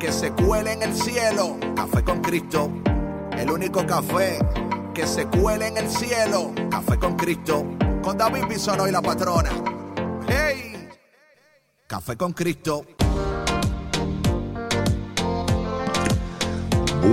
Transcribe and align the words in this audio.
que 0.00 0.10
se 0.10 0.32
cuele 0.32 0.72
en 0.72 0.82
el 0.82 0.94
cielo. 0.94 1.58
Café 1.76 2.02
con 2.02 2.20
Cristo, 2.22 2.70
el 3.36 3.50
único 3.50 3.86
café 3.86 4.38
que 4.94 5.06
se 5.06 5.26
cuele 5.26 5.68
en 5.68 5.76
el 5.76 5.88
cielo. 5.88 6.52
Café 6.70 6.98
con 6.98 7.16
Cristo, 7.16 7.66
con 8.02 8.16
David 8.16 8.46
Bisono 8.48 8.88
y 8.88 8.90
la 8.90 9.02
patrona. 9.02 9.50
¡Hey! 10.26 10.88
Café 11.86 12.16
con 12.16 12.32
Cristo. 12.32 12.86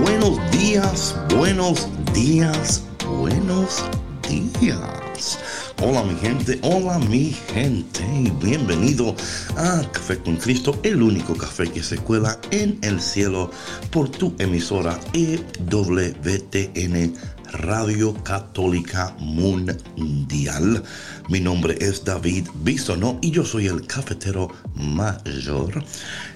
Buenos 0.02 0.50
días, 0.50 1.14
buenos 1.36 1.88
días, 2.14 2.82
buenos 3.06 3.84
días. 4.26 5.67
Hola 5.80 6.02
mi 6.02 6.16
gente, 6.16 6.58
hola 6.62 6.98
mi 6.98 7.32
gente 7.54 8.04
y 8.12 8.30
bienvenido 8.44 9.14
a 9.56 9.80
Café 9.92 10.18
con 10.18 10.34
Cristo, 10.34 10.76
el 10.82 11.00
único 11.00 11.36
café 11.36 11.70
que 11.70 11.84
se 11.84 11.98
cuela 11.98 12.36
en 12.50 12.80
el 12.82 13.00
cielo 13.00 13.52
por 13.92 14.08
tu 14.08 14.34
emisora 14.40 14.98
EWTN 15.12 17.14
Radio 17.52 18.12
Católica 18.24 19.14
Mundial. 19.20 20.82
Mi 21.28 21.38
nombre 21.38 21.78
es 21.80 22.04
David 22.04 22.48
Bisonó 22.64 23.20
y 23.22 23.30
yo 23.30 23.44
soy 23.44 23.68
el 23.68 23.86
cafetero 23.86 24.48
mayor. 24.74 25.84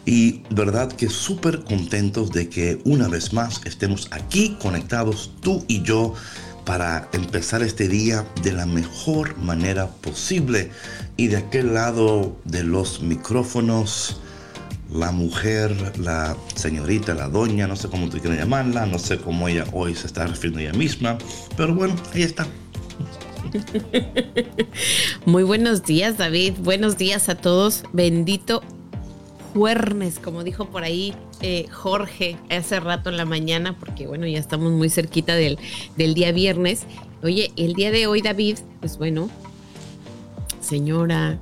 Y 0.06 0.44
verdad 0.50 0.92
que 0.92 1.08
súper 1.08 1.64
contentos 1.64 2.30
de 2.30 2.48
que 2.48 2.80
una 2.84 3.08
vez 3.08 3.32
más 3.32 3.60
estemos 3.64 4.06
aquí 4.12 4.56
conectados 4.60 5.32
tú 5.40 5.64
y 5.66 5.82
yo 5.82 6.14
para 6.64 7.08
empezar 7.12 7.62
este 7.62 7.88
día 7.88 8.26
de 8.42 8.52
la 8.52 8.66
mejor 8.66 9.36
manera 9.38 9.88
posible. 9.88 10.70
Y 11.16 11.28
de 11.28 11.38
aquel 11.38 11.74
lado 11.74 12.36
de 12.44 12.64
los 12.64 13.02
micrófonos, 13.02 14.20
la 14.92 15.10
mujer, 15.10 15.98
la 15.98 16.36
señorita, 16.54 17.14
la 17.14 17.28
doña, 17.28 17.66
no 17.66 17.76
sé 17.76 17.88
cómo 17.88 18.08
tú 18.08 18.18
quieres 18.18 18.38
llamarla, 18.38 18.86
no 18.86 18.98
sé 18.98 19.18
cómo 19.18 19.48
ella 19.48 19.64
hoy 19.72 19.94
se 19.94 20.06
está 20.06 20.26
refiriendo 20.26 20.60
a 20.60 20.62
ella 20.62 20.78
misma, 20.78 21.18
pero 21.56 21.74
bueno, 21.74 21.94
ahí 22.14 22.22
está. 22.22 22.46
Muy 25.26 25.42
buenos 25.42 25.84
días, 25.84 26.18
David. 26.18 26.54
Buenos 26.60 26.96
días 26.96 27.28
a 27.28 27.34
todos. 27.34 27.84
Bendito 27.92 28.62
Juernes, 29.52 30.18
como 30.18 30.44
dijo 30.44 30.66
por 30.70 30.84
ahí 30.84 31.14
eh, 31.42 31.66
Jorge 31.70 32.36
hace 32.50 32.80
rato 32.80 33.10
en 33.10 33.16
la 33.16 33.24
mañana, 33.24 33.76
porque 33.78 34.06
bueno, 34.06 34.26
ya 34.26 34.38
estamos 34.38 34.72
muy 34.72 34.88
cerquita 34.88 35.34
del, 35.34 35.58
del 35.96 36.14
día 36.14 36.32
viernes. 36.32 36.86
Oye, 37.22 37.52
el 37.56 37.74
día 37.74 37.90
de 37.90 38.06
hoy, 38.06 38.22
David, 38.22 38.58
pues 38.80 38.96
bueno, 38.98 39.28
señora, 40.60 41.38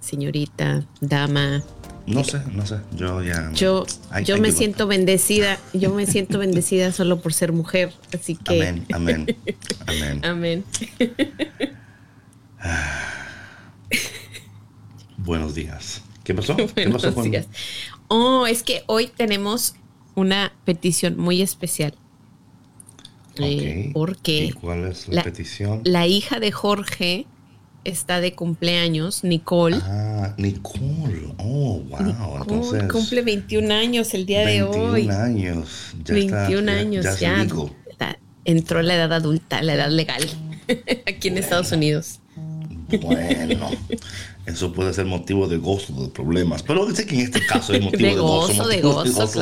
señorita, 0.00 0.86
dama. 1.00 1.62
No 2.06 2.24
sé, 2.24 2.40
no 2.52 2.66
sé, 2.66 2.78
yo 2.96 3.22
ya... 3.22 3.52
Yo, 3.52 3.84
yo 4.24 4.38
me 4.38 4.50
siento 4.50 4.86
bendecida, 4.86 5.58
yo 5.72 5.94
me 5.94 6.06
siento 6.06 6.38
bendecida 6.40 6.90
solo 6.92 7.20
por 7.20 7.32
ser 7.32 7.52
mujer, 7.52 7.92
así 8.12 8.36
que... 8.36 8.68
Amén, 8.68 8.86
amén, 8.92 9.36
amén. 9.86 10.24
amén. 10.24 10.64
Buenos 15.18 15.54
días. 15.54 16.02
¿Qué 16.24 16.34
pasó? 16.34 16.56
¿Qué 16.56 16.88
pasó 16.88 17.14
con... 17.14 17.32
Oh, 18.14 18.46
es 18.46 18.62
que 18.62 18.82
hoy 18.88 19.06
tenemos 19.06 19.74
una 20.14 20.52
petición 20.66 21.16
muy 21.16 21.40
especial. 21.40 21.94
Eh, 23.38 23.90
porque 23.94 24.52
cuál 24.60 24.84
es 24.84 25.08
la, 25.08 25.22
petición? 25.22 25.80
La 25.84 26.06
hija 26.06 26.38
de 26.38 26.52
Jorge 26.52 27.26
está 27.84 28.20
de 28.20 28.34
cumpleaños, 28.34 29.24
Nicole. 29.24 29.78
Ah, 29.80 30.34
Nicole. 30.36 31.32
Oh, 31.38 31.80
wow. 31.88 32.36
Entonces, 32.42 32.82
cumple 32.92 33.22
21 33.22 33.72
años 33.72 34.12
el 34.12 34.26
día 34.26 34.46
de 34.46 34.62
hoy. 34.62 35.06
21 35.06 35.14
años. 35.14 35.94
Ya 36.04 36.14
21 36.14 36.70
años, 36.70 37.18
ya. 37.18 37.46
entró 38.44 38.82
la 38.82 38.94
edad 38.94 39.14
adulta, 39.14 39.62
la 39.62 39.72
edad 39.72 39.88
legal, 39.88 40.22
aquí 41.06 41.28
en 41.28 41.38
Estados 41.38 41.72
Unidos. 41.72 42.20
Bueno, 43.00 43.70
eso 44.44 44.72
puede 44.72 44.92
ser 44.92 45.06
motivo 45.06 45.46
de 45.46 45.56
gozo, 45.56 45.92
de 46.02 46.08
problemas. 46.08 46.62
Pero 46.64 46.92
sé 46.94 47.06
que 47.06 47.14
en 47.14 47.20
este 47.20 47.46
caso 47.46 47.72
es 47.72 47.80
motivo 47.84 48.08
de, 48.08 48.16
gozo. 48.16 48.68
De 48.68 48.80
gozo, 48.80 49.40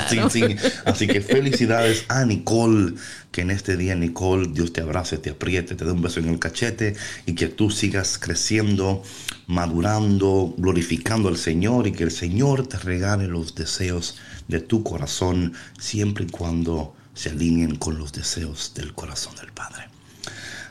Así 0.84 1.06
que 1.06 1.20
felicidades 1.20 2.04
a 2.08 2.24
Nicole. 2.24 2.94
Que 3.30 3.42
en 3.42 3.52
este 3.52 3.76
día, 3.76 3.94
Nicole, 3.94 4.48
Dios 4.52 4.72
te 4.72 4.80
abrace, 4.80 5.16
te 5.16 5.30
apriete, 5.30 5.76
te 5.76 5.84
dé 5.84 5.92
un 5.92 6.02
beso 6.02 6.18
en 6.18 6.28
el 6.28 6.40
cachete 6.40 6.96
y 7.26 7.34
que 7.36 7.46
tú 7.46 7.70
sigas 7.70 8.18
creciendo, 8.18 9.04
madurando, 9.46 10.52
glorificando 10.58 11.28
al 11.28 11.36
Señor 11.36 11.86
y 11.86 11.92
que 11.92 12.02
el 12.02 12.10
Señor 12.10 12.66
te 12.66 12.76
regale 12.78 13.28
los 13.28 13.54
deseos 13.54 14.16
de 14.48 14.58
tu 14.58 14.82
corazón 14.82 15.52
siempre 15.78 16.24
y 16.24 16.28
cuando 16.28 16.92
se 17.14 17.30
alineen 17.30 17.76
con 17.76 17.98
los 17.98 18.12
deseos 18.12 18.72
del 18.74 18.94
corazón 18.94 19.36
del 19.36 19.52
Padre. 19.52 19.89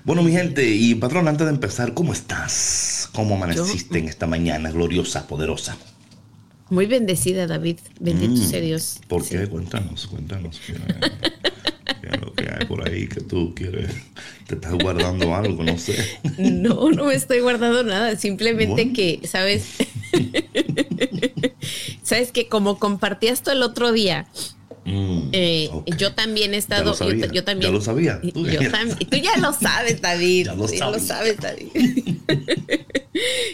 Bueno, 0.09 0.23
mi 0.23 0.31
gente, 0.31 0.67
y 0.67 0.95
patrón, 0.95 1.27
antes 1.27 1.45
de 1.45 1.53
empezar, 1.53 1.93
¿cómo 1.93 2.13
estás? 2.13 3.11
¿Cómo 3.13 3.35
amaneciste 3.35 3.99
en 3.99 4.07
esta 4.09 4.25
mañana 4.25 4.71
gloriosa, 4.71 5.27
poderosa? 5.27 5.77
Muy 6.71 6.87
bendecida, 6.87 7.45
David. 7.45 7.77
Bendito 7.99 8.33
mm, 8.33 8.49
sea 8.49 8.59
Dios. 8.59 9.01
¿Por 9.07 9.23
qué? 9.23 9.45
Cuéntanos, 9.45 10.07
cuéntanos. 10.07 10.59
¿Qué, 10.65 10.73
es 10.73 12.21
lo 12.21 12.33
que 12.33 12.49
hay 12.49 12.65
por 12.65 12.89
ahí 12.89 13.07
que 13.07 13.21
tú 13.21 13.53
quieres? 13.53 13.91
¿Te 14.47 14.55
estás 14.55 14.73
guardando 14.73 15.35
algo? 15.35 15.63
No 15.63 15.77
sé. 15.77 15.95
No, 16.39 16.89
no 16.89 17.05
me 17.05 17.13
estoy 17.13 17.41
guardando 17.41 17.83
nada. 17.83 18.15
Simplemente 18.15 18.91
que, 18.91 19.19
¿sabes? 19.27 19.67
¿Sabes 22.01 22.31
que 22.31 22.47
como 22.47 22.79
compartías 22.79 23.43
tú 23.43 23.51
el 23.51 23.61
otro 23.61 23.91
día, 23.91 24.25
Mm, 24.89 25.29
eh, 25.31 25.69
yo 25.97 26.13
también 26.13 26.53
he 26.53 26.57
estado. 26.57 26.95
Yo, 27.31 27.43
también. 27.43 27.71
Ya 27.71 27.77
lo 27.77 27.81
sabía. 27.81 28.19
Tú, 28.33 28.45
ya 28.45 29.37
lo 29.37 29.53
sabes, 29.53 30.01
David. 30.01 30.47
ya 30.47 30.89
lo, 30.89 30.99
sabes, 30.99 31.37
David. 31.37 31.67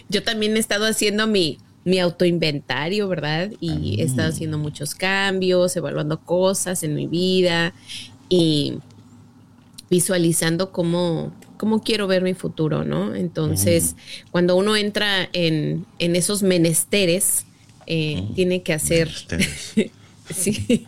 yo 0.09 0.23
también 0.23 0.55
he 0.55 0.59
estado 0.59 0.85
haciendo 0.85 1.27
mi, 1.27 1.57
mi 1.83 1.99
autoinventario, 1.99 3.07
¿verdad? 3.07 3.51
Y 3.59 4.01
he 4.01 4.03
estado 4.03 4.29
haciendo 4.29 4.57
muchos 4.57 4.95
cambios, 4.95 5.75
evaluando 5.75 6.21
cosas 6.21 6.83
en 6.83 6.95
mi 6.95 7.07
vida 7.07 7.73
y 8.29 8.79
visualizando 9.89 10.71
cómo, 10.71 11.33
cómo 11.57 11.81
quiero 11.81 12.07
ver 12.07 12.23
mi 12.23 12.33
futuro, 12.33 12.83
¿no? 12.83 13.13
Entonces, 13.13 13.93
mm. 13.93 14.29
cuando 14.31 14.55
uno 14.55 14.75
entra 14.75 15.29
en, 15.33 15.85
en 15.99 16.15
esos 16.15 16.43
menesteres, 16.43 17.45
eh, 17.87 18.21
mm. 18.21 18.33
tiene 18.33 18.63
que 18.63 18.73
hacer. 18.73 19.11
Sí. 20.33 20.85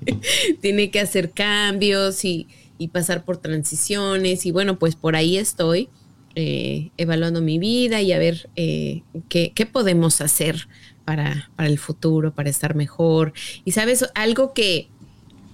Tiene 0.60 0.90
que 0.90 1.00
hacer 1.00 1.30
cambios 1.30 2.24
y, 2.24 2.48
pasar 2.92 3.24
por 3.24 3.38
transiciones. 3.38 4.46
Y 4.46 4.52
bueno, 4.52 4.78
pues 4.78 4.94
por 4.94 5.16
ahí 5.16 5.36
estoy 5.36 5.88
eh, 6.34 6.90
evaluando 6.96 7.40
mi 7.40 7.58
vida 7.58 8.00
y 8.02 8.12
a 8.12 8.18
ver 8.18 8.48
eh, 8.54 9.02
qué, 9.28 9.68
podemos 9.70 10.20
hacer 10.20 10.68
para, 11.04 11.50
el 11.58 11.78
futuro, 11.78 12.34
para 12.34 12.50
estar 12.50 12.74
mejor. 12.74 13.32
Y 13.64 13.72
sabes, 13.72 14.06
algo 14.14 14.54
que, 14.54 14.88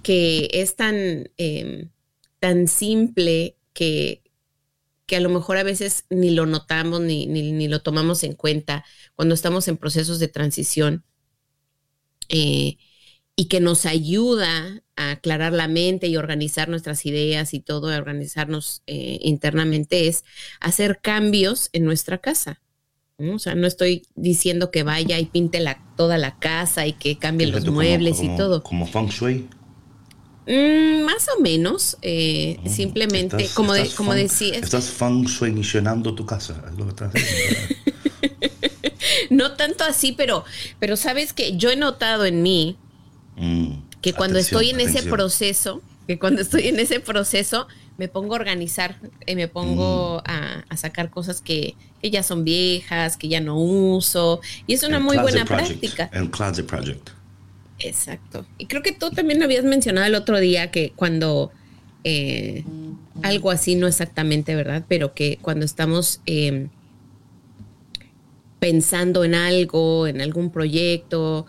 que 0.03 0.49
es 0.53 0.75
tan, 0.75 1.31
em, 1.37 1.89
tan 2.39 2.67
simple 2.67 3.57
que, 3.73 4.21
que 5.07 5.15
a 5.15 5.19
lo 5.19 5.29
mejor 5.29 5.57
a 5.57 5.63
veces 5.63 6.05
ni 6.11 6.29
lo 6.29 6.45
notamos 6.45 7.01
ni, 7.01 7.25
ni, 7.25 7.51
ni 7.51 7.67
lo 7.67 7.81
tomamos 7.81 8.23
en 8.23 8.33
cuenta 8.33 8.85
cuando 9.15 9.33
estamos 9.33 9.67
en 9.67 9.77
procesos 9.77 10.19
de 10.19 10.27
transición 10.27 11.03
eh, 12.29 12.77
y 13.35 13.45
que 13.45 13.59
nos 13.59 13.85
ayuda 13.85 14.81
a 14.95 15.11
aclarar 15.11 15.51
la 15.51 15.67
mente 15.67 16.07
y 16.07 16.15
organizar 16.15 16.69
nuestras 16.69 17.05
ideas 17.05 17.53
y 17.53 17.59
todo, 17.59 17.89
a 17.89 17.97
organizarnos 17.97 18.81
eh, 18.87 19.19
internamente, 19.21 20.07
es 20.07 20.23
hacer 20.61 20.99
cambios 21.01 21.69
en 21.73 21.83
nuestra 21.83 22.19
casa. 22.19 22.61
O 23.17 23.39
sea, 23.39 23.55
no 23.55 23.65
estoy 23.65 24.05
diciendo 24.15 24.71
que 24.71 24.83
vaya 24.83 25.19
y 25.19 25.25
pinte 25.25 25.61
la, 25.61 25.81
toda 25.95 26.17
la 26.17 26.37
casa 26.37 26.85
y 26.85 26.93
que 26.93 27.17
cambie 27.17 27.47
los 27.47 27.65
muebles 27.65 28.21
y 28.21 28.27
todo. 28.35 28.61
¿Como 28.61 28.85
feng 28.85 29.07
shui? 29.07 29.47
Mm, 30.47 31.03
más 31.03 31.27
o 31.35 31.41
menos, 31.41 31.97
eh, 32.01 32.59
mm, 32.61 32.69
simplemente, 32.69 33.49
como, 33.53 33.73
de, 33.73 33.89
como 33.89 34.13
decía. 34.13 34.55
Estás 34.55 34.89
feng 34.89 35.25
shuicionando 35.25 36.13
tu 36.13 36.25
casa, 36.25 36.61
es 36.69 36.77
lo 36.77 36.85
que 36.85 36.89
estás 36.89 37.13
no 39.29 39.53
tanto 39.53 39.85
así, 39.85 40.11
pero, 40.11 40.43
pero 40.79 40.97
sabes 40.97 41.31
que 41.31 41.55
yo 41.55 41.71
he 41.71 41.77
notado 41.77 42.25
en 42.25 42.43
mí 42.43 42.77
mm. 43.35 43.71
que 44.01 44.13
cuando 44.13 44.39
estoy 44.39 44.69
en 44.69 44.79
ese 44.79 45.03
proceso, 45.03 45.81
que 46.07 46.19
cuando 46.19 46.41
estoy 46.41 46.67
en 46.67 46.79
ese 46.79 46.99
proceso 46.99 47.67
me 47.97 48.07
pongo 48.07 48.33
a 48.33 48.37
organizar, 48.37 48.97
eh, 49.25 49.35
me 49.35 49.47
pongo 49.47 50.19
mm. 50.19 50.29
a, 50.69 50.77
sacar 50.77 51.09
cosas 51.09 51.41
que, 51.41 51.75
ya 52.03 52.21
son 52.21 52.43
viejas, 52.43 53.17
que 53.17 53.27
ya 53.27 53.41
no 53.41 53.57
uso, 53.57 54.39
y 54.67 54.75
es 54.75 54.83
una 54.83 54.99
muy 54.99 55.17
buena 55.17 55.43
práctica. 55.45 56.09
El 56.13 56.29
Closet 56.29 56.65
Project. 56.67 57.09
Exacto. 57.79 58.45
Y 58.57 58.67
creo 58.67 58.83
que 58.83 58.91
tú 58.91 59.09
también 59.09 59.41
habías 59.41 59.63
mencionado 59.63 60.05
el 60.05 60.15
otro 60.15 60.39
día 60.39 60.71
que 60.71 60.93
cuando 60.95 61.51
eh, 62.03 62.63
algo 63.23 63.49
así, 63.49 63.75
no 63.75 63.87
exactamente, 63.87 64.55
¿verdad? 64.55 64.85
Pero 64.87 65.13
que 65.13 65.39
cuando 65.41 65.65
estamos 65.65 66.21
em, 66.27 66.69
pensando 68.59 69.23
en 69.23 69.35
algo, 69.35 70.05
en 70.07 70.21
algún 70.21 70.51
proyecto, 70.51 71.45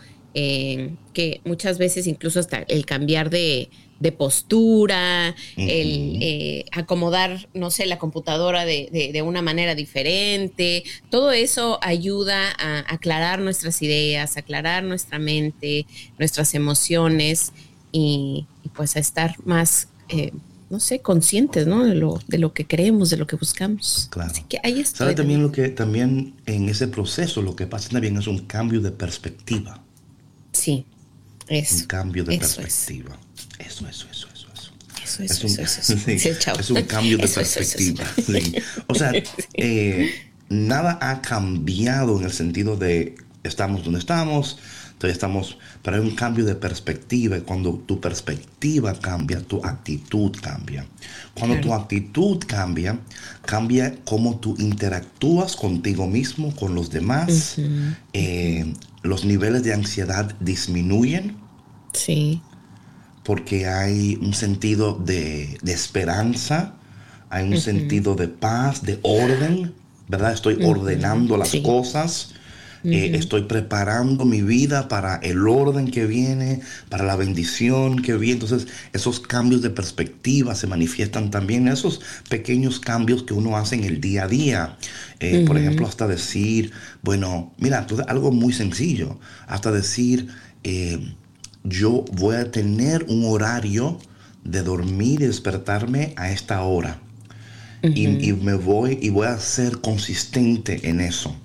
que 1.17 1.41
muchas 1.45 1.79
veces 1.79 2.05
incluso 2.05 2.39
hasta 2.39 2.59
el 2.67 2.85
cambiar 2.85 3.31
de, 3.31 3.71
postura, 4.19 5.35
el 5.55 6.19
eh, 6.21 6.65
acomodar, 6.71 7.49
no 7.55 7.71
sé, 7.71 7.87
la 7.87 7.97
computadora 7.97 8.65
de, 8.65 9.23
una 9.25 9.41
manera 9.41 9.73
diferente. 9.73 10.83
Todo 11.09 11.31
eso 11.31 11.79
ayuda 11.81 12.51
a 12.59 12.93
aclarar 12.93 13.39
nuestras 13.39 13.81
ideas, 13.81 14.37
aclarar 14.37 14.83
nuestra 14.83 15.17
mente, 15.17 15.87
nuestras 16.19 16.53
emociones 16.53 17.51
y, 17.91 18.45
pues 18.75 18.95
a 18.95 18.99
estar 18.99 19.33
más, 19.43 19.87
eh, 20.09 20.33
no 20.69 20.79
sé, 20.79 20.99
conscientes, 20.99 21.65
¿no? 21.65 21.83
De 21.83 21.95
lo, 21.95 22.19
de 22.27 22.37
lo 22.37 22.53
que 22.53 22.67
creemos, 22.67 23.09
de 23.09 23.17
lo 23.17 23.25
que 23.25 23.37
buscamos. 23.37 24.07
Claro. 24.11 24.29
Así 24.29 24.43
que 24.47 24.59
ahí 24.63 24.81
está. 24.81 24.99
¿Sabe 24.99 25.15
también 25.15 25.41
lo 25.41 25.51
que, 25.51 25.69
también 25.69 26.35
en 26.45 26.69
ese 26.69 26.87
proceso 26.87 27.41
lo 27.41 27.55
que 27.55 27.65
pasa 27.65 27.89
también 27.89 28.17
es 28.17 28.27
un 28.27 28.45
cambio 28.45 28.81
de 28.81 28.91
perspectiva. 28.91 29.81
Sí. 30.51 30.85
Un 31.49 31.85
cambio 31.87 32.23
de 32.23 32.37
perspectiva. 32.37 33.17
Eso, 33.59 33.87
eso, 33.87 34.07
eso, 34.11 34.27
eso. 34.33 34.37
Eso, 35.03 35.23
eso, 35.23 35.47
es 35.47 35.89
un, 35.89 36.09
es 36.59 36.69
un 36.69 36.81
cambio 36.83 37.17
de 37.17 37.27
perspectiva. 37.27 38.03
O 38.87 38.95
sea, 38.95 39.11
eh, 39.53 40.11
nada 40.49 40.99
ha 41.01 41.21
cambiado 41.21 42.19
en 42.19 42.25
el 42.25 42.33
sentido 42.33 42.75
de 42.75 43.15
estamos 43.43 43.83
donde 43.83 43.99
estamos, 43.99 44.57
todavía 44.97 45.13
estamos, 45.13 45.57
pero 45.81 45.97
hay 45.97 46.03
un 46.03 46.15
cambio 46.15 46.43
de 46.45 46.55
perspectiva 46.55 47.37
y 47.37 47.41
cuando 47.41 47.73
tu 47.85 47.99
perspectiva 48.01 48.93
cambia, 48.99 49.41
tu 49.41 49.63
actitud 49.63 50.35
cambia. 50.41 50.85
Cuando 51.33 51.59
tu 51.61 51.73
actitud 51.73 52.39
cambia, 52.45 52.99
cambia 53.45 53.95
cómo 54.05 54.39
tú 54.39 54.55
interactúas 54.57 55.55
contigo 55.55 56.07
mismo, 56.07 56.55
con 56.55 56.75
los 56.75 56.89
demás, 56.89 57.57
eh, 58.13 58.73
los 59.07 59.25
niveles 59.25 59.63
de 59.63 59.73
ansiedad 59.73 60.35
disminuyen. 60.39 61.37
Sí. 61.93 62.41
Porque 63.23 63.67
hay 63.67 64.17
un 64.21 64.33
sentido 64.33 64.93
de, 64.93 65.57
esperanza, 65.65 66.75
hay 67.29 67.47
un 67.47 67.59
sentido 67.59 68.15
de 68.15 68.27
paz, 68.27 68.83
de 68.83 68.99
orden, 69.01 69.73
¿verdad? 70.07 70.33
Estoy 70.33 70.63
ordenando 70.63 71.37
las 71.37 71.55
cosas. 71.57 72.33
Eh, 72.89 73.17
estoy 73.17 73.41
preparando 73.41 74.23
mi 74.23 74.41
vida 74.41 74.87
para 74.87 75.17
el 75.17 75.45
orden 75.45 75.91
que 75.91 76.05
viene, 76.05 76.61
para 76.87 77.03
la 77.03 77.17
bendición 77.17 78.01
que 78.01 78.15
viene. 78.15 78.41
Entonces, 78.41 78.69
esos 78.93 79.19
cambios 79.19 79.61
de 79.61 79.69
perspectiva 79.69 80.55
se 80.55 80.67
manifiestan 80.67 81.29
también 81.29 81.67
esos 81.67 81.99
pequeños 82.29 82.79
cambios 82.79 83.23
que 83.23 83.33
uno 83.33 83.57
hace 83.57 83.75
en 83.75 83.83
el 83.83 83.99
día 83.99 84.23
a 84.23 84.27
día. 84.29 84.77
Eh, 85.19 85.43
por 85.45 85.57
ejemplo, 85.57 85.85
hasta 85.85 86.07
decir, 86.07 86.71
bueno, 87.01 87.53
mira, 87.57 87.85
algo 88.07 88.31
muy 88.31 88.53
sencillo, 88.53 89.19
hasta 89.47 89.69
decir, 89.71 90.29
eh, 90.63 91.13
yo 91.65 92.05
voy 92.13 92.37
a 92.37 92.51
tener 92.51 93.05
un 93.09 93.25
horario 93.25 93.99
de 94.45 94.63
dormir 94.63 95.21
y 95.21 95.25
despertarme 95.25 96.13
a 96.15 96.31
esta 96.31 96.61
hora. 96.61 97.01
y, 97.83 98.07
y, 98.07 98.33
me 98.33 98.55
voy 98.55 98.97
y 99.01 99.09
voy 99.09 99.27
a 99.27 99.37
ser 99.37 99.81
consistente 99.81 100.89
en 100.89 100.99
eso. 100.99 101.35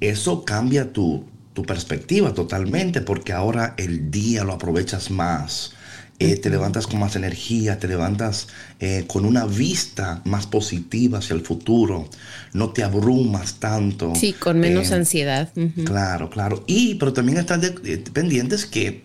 Eso 0.00 0.44
cambia 0.44 0.92
tu, 0.92 1.24
perspectiva 1.66 2.34
totalmente 2.34 3.00
porque 3.00 3.32
ahora 3.32 3.74
el 3.78 4.12
día 4.12 4.44
lo 4.44 4.52
aprovechas 4.52 5.10
más. 5.10 5.72
Eh, 6.20 6.36
te 6.36 6.50
levantas 6.50 6.86
con 6.86 7.00
más 7.00 7.16
energía, 7.16 7.80
te 7.80 7.88
levantas 7.88 8.46
eh, 8.78 9.04
con 9.08 9.24
una 9.24 9.44
vista 9.44 10.20
más 10.24 10.46
positiva 10.46 11.18
hacia 11.18 11.34
el 11.34 11.42
futuro, 11.42 12.08
no 12.52 12.70
te 12.70 12.84
abrumas 12.84 13.54
tanto. 13.54 14.12
Sí, 14.14 14.32
con 14.32 14.60
menos 14.60 14.90
eh, 14.90 14.94
ansiedad. 14.94 15.48
Claro, 15.84 16.30
claro. 16.30 16.62
Y, 16.68 16.94
pero 16.94 17.12
también 17.12 17.38
estás 17.38 17.72
pendientes 18.12 18.66
que 18.66 19.04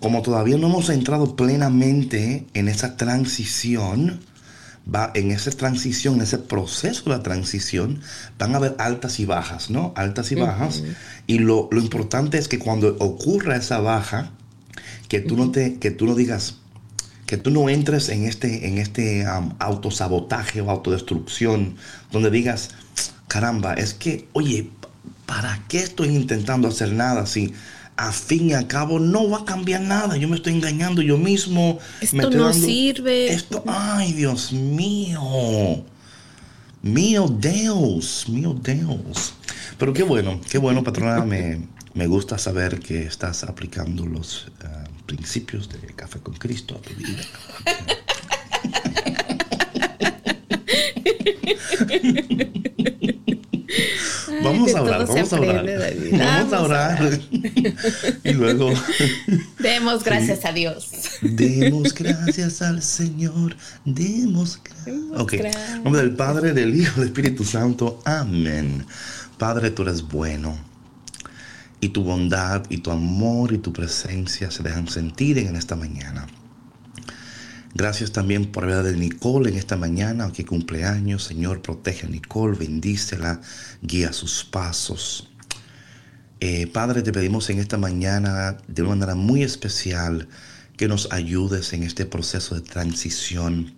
como 0.00 0.22
todavía 0.22 0.56
no 0.56 0.68
hemos 0.68 0.90
entrado 0.90 1.34
plenamente 1.34 2.46
en 2.54 2.68
esa 2.68 2.96
transición, 2.96 4.20
va 4.92 5.10
en 5.14 5.30
esa 5.30 5.50
transición, 5.50 6.16
en 6.16 6.22
ese 6.22 6.38
proceso 6.38 7.04
de 7.04 7.10
la 7.10 7.22
transición, 7.22 8.00
van 8.38 8.54
a 8.54 8.58
haber 8.58 8.74
altas 8.78 9.20
y 9.20 9.26
bajas, 9.26 9.70
¿no? 9.70 9.92
Altas 9.96 10.32
y 10.32 10.34
bajas. 10.34 10.82
Y 11.26 11.38
lo, 11.38 11.68
importante 11.72 12.38
es 12.38 12.48
que 12.48 12.58
cuando 12.58 12.96
ocurra 12.98 13.56
esa 13.56 13.80
baja, 13.80 14.30
que 15.08 15.20
tú 15.20 15.36
no 15.36 15.50
te, 15.50 15.78
que 15.78 15.90
tú 15.90 16.06
no 16.06 16.14
digas, 16.14 16.56
que 17.26 17.36
tú 17.36 17.50
no 17.50 17.68
entres 17.68 18.08
en 18.08 18.24
este, 18.24 18.68
en 18.68 18.78
este 18.78 19.26
autosabotaje 19.58 20.60
o 20.62 20.70
autodestrucción, 20.70 21.76
donde 22.10 22.30
digas, 22.30 22.70
caramba, 23.26 23.74
es 23.74 23.92
que, 23.92 24.28
oye, 24.32 24.70
¿para 25.26 25.62
qué 25.68 25.80
estoy 25.80 26.08
intentando 26.08 26.68
hacer 26.68 26.92
nada 26.92 27.26
si 27.26 27.52
a 27.98 28.12
fin 28.12 28.50
y 28.50 28.54
a 28.54 28.66
cabo 28.68 29.00
no 29.00 29.28
va 29.28 29.38
a 29.38 29.44
cambiar 29.44 29.80
nada. 29.80 30.16
Yo 30.16 30.28
me 30.28 30.36
estoy 30.36 30.52
engañando 30.54 31.02
yo 31.02 31.18
mismo. 31.18 31.80
Esto 32.00 32.30
no 32.30 32.52
sirve. 32.52 33.32
Esto, 33.32 33.64
ay, 33.66 34.12
Dios 34.12 34.52
mío. 34.52 35.84
Mío 36.80 37.28
Dios, 37.28 38.28
mío 38.28 38.54
Dios. 38.54 39.34
Pero 39.78 39.92
qué 39.92 40.04
bueno, 40.04 40.40
qué 40.48 40.58
bueno, 40.58 40.84
patrona. 40.84 41.24
Me, 41.24 41.66
me 41.94 42.06
gusta 42.06 42.38
saber 42.38 42.78
que 42.78 43.02
estás 43.02 43.42
aplicando 43.42 44.06
los 44.06 44.46
eh, 44.62 44.68
principios 45.04 45.68
de 45.68 45.80
Café 45.96 46.20
con 46.20 46.34
Cristo 46.34 46.76
a 46.76 46.80
tu 46.80 46.94
vida. 46.94 47.24
vamos 54.42 54.74
a 54.74 54.82
orar, 54.82 55.06
vamos 55.06 55.32
a 55.32 55.40
orar. 55.40 55.66
Vamos 56.12 56.52
a 56.52 56.62
orar. 56.62 57.20
y 58.24 58.32
luego. 58.32 58.72
Demos 59.58 60.04
gracias 60.04 60.44
a 60.44 60.52
Dios. 60.52 60.90
Demos 61.22 61.94
gracias 61.94 62.62
al 62.62 62.82
Señor. 62.82 63.56
Demos 63.84 64.60
gracias. 64.62 64.96
Ok. 65.16 65.32
En 65.34 65.84
nombre 65.84 66.02
del 66.02 66.14
Padre, 66.14 66.52
del 66.52 66.74
Hijo, 66.74 67.00
del 67.00 67.08
Espíritu 67.08 67.44
Santo. 67.44 68.00
Amén. 68.04 68.86
Padre, 69.38 69.70
tú 69.70 69.82
eres 69.82 70.02
bueno. 70.02 70.56
Y 71.80 71.90
tu 71.90 72.02
bondad 72.02 72.64
y 72.70 72.78
tu 72.78 72.90
amor 72.90 73.52
y 73.52 73.58
tu 73.58 73.72
presencia 73.72 74.50
se 74.50 74.62
dejan 74.62 74.88
sentir 74.88 75.38
en 75.38 75.54
esta 75.54 75.76
mañana. 75.76 76.26
Gracias 77.74 78.12
también 78.12 78.46
por 78.50 78.64
la 78.64 78.80
vida 78.80 78.82
de 78.90 78.96
Nicole 78.96 79.50
en 79.50 79.56
esta 79.56 79.76
mañana, 79.76 80.32
que 80.32 80.44
cumpleaños. 80.44 81.24
Señor, 81.24 81.60
protege 81.60 82.06
a 82.06 82.08
Nicole, 82.08 82.56
bendícela, 82.56 83.40
guía 83.82 84.12
sus 84.12 84.44
pasos. 84.44 85.28
Eh, 86.40 86.66
Padre, 86.66 87.02
te 87.02 87.12
pedimos 87.12 87.50
en 87.50 87.58
esta 87.58 87.76
mañana 87.76 88.56
de 88.68 88.82
una 88.82 88.90
manera 88.92 89.14
muy 89.14 89.42
especial 89.42 90.28
que 90.76 90.88
nos 90.88 91.12
ayudes 91.12 91.72
en 91.72 91.82
este 91.82 92.06
proceso 92.06 92.54
de 92.54 92.62
transición, 92.62 93.74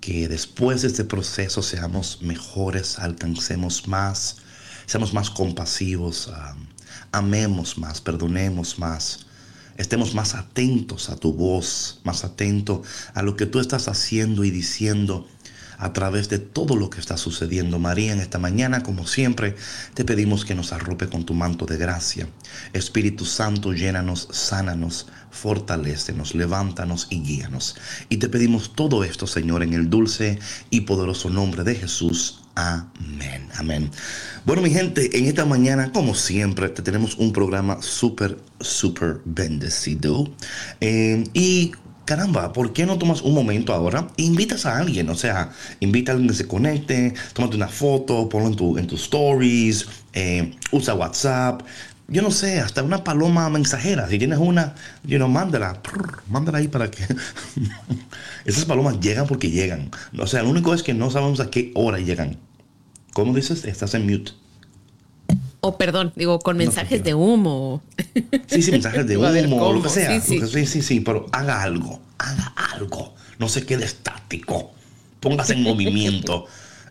que 0.00 0.28
después 0.28 0.82
de 0.82 0.88
este 0.88 1.04
proceso 1.04 1.62
seamos 1.62 2.22
mejores, 2.22 2.98
alcancemos 2.98 3.86
más, 3.86 4.36
seamos 4.86 5.12
más 5.12 5.30
compasivos, 5.30 6.30
ah, 6.32 6.56
amemos 7.12 7.76
más, 7.76 8.00
perdonemos 8.00 8.78
más 8.78 9.26
estemos 9.80 10.14
más 10.14 10.34
atentos 10.34 11.08
a 11.08 11.16
tu 11.16 11.32
voz, 11.32 12.00
más 12.04 12.24
atentos 12.24 12.86
a 13.14 13.22
lo 13.22 13.34
que 13.34 13.46
tú 13.46 13.60
estás 13.60 13.88
haciendo 13.88 14.44
y 14.44 14.50
diciendo 14.50 15.26
a 15.78 15.94
través 15.94 16.28
de 16.28 16.38
todo 16.38 16.76
lo 16.76 16.90
que 16.90 17.00
está 17.00 17.16
sucediendo. 17.16 17.78
María, 17.78 18.12
en 18.12 18.20
esta 18.20 18.38
mañana, 18.38 18.82
como 18.82 19.06
siempre, 19.06 19.56
te 19.94 20.04
pedimos 20.04 20.44
que 20.44 20.54
nos 20.54 20.72
arrope 20.74 21.08
con 21.08 21.24
tu 21.24 21.32
manto 21.32 21.64
de 21.64 21.78
gracia. 21.78 22.28
Espíritu 22.74 23.24
Santo, 23.24 23.72
llénanos, 23.72 24.28
sánanos, 24.30 25.06
fortalécenos, 25.30 26.34
levántanos 26.34 27.06
y 27.08 27.22
guíanos. 27.22 27.76
Y 28.10 28.18
te 28.18 28.28
pedimos 28.28 28.74
todo 28.74 29.02
esto, 29.04 29.26
Señor, 29.26 29.62
en 29.62 29.72
el 29.72 29.88
dulce 29.88 30.38
y 30.68 30.82
poderoso 30.82 31.30
nombre 31.30 31.64
de 31.64 31.74
Jesús. 31.74 32.39
Amén, 32.54 33.48
amén. 33.56 33.90
Bueno, 34.44 34.60
mi 34.60 34.70
gente, 34.70 35.16
en 35.16 35.26
esta 35.26 35.44
mañana, 35.44 35.92
como 35.92 36.14
siempre, 36.14 36.68
te 36.68 36.82
tenemos 36.82 37.16
un 37.16 37.32
programa 37.32 37.80
súper, 37.80 38.38
súper 38.60 39.20
bendecido. 39.24 40.28
Eh, 40.80 41.24
y 41.32 41.72
caramba, 42.04 42.52
¿por 42.52 42.72
qué 42.72 42.86
no 42.86 42.98
tomas 42.98 43.22
un 43.22 43.34
momento 43.34 43.72
ahora 43.72 44.08
e 44.16 44.24
invitas 44.24 44.66
a 44.66 44.78
alguien? 44.78 45.08
O 45.10 45.14
sea, 45.14 45.52
invita 45.78 46.10
a 46.10 46.14
alguien 46.14 46.30
que 46.30 46.36
se 46.36 46.48
conecte, 46.48 47.14
tómate 47.34 47.56
una 47.56 47.68
foto, 47.68 48.28
ponlo 48.28 48.48
en, 48.48 48.78
en 48.80 48.86
tus 48.88 49.02
stories, 49.02 49.86
eh, 50.12 50.52
usa 50.72 50.94
WhatsApp, 50.94 51.62
yo 52.10 52.22
no 52.22 52.30
sé, 52.32 52.58
hasta 52.58 52.82
una 52.82 53.04
paloma 53.04 53.48
mensajera. 53.48 54.08
Si 54.08 54.18
tienes 54.18 54.38
una, 54.38 54.74
you 55.04 55.16
know, 55.16 55.28
mándala, 55.28 55.80
mándala 56.28 56.58
ahí 56.58 56.68
para 56.68 56.90
que... 56.90 57.06
Esas 58.44 58.64
palomas 58.64 58.98
llegan 59.00 59.26
porque 59.26 59.50
llegan. 59.50 59.90
O 60.18 60.26
sea, 60.26 60.42
lo 60.42 60.50
único 60.50 60.74
es 60.74 60.82
que 60.82 60.92
no 60.92 61.10
sabemos 61.10 61.38
a 61.40 61.50
qué 61.50 61.70
hora 61.74 61.98
llegan. 61.98 62.36
¿Cómo 63.12 63.34
dices? 63.34 63.64
Estás 63.64 63.94
en 63.94 64.10
mute. 64.10 64.32
O 65.60 65.76
perdón, 65.76 66.12
digo, 66.16 66.40
con 66.40 66.56
mensajes 66.56 67.04
de 67.04 67.14
humo. 67.14 67.82
Sí, 68.48 68.62
sí, 68.62 68.70
mensajes 68.70 69.06
de 69.06 69.16
humo, 69.46 69.72
lo 69.72 69.82
que 69.82 69.88
sea. 69.88 70.20
Sí 70.20 70.40
sí. 70.40 70.66
sí, 70.66 70.82
sí, 70.82 71.00
pero 71.00 71.26
haga 71.32 71.62
algo, 71.62 72.00
haga 72.18 72.54
algo. 72.74 73.14
No 73.38 73.48
se 73.48 73.64
quede 73.64 73.84
estático. 73.84 74.72
Póngase 75.20 75.52
en 75.52 75.62
movimiento. 75.62 76.46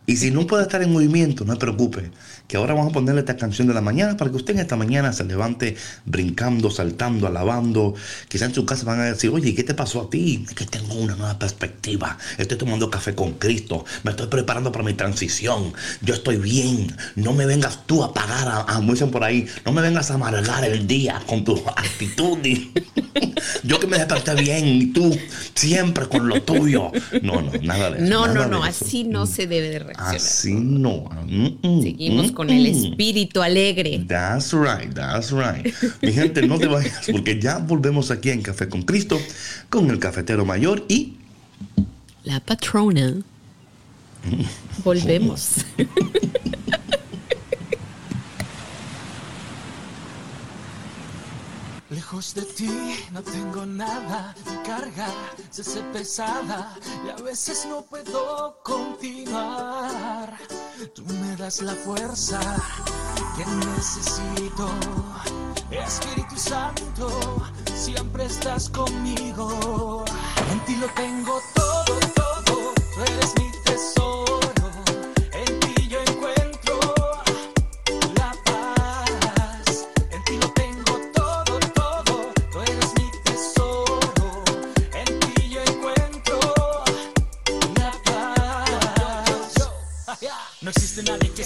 Y 0.10 0.18
si 0.18 0.32
no 0.32 0.48
puede 0.48 0.64
estar 0.64 0.82
en 0.82 0.92
movimiento, 0.92 1.46
no 1.46 1.54
se 1.54 1.60
preocupe 1.60 2.10
que 2.48 2.58
ahora 2.58 2.74
vamos 2.74 2.90
a 2.90 2.94
ponerle 2.94 3.20
esta 3.20 3.38
canción 3.38 3.68
de 3.68 3.76
la 3.76 3.82
mañana 3.82 4.18
para 4.18 4.32
que 4.32 4.38
usted 4.38 4.56
en 4.56 4.62
esta 4.62 4.76
mañana 4.76 5.14
se 5.14 5.24
levante 5.24 5.78
brincando, 6.04 6.72
saltando, 6.72 7.28
alabando. 7.28 7.94
Quizá 8.28 8.46
en 8.46 8.56
su 8.56 8.66
casa 8.66 8.86
van 8.86 9.02
a 9.02 9.04
decir, 9.04 9.30
oye, 9.30 9.54
¿qué 9.54 9.64
te 9.64 9.76
pasó 9.76 10.02
a 10.02 10.10
ti? 10.10 10.44
Es 10.50 10.56
que 10.56 10.66
tengo 10.66 10.96
una 10.96 11.16
nueva 11.16 11.38
perspectiva. 11.38 12.18
Estoy 12.40 12.58
tomando 12.58 12.90
café 12.90 13.14
con 13.14 13.34
Cristo. 13.34 13.86
Me 14.02 14.10
estoy 14.10 14.26
preparando 14.26 14.72
para 14.72 14.84
mi 14.84 14.96
transición. 14.96 15.74
Yo 16.02 16.16
estoy 16.16 16.38
bien. 16.38 16.92
No 17.16 17.34
me 17.34 17.46
vengas 17.46 17.86
tú 17.86 18.04
a 18.04 18.12
pagar, 18.12 18.48
a, 18.48 18.66
a 18.68 18.82
dicen 18.82 19.12
por 19.12 19.24
ahí, 19.24 19.46
no 19.64 19.72
me 19.72 19.84
vengas 19.84 20.10
a 20.10 20.16
amargar 20.16 20.64
el 20.64 20.88
día 20.88 21.22
con 21.28 21.44
tu 21.44 21.56
actitud. 21.68 22.40
Yo 23.64 23.80
que 23.80 23.86
me 23.86 23.98
desperté 23.98 24.34
bien 24.34 24.66
y 24.66 24.86
tú 24.88 25.16
siempre 25.54 26.08
con 26.08 26.28
lo 26.28 26.42
tuyo. 26.42 26.92
No, 27.22 27.44
no, 27.44 27.52
nada 27.62 27.92
de 27.92 27.98
eso. 27.98 28.10
No, 28.10 28.28
no, 28.28 28.48
no, 28.48 28.64
así 28.64 29.04
no 29.04 29.28
se 29.28 29.46
debe 29.46 29.70
de. 29.70 29.99
Así 30.00 30.54
no. 30.54 31.10
Mm, 31.28 31.48
mm, 31.62 31.82
Seguimos 31.82 32.32
mm, 32.32 32.34
con 32.34 32.50
el 32.50 32.66
espíritu 32.68 33.42
alegre. 33.42 34.04
That's 34.08 34.54
right, 34.54 34.94
that's 34.94 35.32
right. 35.32 35.74
Mi 36.02 36.14
gente, 36.14 36.48
no 36.48 36.58
te 36.58 36.68
vayas 36.68 37.08
porque 37.12 37.40
ya 37.40 37.58
volvemos 37.58 38.10
aquí 38.10 38.30
en 38.30 38.42
Café 38.42 38.70
con 38.70 38.84
Cristo 38.84 39.20
con 39.70 39.90
el 39.90 40.00
cafetero 40.00 40.46
mayor 40.46 40.86
y... 40.88 41.16
La 42.24 42.40
patrona. 42.40 43.16
Volvemos. 44.84 45.66
De 52.10 52.42
ti 52.42 53.06
no 53.12 53.22
tengo 53.22 53.68
nada, 53.68 54.34
mi 54.48 54.58
carga 54.64 55.06
se 55.52 55.62
hace 55.62 55.82
pesada 55.94 56.76
y 57.06 57.10
a 57.10 57.16
veces 57.24 57.68
no 57.70 57.84
puedo 57.84 58.58
continuar. 58.64 60.36
Tú 60.96 61.04
me 61.06 61.36
das 61.36 61.62
la 61.62 61.76
fuerza 61.76 62.40
que 63.38 63.46
necesito. 63.46 64.68
Espíritu 65.70 66.36
Santo, 66.36 67.44
siempre 67.76 68.26
estás 68.26 68.70
conmigo. 68.70 70.04
En 70.52 70.60
ti 70.66 70.78
lo 70.78 70.88
tengo 70.88 71.40
todo, 71.54 72.00
todo, 72.16 72.74
tú 72.96 73.02
eres 73.02 73.34
mi 73.38 73.49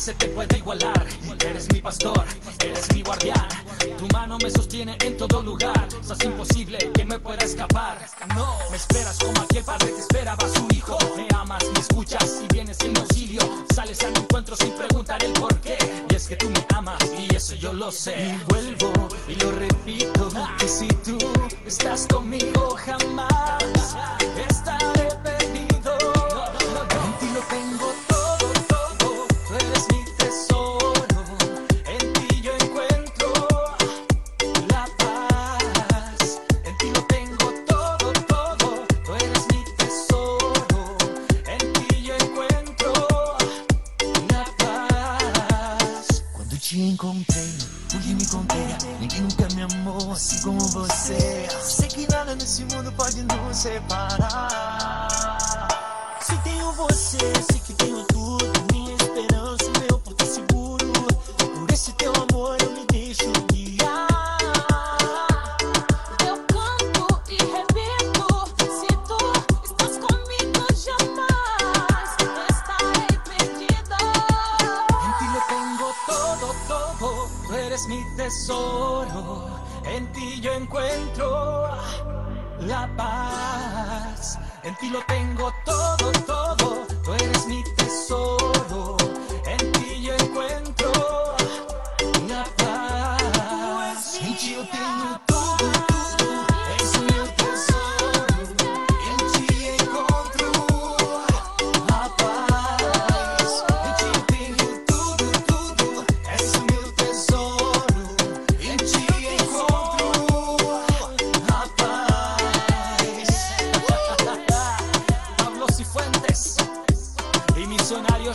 se 0.03 0.13
te 0.15 0.27
puede 0.27 0.57
igualar. 0.57 1.07
Eres 1.45 1.71
mi 1.71 1.79
pastor, 1.79 2.25
eres 2.61 2.93
mi 2.93 3.01
guardián. 3.03 3.47
Tu 3.97 4.05
mano 4.09 4.37
me 4.37 4.49
sostiene 4.49 4.97
en 5.01 5.15
todo 5.15 5.41
lugar. 5.41 5.87
Es 5.87 6.25
imposible 6.25 6.77
que 6.93 7.05
me 7.05 7.17
pueda 7.19 7.45
escapar. 7.45 8.05
No, 8.35 8.57
me 8.69 8.75
esperas 8.75 9.17
como 9.17 9.41
aquel 9.41 9.63
padre 9.63 9.93
que 9.93 10.01
esperaba 10.01 10.45
a 10.45 10.49
su 10.49 10.67
hijo. 10.75 10.97
Me 11.15 11.25
amas, 11.33 11.63
me 11.73 11.79
escuchas 11.79 12.41
y 12.43 12.53
vienes 12.53 12.81
en 12.81 12.97
auxilio. 12.97 13.41
Sales 13.73 14.03
al 14.03 14.17
encuentro 14.17 14.57
sin 14.57 14.71
preguntar 14.71 15.23
el 15.23 15.31
por 15.31 15.55
qué. 15.61 15.77
Y 16.09 16.15
es 16.15 16.27
que 16.27 16.35
tú 16.35 16.49
me 16.49 16.65
amas 16.75 17.01
y 17.17 17.33
eso 17.33 17.55
yo 17.55 17.71
lo 17.71 17.89
sé. 17.89 18.13
Y 18.27 18.51
vuelvo 18.51 19.07
y 19.29 19.35
lo 19.35 19.51
repito. 19.51 20.29
Que 20.59 20.67
si 20.67 20.87
tú 20.87 21.17
estás 21.65 22.07
conmigo 22.07 22.75
jamás 22.85 23.63
estaré 23.73 24.52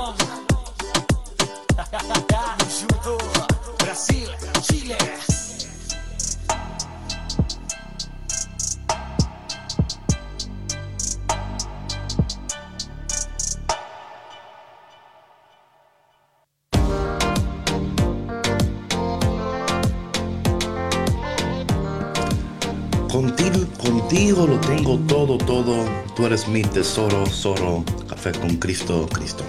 lo 24.46 24.60
tengo 24.60 24.98
todo, 25.06 25.38
todo. 25.38 25.84
Tú 26.14 26.26
eres 26.26 26.48
mi 26.48 26.62
tesoro, 26.62 27.24
solo 27.26 27.84
café 28.24 28.38
con 28.38 28.56
Cristo, 28.56 29.06
Cristo. 29.12 29.44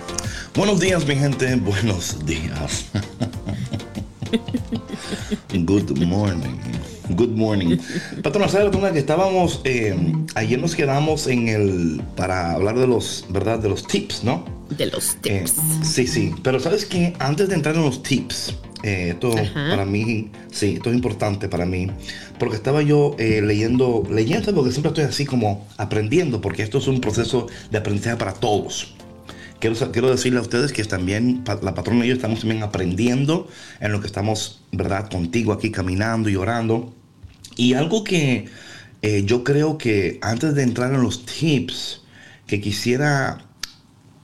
Buenos 0.54 0.80
días, 0.82 1.08
mi 1.08 1.16
gente. 1.16 1.56
Buenos 1.56 2.26
días. 2.26 2.86
Good 5.54 5.98
morning. 6.06 6.58
Good 7.10 7.30
morning. 7.30 7.78
Patrona, 8.22 8.50
¿sabes 8.50 8.76
que 8.92 9.00
estábamos, 9.00 9.62
eh, 9.64 9.96
ayer 10.36 10.60
nos 10.60 10.76
quedamos 10.76 11.28
en 11.28 11.48
el, 11.48 12.02
para 12.18 12.52
hablar 12.52 12.78
de 12.78 12.88
los, 12.88 13.26
¿verdad? 13.30 13.60
De 13.60 13.70
los 13.70 13.88
tips, 13.88 14.24
¿no? 14.24 14.44
De 14.70 14.88
los 14.88 15.16
tips. 15.22 15.52
Eh, 15.52 15.84
sí, 15.84 16.08
sí. 16.08 16.36
Pero 16.44 16.60
sabes 16.60 16.86
que 16.86 17.14
antes 17.20 17.48
de 17.48 17.56
entrar 17.56 17.76
en 17.76 17.84
los 17.84 18.04
tips, 18.04 18.56
eh, 18.86 19.10
esto 19.10 19.34
para 19.70 19.84
mí, 19.84 20.30
sí, 20.52 20.76
esto 20.76 20.92
es 20.92 20.96
importante 20.96 21.50
para 21.50 21.66
mí, 21.66 21.90
porque 22.38 22.56
estaba 22.56 22.84
yo 22.84 23.16
eh, 23.18 23.42
leyendo, 23.42 24.04
leyendo, 24.12 24.54
porque 24.54 24.72
siempre 24.72 24.90
estoy 24.90 25.06
así 25.06 25.26
como 25.26 25.68
aprendiendo, 25.78 26.40
porque 26.40 26.62
esto 26.62 26.78
es 26.78 26.88
un 26.88 27.02
proceso 27.02 27.48
de 27.72 27.80
aprendizaje 27.80 28.18
para 28.18 28.34
todos. 28.34 28.94
quiero, 29.60 29.76
quiero 29.92 30.12
decirle 30.12 30.38
a 30.38 30.44
ustedes 30.44 30.72
que 30.72 30.84
también 30.84 31.44
la 31.64 31.74
patrona 31.74 32.06
y 32.06 32.10
yo 32.10 32.14
estamos 32.14 32.42
también 32.42 32.62
aprendiendo 32.62 33.48
en 33.80 33.92
lo 33.92 34.02
que 34.02 34.06
estamos, 34.06 34.62
¿verdad? 34.72 35.10
Contigo 35.10 35.52
aquí 35.52 35.72
caminando 35.72 36.30
y 36.30 36.36
orando. 36.36 36.94
Y 37.58 37.74
algo 37.74 38.04
que 38.04 38.46
eh, 39.02 39.24
yo 39.26 39.44
creo 39.44 39.80
que 39.80 40.20
antes 40.22 40.54
de 40.54 40.62
entrar 40.62 40.94
en 40.94 41.02
los 41.02 41.26
tips, 41.26 42.02
que 42.46 42.62
quisiera 42.62 43.46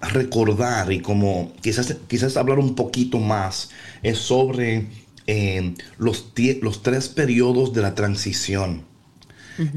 recordar 0.01 0.91
y 0.91 0.99
como 0.99 1.53
quizás, 1.61 1.95
quizás 2.07 2.37
hablar 2.37 2.59
un 2.59 2.75
poquito 2.75 3.19
más 3.19 3.69
es 4.03 4.17
sobre 4.17 4.87
eh, 5.27 5.75
los, 5.97 6.33
los 6.61 6.83
tres 6.83 7.09
periodos 7.09 7.73
de 7.73 7.81
la 7.81 7.95
transición. 7.95 8.89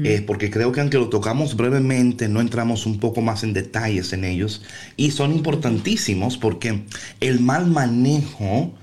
Eh, 0.03 0.23
porque 0.25 0.49
creo 0.49 0.71
que 0.71 0.81
aunque 0.81 0.97
lo 0.97 1.09
tocamos 1.09 1.55
brevemente, 1.55 2.27
no 2.27 2.41
entramos 2.41 2.87
un 2.87 2.99
poco 2.99 3.21
más 3.21 3.43
en 3.43 3.53
detalles 3.53 4.13
en 4.13 4.23
ellos. 4.23 4.63
Y 4.97 5.11
son 5.11 5.31
importantísimos 5.31 6.37
porque 6.37 6.85
el 7.19 7.39
mal 7.39 7.67
manejo 7.67 8.73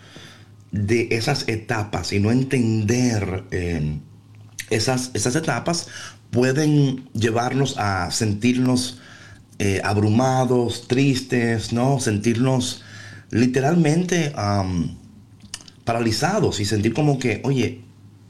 de 0.70 1.08
esas 1.10 1.48
etapas 1.48 2.12
y 2.12 2.20
no 2.20 2.30
entender 2.30 3.44
eh, 3.50 3.98
esas, 4.70 5.10
esas 5.14 5.34
etapas 5.34 5.88
pueden 6.30 7.08
llevarnos 7.14 7.76
a 7.78 8.10
sentirnos 8.10 9.00
eh, 9.64 9.80
abrumados, 9.84 10.88
tristes, 10.88 11.72
¿no? 11.72 12.00
Sentirnos 12.00 12.82
literalmente 13.30 14.32
paralizados 15.84 16.58
y 16.58 16.64
sentir 16.64 16.92
como 16.92 17.20
que, 17.20 17.40
oye, 17.44 17.82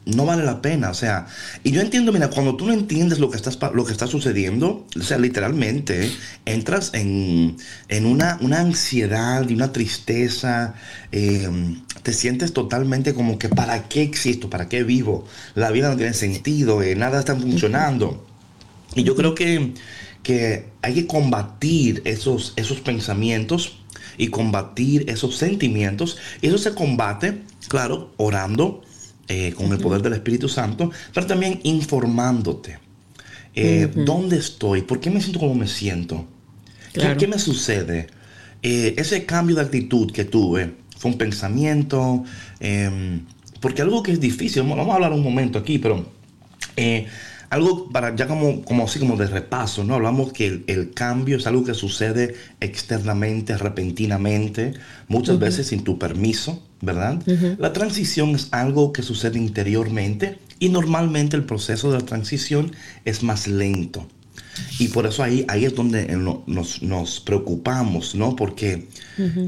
no 0.05 0.27
vale 0.27 0.45
la 0.45 0.61
pena, 0.61 0.91
o 0.91 0.95
sea, 0.95 1.27
y 1.65 1.71
yo 1.71 1.81
entiendo, 1.81 2.13
mira, 2.13 2.29
cuando 2.29 2.55
tú 2.57 2.67
no 2.67 2.75
entiendes 2.75 3.19
lo 3.19 3.31
que, 3.31 3.37
estás, 3.37 3.59
lo 3.73 3.87
que 3.87 3.93
está 3.93 4.07
sucediendo, 4.07 4.87
o 4.95 5.03
sea, 5.03 5.17
literalmente 5.17 6.11
entras 6.45 6.91
en, 6.93 7.57
una, 8.05 8.37
una, 8.43 8.61
ansiedad 8.61 9.49
y 9.49 9.55
una 9.55 9.73
tristeza, 9.73 10.75
em, 11.13 11.81
te 12.03 12.13
sientes 12.13 12.53
totalmente 12.53 13.15
como 13.15 13.39
que, 13.39 13.49
¿para 13.49 13.89
qué 13.89 14.03
existo? 14.03 14.51
¿Para 14.51 14.69
qué 14.69 14.83
vivo? 14.83 15.27
La 15.55 15.71
vida 15.71 15.89
no 15.89 15.97
tiene 15.97 16.13
sentido, 16.13 16.83
eh, 16.83 16.95
nada 16.95 17.21
está 17.21 17.35
funcionando. 17.35 18.27
Y 18.95 19.05
yo 19.05 19.17
creo 19.17 19.35
que, 19.35 19.73
que 20.23 20.71
hay 20.83 20.95
que 20.95 21.07
combatir 21.07 22.03
esos, 22.05 22.53
esos 22.57 22.81
pensamientos 22.81 23.79
y 24.19 24.29
combatir 24.29 25.09
esos 25.09 25.37
sentimientos, 25.37 26.19
y 26.41 26.49
eso 26.49 26.59
se 26.59 26.75
combate, 26.75 27.43
claro, 27.69 28.13
orando, 28.19 28.83
eh, 29.29 29.55
con 29.57 29.73
el 29.73 29.79
poder 29.79 30.03
del 30.03 30.13
Espíritu 30.15 30.49
Santo, 30.49 30.91
pero 31.15 31.27
también 31.27 31.61
informándote. 31.63 32.79
Eh, 33.55 33.91
¿Dónde 33.95 34.37
estoy? 34.37 34.83
¿Por 34.83 35.01
qué 35.01 35.11
me 35.11 35.21
siento 35.21 35.41
como 35.41 35.55
me 35.55 35.67
siento? 35.67 36.27
¿Qué, 36.93 37.27
me 37.27 37.39
sucede? 37.39 38.09
Eh, 38.63 38.95
ese 38.99 39.25
cambio 39.25 39.57
de 39.57 39.63
actitud 39.63 40.11
que 40.13 40.25
tuve 40.25 40.75
fue 40.99 41.11
un 41.11 41.19
pensamiento, 41.19 42.25
em, 42.61 43.25
porque 43.61 43.83
algo 43.83 44.03
que 44.03 44.13
es 44.13 44.21
difícil, 44.21 44.63
vamos 44.63 44.89
a 44.89 44.95
hablar 44.95 45.13
un 45.13 45.23
momento 45.23 45.59
aquí, 45.59 45.79
pero 45.79 46.05
algo 47.53 47.91
para 47.91 48.17
ya 48.17 48.27
como, 48.27 48.63
como 48.63 48.85
así 48.85 48.99
como 48.99 49.19
de 49.19 49.27
repaso, 49.27 49.85
¿no? 49.85 49.97
Hablamos 49.97 50.33
que 50.33 50.65
el, 50.67 50.95
cambio 50.95 51.37
es 51.37 51.47
algo 51.47 51.65
que 51.65 51.75
sucede 51.75 52.35
externamente, 52.61 53.59
repentinamente, 53.59 54.73
muchas 55.07 55.39
veces 55.39 55.67
sin 55.67 55.85
tu 55.85 55.99
permiso, 55.99 56.63
¿verdad? 56.81 57.23
La 57.59 57.75
transición 57.75 58.31
es 58.31 58.49
algo 58.53 58.95
que 58.95 59.03
sucede 59.03 59.39
interiormente 59.39 60.39
y 60.61 60.71
normalmente 60.71 61.37
el 61.37 61.45
proceso 61.45 61.93
de 61.93 61.99
la 61.99 62.07
transición 62.07 62.73
es 63.05 63.23
más 63.23 63.47
lento. 63.47 64.09
Y 64.79 64.89
por 64.89 65.05
eso 65.05 65.23
ahí, 65.23 65.45
ahí 65.49 65.67
es 65.67 65.75
donde 65.75 66.07
nos, 66.47 67.21
preocupamos, 67.21 68.15
¿no? 68.15 68.35
Porque 68.35 68.89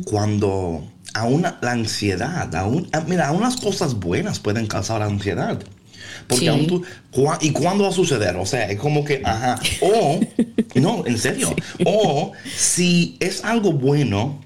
cuando 0.04 0.86
aún 1.14 1.40
la 1.40 1.72
ansiedad, 1.72 2.54
aún, 2.54 2.86
mira, 3.06 3.28
aún 3.28 3.40
las 3.40 3.56
cosas 3.56 3.94
buenas 3.94 4.40
pueden 4.40 4.66
causar 4.66 5.00
ansiedad. 5.00 5.58
Porque 6.26 6.48
aún 6.48 6.66
tú, 6.66 6.82
¿y 7.40 7.50
cuándo 7.50 7.84
va 7.84 7.90
a 7.90 7.92
suceder? 7.92 8.36
O 8.36 8.46
sea, 8.46 8.70
es 8.70 8.78
como 8.78 9.04
que, 9.04 9.20
ajá, 9.24 9.60
o, 9.80 10.20
no, 10.74 11.06
en 11.06 11.18
serio, 11.18 11.54
o 11.84 12.32
si 12.56 13.16
es 13.20 13.44
algo 13.44 13.72
bueno 13.72 14.40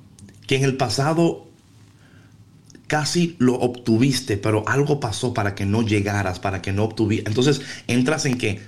que 0.46 0.56
en 0.56 0.64
el 0.64 0.76
pasado 0.76 1.46
casi 2.88 3.36
lo 3.38 3.54
obtuviste, 3.54 4.36
pero 4.38 4.64
algo 4.66 4.98
pasó 4.98 5.34
para 5.34 5.54
que 5.54 5.66
no 5.66 5.82
llegaras, 5.82 6.40
para 6.40 6.62
que 6.62 6.72
no 6.72 6.84
obtuvieras. 6.84 7.28
Entonces 7.28 7.60
entras 7.86 8.24
en 8.24 8.38
que 8.38 8.60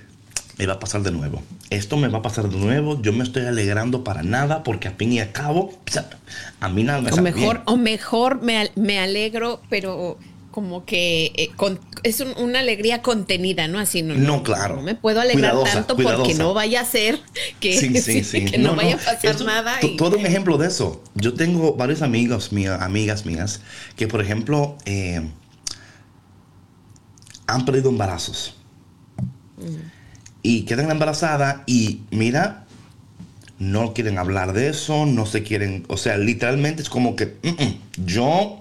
me 0.57 0.67
va 0.67 0.73
a 0.73 0.79
pasar 0.79 1.01
de 1.01 1.11
nuevo. 1.11 1.41
Esto 1.71 1.97
me 1.97 2.07
va 2.07 2.19
a 2.19 2.21
pasar 2.21 2.47
de 2.47 2.57
nuevo. 2.57 3.01
Yo 3.01 3.13
me 3.13 3.23
estoy 3.23 3.45
alegrando 3.45 4.03
para 4.03 4.21
nada 4.21 4.63
porque 4.63 4.87
a 4.87 4.91
fin 4.91 5.11
y 5.11 5.19
a 5.19 5.33
cabo, 5.33 5.73
a 6.59 6.69
mí 6.69 6.83
nada 6.83 7.01
me 7.01 7.11
o 7.11 7.21
mejor, 7.21 7.63
O 7.65 7.77
mejor 7.77 8.41
me, 8.43 8.69
me 8.75 8.99
alegro, 8.99 9.61
pero 9.69 10.19
como 10.51 10.85
que 10.85 11.31
eh, 11.35 11.49
es 12.03 12.21
una 12.37 12.59
alegría 12.59 13.01
contenida, 13.01 13.67
¿no? 13.67 13.79
Así 13.79 14.01
no. 14.01 14.15
No, 14.15 14.43
claro. 14.43 14.75
No 14.75 14.81
me 14.81 14.95
puedo 14.95 15.21
alegrar 15.21 15.55
tanto 15.63 15.95
porque 15.95 16.33
no 16.35 16.53
vaya 16.53 16.81
a 16.81 16.85
ser 16.85 17.19
que, 17.59 18.55
no, 18.59 18.75
vaya 18.75 18.95
a 18.95 18.97
pasar 18.99 19.41
nada. 19.41 19.79
Todo 19.97 20.17
un 20.17 20.25
ejemplo 20.25 20.57
de 20.57 20.67
eso. 20.67 21.03
Yo 21.15 21.33
tengo 21.33 21.73
varios 21.73 22.01
amigos 22.01 22.51
mías, 22.51 22.81
amigas 22.81 23.25
mías, 23.25 23.61
que 23.95 24.07
por 24.07 24.21
ejemplo 24.21 24.77
eh, 24.85 25.21
han 27.47 27.65
perdido 27.65 27.89
embarazos. 27.89 28.55
Mm. 29.57 29.89
Y 30.43 30.63
quedan 30.63 30.89
embarazadas 30.89 31.57
y 31.67 32.01
mira, 32.09 32.65
no 33.59 33.93
quieren 33.93 34.17
hablar 34.17 34.53
de 34.53 34.69
eso, 34.69 35.05
no 35.05 35.27
se 35.27 35.43
quieren, 35.43 35.85
o 35.87 35.95
sea, 35.95 36.17
literalmente 36.17 36.81
es 36.81 36.89
como 36.89 37.15
que 37.15 37.37
mm, 37.43 37.47
mm, 37.47 38.05
yo 38.07 38.60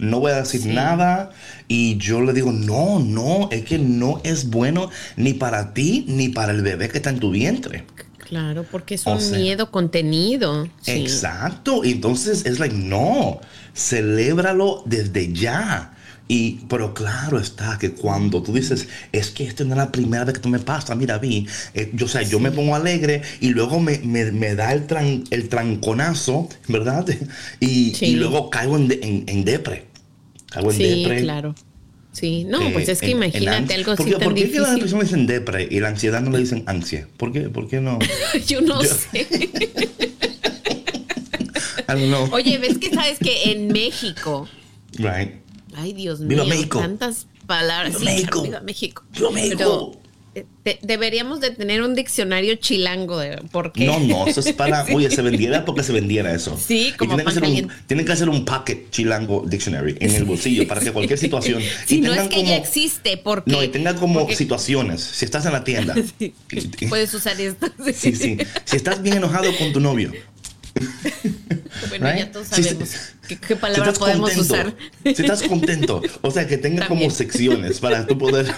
no 0.00 0.18
voy 0.18 0.32
a 0.32 0.36
decir 0.36 0.66
nada. 0.66 1.30
Y 1.68 1.96
yo 1.98 2.20
le 2.20 2.32
digo, 2.32 2.50
no, 2.52 2.98
no, 2.98 3.48
es 3.52 3.64
que 3.64 3.78
no 3.78 4.20
es 4.24 4.50
bueno 4.50 4.90
ni 5.16 5.34
para 5.34 5.72
ti 5.72 6.04
ni 6.08 6.30
para 6.30 6.52
el 6.52 6.62
bebé 6.62 6.88
que 6.88 6.98
está 6.98 7.10
en 7.10 7.20
tu 7.20 7.30
vientre. 7.30 7.84
Claro, 8.18 8.64
porque 8.70 8.94
es 8.94 9.06
un 9.06 9.18
miedo 9.32 9.70
contenido. 9.70 10.68
Exacto. 10.86 11.84
Entonces 11.84 12.46
es 12.46 12.58
like, 12.58 12.74
no, 12.74 13.40
celébralo 13.74 14.82
desde 14.86 15.32
ya. 15.32 15.96
Y, 16.28 16.60
pero 16.68 16.94
claro 16.94 17.40
está 17.40 17.76
que 17.76 17.90
cuando 17.90 18.40
tú 18.40 18.52
dices, 18.52 18.86
es 19.10 19.30
que 19.30 19.42
esta 19.42 19.64
no 19.64 19.72
es 19.72 19.78
la 19.78 19.90
primera 19.90 20.24
vez 20.24 20.34
que 20.34 20.40
tú 20.40 20.48
me 20.48 20.60
pasa, 20.60 20.94
mira, 20.94 21.18
vi, 21.18 21.48
eh, 21.74 21.90
yo, 21.92 22.06
o 22.06 22.20
yo 22.20 22.38
me 22.38 22.52
pongo 22.52 22.76
alegre 22.76 23.22
y 23.40 23.48
luego 23.48 23.80
me, 23.80 23.98
da 24.54 24.72
el, 24.72 25.24
el 25.30 25.48
tranconazo, 25.48 26.48
¿verdad? 26.68 27.04
Y, 27.58 28.14
luego 28.14 28.48
caigo 28.48 28.76
en, 28.76 29.24
en 29.26 29.44
depre 29.44 29.89
sí, 30.72 31.06
claro. 31.20 31.54
Sí, 32.12 32.44
no, 32.44 32.58
pues 32.72 32.88
es 32.88 33.00
que 33.00 33.10
imagínate 33.10 33.74
algo 33.74 33.92
así 33.92 34.10
tan 34.10 34.20
¿Por 34.20 34.34
qué 34.34 34.40
difícil? 34.40 34.62
las 34.62 34.80
personas 34.80 35.06
dicen 35.06 35.26
depre 35.28 35.68
y 35.70 35.78
la 35.78 35.88
ansiedad 35.88 36.20
no 36.20 36.30
le 36.30 36.38
dicen 36.38 36.64
ansia? 36.66 37.06
¿Por 37.16 37.32
qué, 37.32 37.42
¿Por 37.42 37.68
qué 37.68 37.80
no? 37.80 37.98
Yo 38.46 38.60
no 38.60 38.82
sé. 38.82 39.26
Oye, 42.32 42.58
¿ves 42.58 42.78
que 42.78 42.90
sabes 42.90 43.18
que 43.18 43.50
en 43.50 43.68
México? 43.68 44.48
Right. 44.92 45.34
Ay, 45.74 45.92
Dios 45.92 46.20
mío. 46.20 46.44
México. 46.44 46.78
Tantas 46.78 47.26
palabras. 47.46 47.98
Viva 47.98 48.12
México. 48.12 48.42
Viva 48.42 48.60
México. 48.60 49.04
Viva 49.12 49.30
México. 49.30 49.99
Eh, 50.34 50.46
deberíamos 50.82 51.40
de 51.40 51.50
tener 51.50 51.82
un 51.82 51.96
diccionario 51.96 52.54
chilango 52.54 53.18
de, 53.18 53.42
porque 53.50 53.84
no 53.84 53.98
no 53.98 54.28
eso 54.28 54.38
es 54.38 54.52
para 54.52 54.84
oye 54.94 55.10
se 55.10 55.22
vendiera 55.22 55.64
porque 55.64 55.82
se 55.82 55.92
vendiera 55.92 56.32
eso 56.32 56.56
sí 56.56 56.94
como 56.96 57.16
tienen, 57.16 57.26
que 57.26 57.30
hacer 57.32 57.42
un, 57.42 57.72
tienen 57.88 58.06
que 58.06 58.12
hacer 58.12 58.28
un 58.28 58.44
packet 58.44 58.90
chilango 58.90 59.42
dictionary 59.44 59.96
en 59.98 60.14
el 60.14 60.24
bolsillo 60.24 60.68
para 60.68 60.82
que 60.82 60.92
cualquier 60.92 61.18
situación 61.26 61.60
si 61.84 62.00
no 62.00 62.14
es 62.14 62.28
que 62.28 62.44
ya 62.44 62.56
existe 62.56 63.16
porque 63.16 63.50
no 63.50 63.60
y 63.60 63.68
tenga 63.68 63.96
como 63.96 64.28
situaciones. 64.30 65.00
Si 65.00 65.24
estás 65.24 65.46
en 65.46 65.52
la 65.52 65.64
tienda. 65.64 65.94
Puedes 66.88 67.12
usar 67.14 67.40
esto 67.40 67.66
sí 67.92 68.14
sí. 68.14 68.38
si 68.64 68.76
estás 68.76 69.02
bien 69.02 69.18
enojado 69.18 69.54
con 69.56 69.72
tu 69.72 69.80
novio. 69.80 70.12
Bueno, 71.88 72.06
ya 72.16 72.30
todos 72.30 72.48
sabemos 72.48 72.90
qué, 73.26 73.56
palabra 73.56 73.92
podemos 73.92 74.36
usar. 74.36 74.74
Si 75.02 75.10
estás 75.10 75.42
contento, 75.42 76.02
o 76.20 76.30
sea, 76.30 76.46
que 76.46 76.58
tenga 76.58 76.86
como 76.86 77.10
secciones 77.10 77.80
para 77.80 78.06
tú 78.06 78.16
poder 78.16 78.54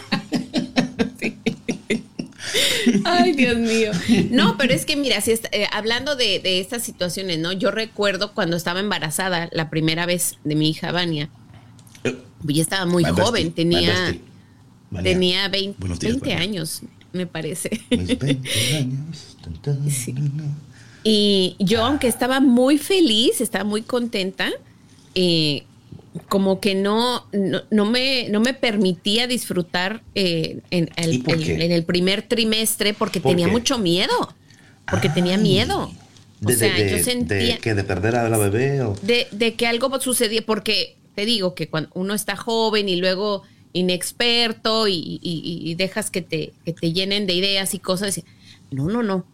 Ay, 3.04 3.32
Dios 3.32 3.56
mío. 3.56 3.92
No, 4.30 4.56
pero 4.58 4.74
es 4.74 4.84
que 4.84 4.96
mira, 4.96 5.20
si 5.20 5.32
eh, 5.32 5.66
hablando 5.72 6.16
de, 6.16 6.40
estas 6.60 6.82
situaciones, 6.82 7.38
¿no? 7.38 7.52
Yo 7.52 7.70
recuerdo 7.70 8.34
cuando 8.34 8.56
estaba 8.56 8.80
embarazada 8.80 9.48
la 9.52 9.70
primera 9.70 10.06
vez 10.06 10.38
de 10.44 10.54
mi 10.54 10.70
hija 10.70 10.92
Vania. 10.92 11.30
Eh, 12.04 12.16
yo 12.44 12.62
estaba 12.62 12.86
muy 12.86 13.04
joven, 13.04 13.52
tenía, 13.52 14.16
tenía 15.02 15.48
20, 15.48 16.34
años, 16.34 16.82
me 17.12 17.26
parece. 17.26 17.80
20 17.90 18.26
años. 18.76 19.36
Y 21.04 21.56
yo, 21.58 21.84
aunque 21.84 22.06
estaba 22.06 22.40
muy 22.40 22.78
feliz, 22.78 23.40
estaba 23.40 23.64
muy 23.64 23.82
contenta, 23.82 24.50
eh, 25.14 25.64
como 26.28 26.60
que 26.60 26.74
no, 26.74 27.26
no, 27.70 27.86
me, 27.86 28.28
no 28.28 28.40
me 28.40 28.52
permitía 28.54 29.26
disfrutar 29.26 30.02
eh, 30.14 30.60
en, 30.70 30.90
el, 30.96 31.22
en, 31.26 31.72
el, 31.72 31.84
primer 31.84 32.22
trimestre 32.22 32.92
porque 32.92 33.20
tenía 33.20 33.48
mucho 33.48 33.78
miedo. 33.78 34.34
Porque 34.90 35.08
tenía 35.08 35.38
miedo. 35.38 35.90
O 36.44 36.48
De, 36.48 36.56
sea, 36.56 36.74
de, 36.76 36.90
yo 36.90 37.02
sentía 37.02 37.54
de 37.54 37.58
que 37.58 37.74
de 37.74 37.84
perder 37.84 38.16
a 38.16 38.28
la 38.28 38.36
bebé 38.36 38.82
o... 38.82 38.94
de, 39.02 39.26
de 39.30 39.54
que 39.54 39.66
algo 39.66 39.98
sucedía, 40.00 40.42
porque 40.44 40.96
te 41.14 41.24
digo 41.24 41.54
que 41.54 41.68
cuando 41.68 41.90
uno 41.94 42.14
está 42.14 42.36
joven 42.36 42.88
y 42.88 42.96
luego 42.96 43.42
inexperto 43.72 44.88
y, 44.88 45.20
y- 45.22 45.62
y- 45.64 45.74
dejas 45.76 46.10
que 46.10 46.20
te, 46.20 46.52
que 46.64 46.72
te 46.72 46.92
llenen 46.92 47.26
de 47.26 47.34
ideas 47.34 47.72
y 47.74 47.78
cosas, 47.78 48.14
decía, 48.14 48.24
no, 48.70 48.88
no, 48.88 49.02
no. 49.02 49.24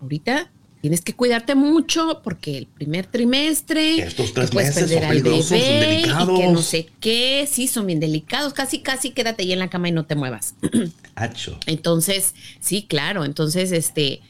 Ahorita 0.00 0.50
tienes 0.84 1.00
que 1.00 1.14
cuidarte 1.14 1.54
mucho 1.54 2.20
porque 2.22 2.58
el 2.58 2.66
primer 2.66 3.06
trimestre 3.06 4.00
Estos 4.00 4.34
tres 4.34 4.50
puedes 4.50 4.76
meses 4.76 4.90
perder 4.90 5.04
al 5.06 5.22
bebé 5.22 6.00
y 6.00 6.02
que 6.02 6.46
no 6.48 6.60
sé 6.60 6.90
qué, 7.00 7.48
sí, 7.50 7.68
son 7.68 7.86
bien 7.86 8.00
delicados, 8.00 8.52
casi, 8.52 8.80
casi 8.80 9.12
quédate 9.12 9.44
ahí 9.44 9.52
en 9.54 9.60
la 9.60 9.70
cama 9.70 9.88
y 9.88 9.92
no 9.92 10.04
te 10.04 10.14
muevas. 10.14 10.56
Hacho. 11.14 11.58
Entonces, 11.64 12.34
sí, 12.60 12.84
claro. 12.86 13.24
Entonces, 13.24 13.72
este, 13.72 14.20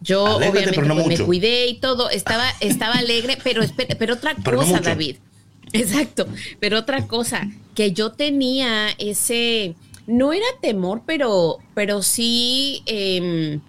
yo 0.00 0.26
Alégrate, 0.26 0.50
obviamente 0.50 0.82
no 0.82 0.94
pues, 0.96 1.20
me 1.20 1.24
cuidé 1.24 1.68
y 1.68 1.78
todo. 1.78 2.10
Estaba, 2.10 2.50
estaba 2.60 2.94
alegre, 2.94 3.38
pero 3.44 3.62
pero 3.96 4.14
otra 4.14 4.34
Pero 4.44 4.56
cosa. 4.56 4.80
David. 4.80 5.14
Exacto. 5.72 6.26
Pero 6.58 6.80
otra 6.80 7.06
cosa, 7.06 7.48
que 7.76 7.92
yo 7.92 8.10
tenía 8.10 8.88
ese, 8.98 9.76
no 10.08 10.32
era 10.32 10.46
temor, 10.60 11.02
pero, 11.06 11.58
pero 11.74 12.02
sí, 12.02 12.82
em, 12.86 13.60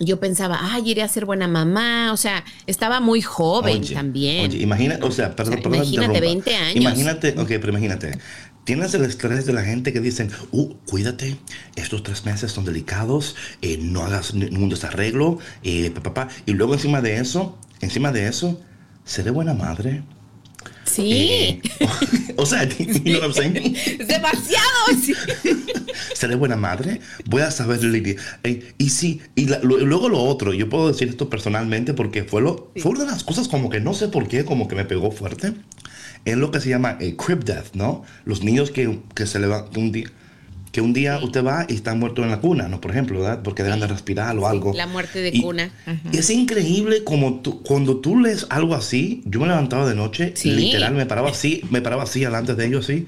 yo 0.00 0.18
pensaba, 0.18 0.58
ay, 0.60 0.90
iré 0.90 1.02
a 1.02 1.08
ser 1.08 1.26
buena 1.26 1.46
mamá. 1.46 2.12
O 2.12 2.16
sea, 2.16 2.44
estaba 2.66 2.98
muy 3.00 3.22
joven 3.22 3.82
Oye, 3.82 3.94
también. 3.94 4.50
Oye, 4.50 4.58
imagínate, 4.62 5.04
o 5.04 5.10
sea, 5.10 5.36
perdón, 5.36 5.54
O 5.54 5.56
sea, 5.56 5.62
perdón 5.62 5.76
imagínate, 5.84 6.16
interrumpa. 6.16 6.50
20 6.50 6.56
años. 6.56 6.76
Imagínate, 6.76 7.28
ok, 7.38 7.48
pero 7.48 7.68
imagínate. 7.68 8.18
Tienes 8.64 8.92
el 8.94 9.04
estrés 9.04 9.46
de 9.46 9.52
la 9.52 9.62
gente 9.62 9.92
que 9.92 10.00
dicen, 10.00 10.30
uh, 10.52 10.74
cuídate, 10.88 11.36
estos 11.76 12.02
tres 12.02 12.24
meses 12.24 12.52
son 12.52 12.64
delicados, 12.64 13.34
eh, 13.62 13.78
no 13.80 14.02
hagas 14.02 14.34
ni- 14.34 14.50
ningún 14.50 14.68
desarreglo, 14.68 15.38
eh, 15.62 15.90
pa, 15.90 16.02
pa, 16.02 16.14
pa. 16.14 16.28
y 16.46 16.52
luego 16.52 16.74
encima 16.74 17.00
de 17.00 17.16
eso, 17.18 17.58
encima 17.80 18.12
de 18.12 18.26
eso, 18.28 18.60
seré 19.04 19.30
buena 19.30 19.54
madre. 19.54 20.02
Sí. 20.94 21.12
Eh, 21.12 21.62
o 22.36 22.46
sea, 22.46 22.64
you 22.68 22.86
know 23.04 23.14
what 23.20 23.22
I'm 23.24 23.32
saying? 23.34 23.76
Es 23.76 24.08
demasiado. 24.08 24.86
sí. 25.02 25.14
seré 26.14 26.34
buena 26.34 26.56
madre, 26.56 27.00
voy 27.26 27.42
a 27.42 27.50
saber 27.50 27.82
lidiar. 27.82 28.16
Eh, 28.44 28.72
y 28.78 28.90
sí, 28.90 29.20
y 29.34 29.46
la- 29.46 29.60
lo- 29.60 29.78
luego 29.78 30.08
lo 30.08 30.22
otro, 30.22 30.52
yo 30.54 30.68
puedo 30.68 30.88
decir 30.88 31.08
esto 31.08 31.28
personalmente 31.30 31.94
porque 31.94 32.24
fue, 32.24 32.42
lo, 32.42 32.72
fue 32.76 32.92
una 32.92 33.00
de 33.04 33.10
las 33.10 33.24
cosas 33.24 33.48
como 33.48 33.70
que 33.70 33.80
no 33.80 33.94
sé 33.94 34.08
por 34.08 34.28
qué, 34.28 34.44
como 34.44 34.68
que 34.68 34.74
me 34.76 34.84
pegó 34.84 35.10
fuerte. 35.10 35.54
Es 36.26 36.36
lo 36.36 36.50
que 36.50 36.60
se 36.60 36.68
llama 36.68 36.98
eh, 37.00 37.16
crib 37.16 37.44
death, 37.44 37.72
¿no? 37.74 38.04
Los 38.26 38.42
niños 38.42 38.70
que, 38.70 38.98
que 39.14 39.26
se 39.26 39.38
levantan 39.38 39.82
un 39.82 39.92
día. 39.92 40.10
Que 40.72 40.80
un 40.80 40.92
día 40.92 41.18
usted 41.22 41.44
va 41.44 41.66
y 41.68 41.74
están 41.74 41.98
muertos 41.98 42.24
en 42.24 42.30
la 42.30 42.40
cuna, 42.40 42.68
¿no? 42.68 42.80
Por 42.80 42.92
ejemplo, 42.92 43.18
¿verdad? 43.20 43.40
Porque 43.42 43.62
dejan 43.64 43.80
de 43.80 43.88
respirar 43.88 44.36
o 44.38 44.46
algo. 44.46 44.72
la 44.72 44.86
muerte 44.86 45.20
de 45.20 45.30
Y- 45.34 45.42
cuna. 45.42 45.70
Ajá. 45.84 45.98
y 46.12 46.18
es 46.18 46.30
increíble 46.30 47.02
como 47.02 47.40
tú, 47.40 47.60
cuando 47.62 47.96
tú 47.96 48.18
lees 48.18 48.46
algo 48.50 48.74
así, 48.76 49.22
yo 49.24 49.40
me 49.40 49.48
levantaba 49.48 49.88
de 49.88 49.96
noche, 49.96 50.32
Sí. 50.36 50.50
literal, 50.52 50.94
me 50.94 51.06
paraba 51.06 51.30
así, 51.30 51.62
me 51.70 51.80
paraba 51.82 52.04
así 52.04 52.20
delante 52.20 52.54
de 52.54 52.66
ellos 52.66 52.84
así, 52.88 53.06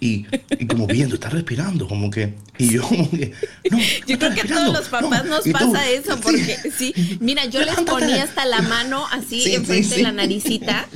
y, 0.00 0.26
y 0.58 0.66
como 0.66 0.86
viendo, 0.86 1.14
está 1.14 1.28
respirando, 1.28 1.86
como 1.86 2.10
que, 2.10 2.34
y 2.58 2.70
yo 2.72 2.82
como 2.82 3.08
que, 3.10 3.34
no, 3.70 3.78
Yo 3.78 4.14
está 4.14 4.16
creo 4.16 4.34
que 4.34 4.40
a 4.40 4.56
todos 4.56 4.72
los 4.72 4.88
papás 4.88 5.24
no". 5.26 5.36
nos 5.36 5.46
Y 5.46 5.52
tú, 5.52 5.58
pasa 5.58 5.88
eso, 5.90 6.16
sí. 6.16 6.20
porque 6.24 6.58
sí, 6.76 6.94
mira, 7.20 7.44
yo 7.44 7.60
les 7.60 7.68
Levántate. 7.68 8.00
ponía 8.00 8.22
hasta 8.24 8.46
la 8.46 8.62
mano 8.62 9.04
así 9.12 9.42
Sí, 9.42 9.50
sí, 9.50 9.54
enfrente 9.54 9.88
sí. 9.90 9.96
de 9.96 10.02
la 10.02 10.12
naricita, 10.12 10.88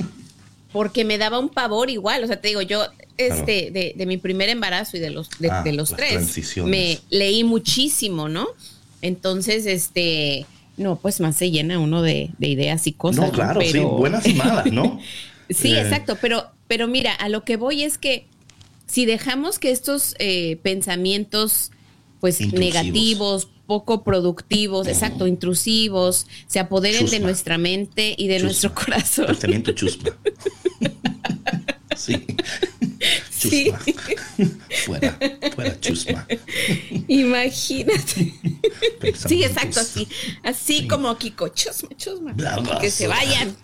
porque 0.75 1.05
me 1.05 1.17
daba 1.17 1.39
un 1.39 1.47
pavor 1.47 1.89
igual. 1.89 2.21
O 2.25 2.27
sea, 2.27 2.41
te 2.41 2.49
digo, 2.49 2.61
yo 2.61 2.83
este, 3.17 3.71
de, 3.71 3.93
de 3.95 4.05
mi 4.05 4.17
primer 4.17 4.49
embarazo 4.49 4.97
y 4.97 4.99
de 4.99 5.09
los, 5.09 5.29
de, 5.39 5.49
Ah, 5.49 5.63
de 5.63 5.71
los 5.71 5.95
tres, 5.95 6.37
me 6.65 6.99
leí 7.09 7.45
muchísimo, 7.45 8.27
¿no? 8.27 8.45
Entonces, 9.01 9.67
este, 9.67 10.45
no, 10.75 10.97
pues 10.97 11.21
más 11.21 11.37
se 11.37 11.49
llena 11.49 11.79
uno 11.79 12.01
de, 12.01 12.31
de 12.39 12.49
ideas 12.49 12.87
y 12.87 12.91
cosas. 12.91 13.27
No, 13.27 13.31
claro, 13.31 13.61
sí, 13.61 13.79
buenas 13.79 14.27
y 14.27 14.33
malas, 14.33 14.65
¿no? 14.65 14.99
Sí, 15.49 15.73
Eh, 15.73 15.79
exacto, 15.79 16.17
pero, 16.19 16.47
pero 16.67 16.89
mira, 16.89 17.13
a 17.13 17.29
lo 17.29 17.45
que 17.45 17.55
voy 17.55 17.83
es 17.83 17.97
que 17.97 18.25
si 18.85 19.05
dejamos 19.05 19.59
que 19.59 19.71
estos 19.71 20.15
eh, 20.19 20.57
pensamientos 20.61 21.71
pues 22.19 22.41
Intrusivos. 22.41 22.73
negativos, 22.73 23.47
poco 23.65 24.03
productivos, 24.03 24.87
exacto, 24.87 25.27
intrusivos, 25.27 26.27
se 26.47 26.59
apoderen 26.59 27.07
de 27.07 27.19
nuestra 27.19 27.57
mente 27.57 28.15
y 28.17 28.27
de 28.27 28.35
Chusma. 28.35 28.45
nuestro 28.47 28.73
corazón. 28.73 29.25
Pensamiento 29.27 29.71
chusma. 29.73 30.11
Sí. 31.95 32.25
Sí. 33.31 33.71
Chusma. 33.71 34.59
Fuera, 34.85 35.17
fuera 35.55 35.79
chusma. 35.79 36.27
Imagínate. 37.07 38.33
Sí, 39.27 39.43
exacto, 39.43 39.79
así, 39.79 40.07
así 40.43 40.87
como 40.87 41.17
Kiko, 41.17 41.47
chusma, 41.49 41.89
chusma, 41.95 42.33
Bla, 42.33 42.57
bla, 42.57 42.79
que 42.79 42.91
se 42.91 43.07
vayan. 43.07 43.55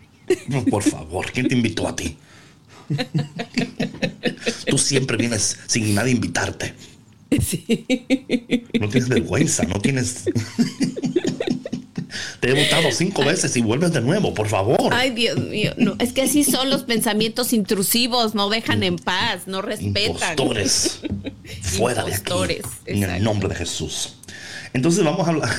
No, 0.48 0.64
por 0.64 0.82
favor, 0.84 1.30
¿quién 1.32 1.50
te 1.50 1.56
invitó 1.56 1.88
a 1.88 1.96
ti? 1.96 2.18
Tú 4.68 4.78
siempre 4.78 5.18
vienes 5.18 5.60
sin 5.68 5.94
nadie 5.94 6.14
invitarte. 6.14 6.74
Sí. 7.42 7.86
No 8.80 8.90
tienes 8.90 9.10
vergüenza, 9.10 9.64
no 9.64 9.80
tienes. 9.80 10.26
Te 12.42 12.50
he 12.50 12.64
votado 12.64 12.92
cinco 12.92 13.24
veces 13.24 13.56
y 13.56 13.62
vuelves 13.62 13.94
de 13.94 14.02
nuevo, 14.02 14.34
por 14.34 14.48
favor. 14.48 14.90
Ay, 14.92 15.12
Dios 15.12 15.40
mío, 15.40 15.74
no, 15.78 15.96
es 16.00 16.12
que 16.12 16.24
así 16.24 16.44
son 16.44 16.70
los 16.70 16.84
pensamientos 16.84 17.54
intrusivos, 17.54 18.36
no 18.36 18.50
dejan 18.50 18.84
en 18.84 18.98
paz, 18.98 19.48
no 19.48 19.62
respetan. 19.62 20.12
Impostores. 20.12 21.00
Fuera 21.62 22.04
de 22.04 22.16
aquí. 22.16 22.34
En 22.86 22.98
el 22.98 23.04
exacto. 23.04 23.24
nombre 23.24 23.50
de 23.50 23.56
Jesús. 23.56 24.16
Entonces 24.74 25.04
vamos 25.04 25.28
a 25.28 25.32
hablar, 25.32 25.50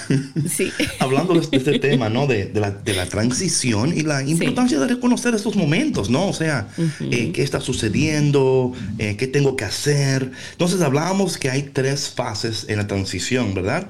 Sí. 0.48 0.70
hablando 0.98 1.34
de 1.34 1.46
este- 1.56 1.78
tema, 1.78 2.08
¿no? 2.08 2.26
De, 2.26 2.46
de 2.46 2.60
la, 2.60 2.70
de 2.70 2.94
la 2.94 3.06
transición 3.06 3.92
y 3.96 4.02
la 4.02 4.22
importancia 4.22 4.78
de 4.80 4.86
reconocer 4.88 5.34
estos 5.34 5.54
momentos, 5.56 6.08
¿no? 6.10 6.28
O 6.28 6.32
sea, 6.32 6.68
eh, 7.00 7.30
qué 7.32 7.42
está 7.42 7.60
sucediendo, 7.60 8.72
Eh, 8.98 9.16
qué 9.16 9.26
tengo 9.26 9.54
que 9.56 9.64
hacer. 9.64 10.30
Entonces 10.52 10.80
hablábamos 10.80 11.36
que 11.38 11.50
hay 11.50 11.62
tres 11.62 12.08
fases 12.10 12.66
en 12.68 12.78
la 12.78 12.86
transición, 12.86 13.54
¿verdad? 13.54 13.88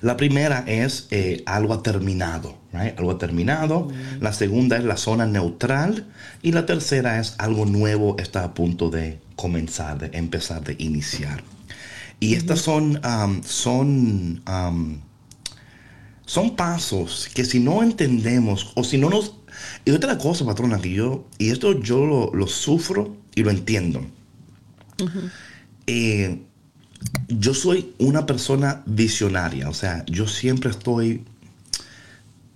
La 0.00 0.16
primera 0.16 0.64
es 0.66 1.06
eh, 1.12 1.42
algo 1.46 1.74
ha 1.74 1.82
terminado, 1.84 2.58
right? 2.72 2.98
algo 2.98 3.12
ha 3.12 3.18
terminado. 3.18 3.88
La 4.20 4.32
segunda 4.32 4.76
es 4.76 4.84
la 4.84 4.96
zona 4.96 5.26
neutral. 5.26 6.06
Y 6.42 6.50
la 6.50 6.66
tercera 6.66 7.20
es 7.20 7.34
algo 7.38 7.66
nuevo 7.66 8.16
está 8.18 8.42
a 8.42 8.52
punto 8.54 8.90
de 8.90 9.20
comenzar, 9.36 9.98
de 9.98 10.18
empezar, 10.18 10.64
de 10.64 10.74
iniciar. 10.78 11.44
Y 12.22 12.36
estas 12.36 12.60
son, 12.60 13.00
um, 13.04 13.42
son, 13.42 14.40
um, 14.46 15.00
son 16.24 16.54
pasos 16.54 17.28
que 17.34 17.44
si 17.44 17.58
no 17.58 17.82
entendemos 17.82 18.70
o 18.76 18.84
si 18.84 18.96
no 18.96 19.10
nos... 19.10 19.34
Y 19.84 19.90
otra 19.90 20.16
cosa, 20.18 20.44
patrona, 20.44 20.80
que 20.80 20.92
yo, 20.92 21.26
y 21.38 21.50
esto 21.50 21.80
yo 21.80 22.06
lo, 22.06 22.32
lo 22.32 22.46
sufro 22.46 23.16
y 23.34 23.42
lo 23.42 23.50
entiendo. 23.50 24.06
Eh, 25.88 26.40
yo 27.26 27.54
soy 27.54 27.92
una 27.98 28.24
persona 28.24 28.84
visionaria, 28.86 29.68
o 29.68 29.74
sea, 29.74 30.04
yo 30.06 30.28
siempre 30.28 30.70
estoy 30.70 31.24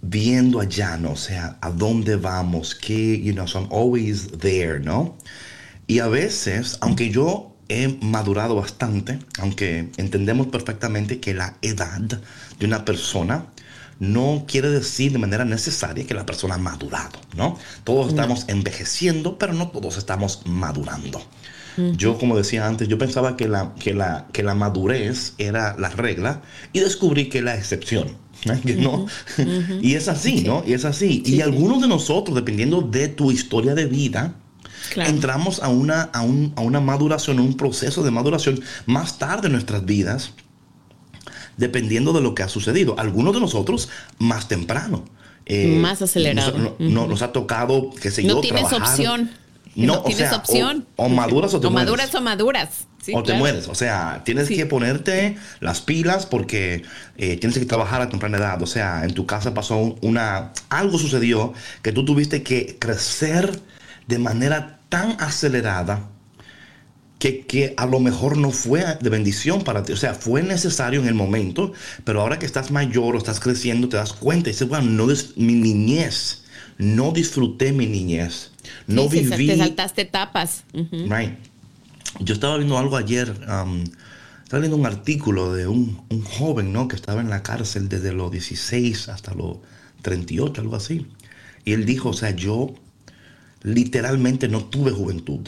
viendo 0.00 0.61
allá, 0.61 0.96
¿no? 0.96 1.11
O 1.14 1.16
sea, 1.16 1.59
a 1.61 1.70
dónde 1.70 2.14
vamos, 2.14 2.72
qué, 2.72 3.20
you 3.20 3.33
know, 3.33 3.48
so 3.48 3.59
I'm 3.59 3.72
always 3.72 4.29
there, 4.38 4.79
¿no? 4.79 5.16
Y 5.88 5.98
a 5.98 6.07
veces, 6.07 6.79
aunque 6.81 7.11
yo 7.11 7.56
he 7.68 7.98
madurado 8.00 8.55
bastante, 8.55 9.18
aunque 9.38 9.90
entendemos 9.96 10.48
perfectamente 10.48 11.20
que 11.20 11.35
la 11.35 11.57
edad 11.62 12.00
de 12.59 12.66
una 12.66 12.85
persona 12.85 13.46
no 13.98 14.44
quiere 14.46 14.68
decir 14.68 15.12
de 15.12 15.18
manera 15.18 15.44
necesaria 15.44 16.07
que 16.07 16.14
la 16.14 16.26
persona 16.26 16.57
ha 16.57 16.59
madurado, 16.59 17.18
¿no? 17.35 17.59
Todos 17.85 18.09
estamos 18.09 18.44
envejeciendo, 18.48 19.38
pero 19.38 19.52
no 19.52 19.68
todos 19.68 19.96
estamos 19.96 20.42
madurando. 20.44 21.22
Yo, 21.96 22.16
como 22.16 22.38
decía 22.38 22.66
antes, 22.66 22.88
yo 22.88 22.96
pensaba 22.96 23.37
que 23.37 23.48
la, 23.48 23.74
que 23.79 23.92
la, 23.92 24.29
que 24.33 24.42
la 24.42 24.55
madurez 24.55 25.35
era 25.37 25.76
la 25.79 25.90
regla 25.90 26.40
y 26.72 26.81
descubrí 26.81 27.29
que 27.29 27.42
la 27.42 27.55
excepción. 27.55 28.16
¿eh? 28.46 28.76
No. 28.79 29.07
y 29.83 29.94
es 29.94 30.09
así, 30.09 30.42
¿no? 30.42 30.64
Y 30.66 30.72
es 30.72 30.87
así. 30.87 31.22
y 31.26 31.42
algunos 31.42 31.83
de 31.83 31.88
nosotros, 31.88 32.35
dependiendo 32.35 32.81
de 32.81 33.09
tu 33.09 33.31
historia 33.31 33.74
de 33.74 33.85
vida, 33.85 34.37
Claro. 34.93 35.11
entramos 35.11 35.62
a 35.62 35.69
una, 35.69 36.03
a, 36.03 36.23
un- 36.23 36.53
a 36.57 36.61
una 36.61 36.81
maduración, 36.81 37.41
un 37.41 37.57
proceso 37.57 38.03
de 38.03 38.11
maduración 38.11 38.61
más 38.87 39.19
tarde 39.19 39.47
en 39.47 39.53
nuestras 39.53 39.85
vidas, 39.85 40.33
dependiendo 41.57 42.12
de 42.12 42.21
lo 42.21 42.35
que 42.35 42.43
ha 42.43 42.49
sucedido. 42.49 42.99
Algunos 42.99 43.35
de 43.35 43.41
nosotros 43.41 43.89
más 44.19 44.49
temprano. 44.49 45.05
Eh, 45.47 45.79
Más 45.81 46.03
acelerado. 46.03 46.59
Nos, 46.59 46.79
no- 46.81 46.91
no- 46.91 47.07
nos 47.07 47.23
ha 47.23 47.33
tocado, 47.33 47.91
qué 48.01 48.11
sé 48.11 48.23
No 48.25 48.41
tienes 48.41 48.67
trabajar. 48.69 48.91
opción. 48.91 49.31
No, 49.77 49.87
No, 49.87 50.01
o 50.01 50.05
tienes 50.05 50.29
sea, 50.29 50.39
o- 50.39 50.41
opción. 50.41 50.87
O, 50.97 51.09
maduras 51.11 51.53
o 51.55 51.61
te 51.61 51.67
o 51.67 51.71
mueres. 51.71 51.87
maduras 51.91 52.15
o 52.15 52.21
maduras. 52.23 52.69
Sí, 53.03 53.12
o 53.15 53.19
te 53.23 53.27
claro. 53.27 53.39
mueres. 53.41 53.69
O 53.69 53.75
sea, 53.75 54.23
tienes 54.25 54.49
Sí. 54.49 54.57
que 54.57 54.67
ponerte 54.67 55.37
las 55.61 55.81
pilas 55.83 56.25
porque 56.27 56.83
eh, 57.19 57.37
tienes 57.37 57.59
que 57.59 57.65
trabajar 57.67 58.01
a 58.03 58.09
temprana 58.09 58.39
edad. 58.39 58.61
O 58.62 58.67
sea, 58.67 59.05
en 59.05 59.12
tu 59.15 59.27
casa 59.27 59.53
pasó 59.55 59.77
un- 59.77 59.99
una. 60.01 60.53
Algo 60.71 60.99
sucedió 60.99 61.53
que 61.83 61.93
tú 61.93 62.05
tuviste 62.07 62.43
que 62.43 62.77
crecer 62.81 63.61
de 64.07 64.19
manera 64.19 64.81
tan 64.88 65.16
acelerada 65.21 66.09
que, 67.19 67.47
que, 67.47 67.75
a 67.77 67.87
lo 67.87 67.99
mejor 67.99 68.37
no 68.37 68.51
fue 68.51 68.85
de 69.01 69.11
bendición 69.11 69.64
para 69.64 69.83
ti. 69.83 69.92
O 69.92 69.97
sea, 69.97 70.14
fue 70.14 70.42
necesario 70.42 71.01
en 71.01 71.09
el 71.09 71.14
momento, 71.14 71.73
pero 72.05 72.21
ahora 72.21 72.38
que 72.38 72.47
estás 72.47 72.71
mayor 72.71 73.14
o 73.14 73.19
estás 73.19 73.40
creciendo, 73.40 73.88
te 73.88 73.97
das 73.97 74.12
cuenta 74.12 74.51
y 74.51 74.53
dices, 74.53 74.69
bueno, 74.69 74.90
no 74.90 75.11
es 75.11 75.37
mi 75.37 75.55
niñez. 75.55 76.45
No 76.79 77.12
disfruté 77.12 77.73
mi 77.73 77.87
niñez. 77.87 78.53
No 78.87 79.09
Sí, 79.09 79.21
viví. 79.21 79.47
Te 79.47 79.57
saltaste 79.57 80.03
etapas. 80.03 80.64
Right. 80.75 81.35
Yo 82.21 82.35
estaba 82.35 82.57
viendo 82.59 82.79
algo 82.79 82.97
ayer, 82.97 83.31
um, 83.49 83.85
estaba 84.42 84.61
viendo 84.61 84.77
un 84.77 84.87
artículo 84.87 85.55
de 85.55 85.66
un, 85.66 86.03
un 86.11 86.23
joven, 86.23 86.73
¿no? 86.73 86.87
Que 86.87 86.97
estaba 86.97 87.21
en 87.21 87.31
la 87.31 87.42
cárcel 87.42 87.88
desde 87.88 88.12
los 88.12 88.31
16 88.31 89.09
hasta 89.09 89.35
los 89.35 89.59
38, 90.03 90.61
algo 90.61 90.77
así. 90.77 91.07
Y 91.64 91.73
él 91.73 91.85
dijo, 91.87 92.11
o 92.11 92.12
sea, 92.12 92.31
yo 92.31 92.75
literalmente 93.66 94.48
no 94.48 94.64
tuve 94.64 94.92
juventud. 94.92 95.40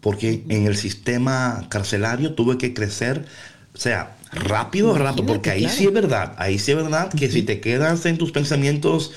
Porque 0.00 0.44
en 0.48 0.66
el 0.66 0.76
sistema 0.76 1.66
carcelario 1.68 2.34
tuve 2.34 2.58
que 2.58 2.72
crecer, 2.72 3.26
o 3.74 3.78
sea, 3.78 4.16
rápido, 4.32 4.94
rápido, 4.94 4.94
Imagínate, 4.94 5.22
porque 5.22 5.50
ahí 5.50 5.60
claro. 5.60 5.76
sí 5.76 5.84
es 5.84 5.92
verdad, 5.92 6.34
ahí 6.38 6.58
sí 6.58 6.72
es 6.72 6.76
verdad 6.76 7.12
que 7.12 7.30
si 7.30 7.42
te 7.42 7.60
quedas 7.60 8.04
en 8.06 8.16
tus 8.16 8.32
pensamientos, 8.32 9.12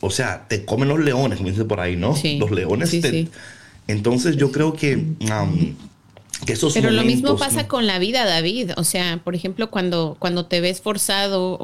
o 0.00 0.10
sea, 0.10 0.46
te 0.46 0.64
comen 0.66 0.88
los 0.88 1.00
leones, 1.00 1.38
como 1.38 1.50
dice 1.50 1.64
por 1.64 1.80
ahí, 1.80 1.96
¿no? 1.96 2.14
Sí, 2.14 2.38
Los 2.38 2.50
leones 2.50 2.90
sí, 2.90 3.00
te, 3.00 3.10
sí. 3.10 3.28
entonces 3.86 4.36
yo 4.36 4.52
creo 4.52 4.74
que, 4.74 4.96
um, 4.96 5.74
que 6.44 6.52
esos 6.52 6.74
Pero 6.74 6.90
lo 6.90 7.02
mismo 7.02 7.36
pasa 7.36 7.62
¿no? 7.62 7.68
con 7.68 7.86
la 7.86 7.98
vida, 7.98 8.24
David. 8.26 8.72
O 8.76 8.84
sea, 8.84 9.20
por 9.24 9.34
ejemplo, 9.34 9.70
cuando, 9.70 10.16
cuando 10.18 10.46
te 10.46 10.60
ves 10.60 10.80
forzado, 10.82 11.58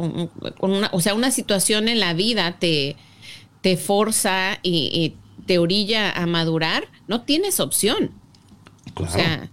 con 0.59 0.73
una, 0.73 0.89
o 0.93 1.01
sea, 1.01 1.15
una 1.15 1.31
situación 1.31 1.89
en 1.89 2.01
la 2.01 2.15
vida 2.15 2.57
te, 2.59 2.97
te 3.65 3.79
forza 3.79 4.59
y, 4.63 4.91
y 4.93 5.17
te 5.47 5.57
orilla 5.59 6.11
a 6.11 6.27
madurar, 6.27 6.87
no 7.09 7.23
tienes 7.23 7.61
opción. 7.61 8.11
Claro. 8.93 9.11
O 9.11 9.15
sea, 9.15 9.51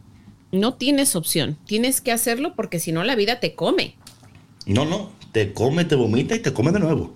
no 0.52 0.74
tienes 0.74 1.16
opción. 1.16 1.58
Tienes 1.66 2.02
que 2.02 2.12
hacerlo 2.12 2.54
porque 2.54 2.82
si 2.82 2.92
no 2.92 3.06
la 3.06 3.16
vida 3.16 3.40
te 3.40 3.56
come. 3.56 3.96
no, 4.66 4.84
no, 4.84 5.14
te 5.32 5.54
come, 5.54 5.86
te 5.86 5.96
vomita 5.96 6.36
y 6.36 6.40
te 6.40 6.52
come 6.52 6.74
de 6.74 6.80
nuevo. 6.82 7.16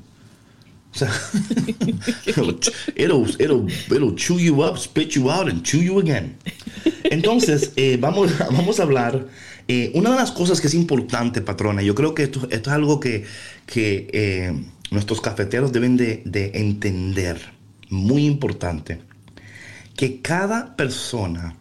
O 0.93 0.97
sea, 0.97 1.11
it'll, 2.27 2.57
it'll, 2.95 3.69
it'll 3.93 4.15
chew 4.15 4.39
you 4.39 4.63
up, 4.63 4.77
spit 4.77 5.09
you 5.15 5.29
out 5.29 5.49
and 5.49 5.63
chew 5.63 5.81
you 5.81 5.99
again. 5.99 6.37
Entonces, 7.03 7.73
eh, 7.75 7.97
vamos, 7.99 8.31
vamos 8.39 8.79
a 8.79 8.83
hablar. 8.83 9.27
eh, 9.67 9.91
una 9.95 10.11
de 10.11 10.15
las 10.15 10.31
cosas 10.31 10.61
que 10.61 10.67
es 10.67 10.73
importante, 10.73 11.41
patrona, 11.41 11.81
yo 11.81 11.93
creo 11.93 12.13
que 12.13 12.23
esto, 12.23 12.47
esto 12.51 12.69
es 12.69 12.75
algo 12.75 12.99
que, 12.99 13.25
que 13.65 14.07
eh, 14.13 14.53
nuestros 14.91 15.21
cafeteros 15.21 15.71
deben 15.71 15.97
de, 15.97 16.21
de 16.25 16.51
entender, 16.55 17.39
muy 17.89 18.25
importante, 18.25 19.01
que 19.95 20.21
cada 20.21 20.75
persona 20.75 21.55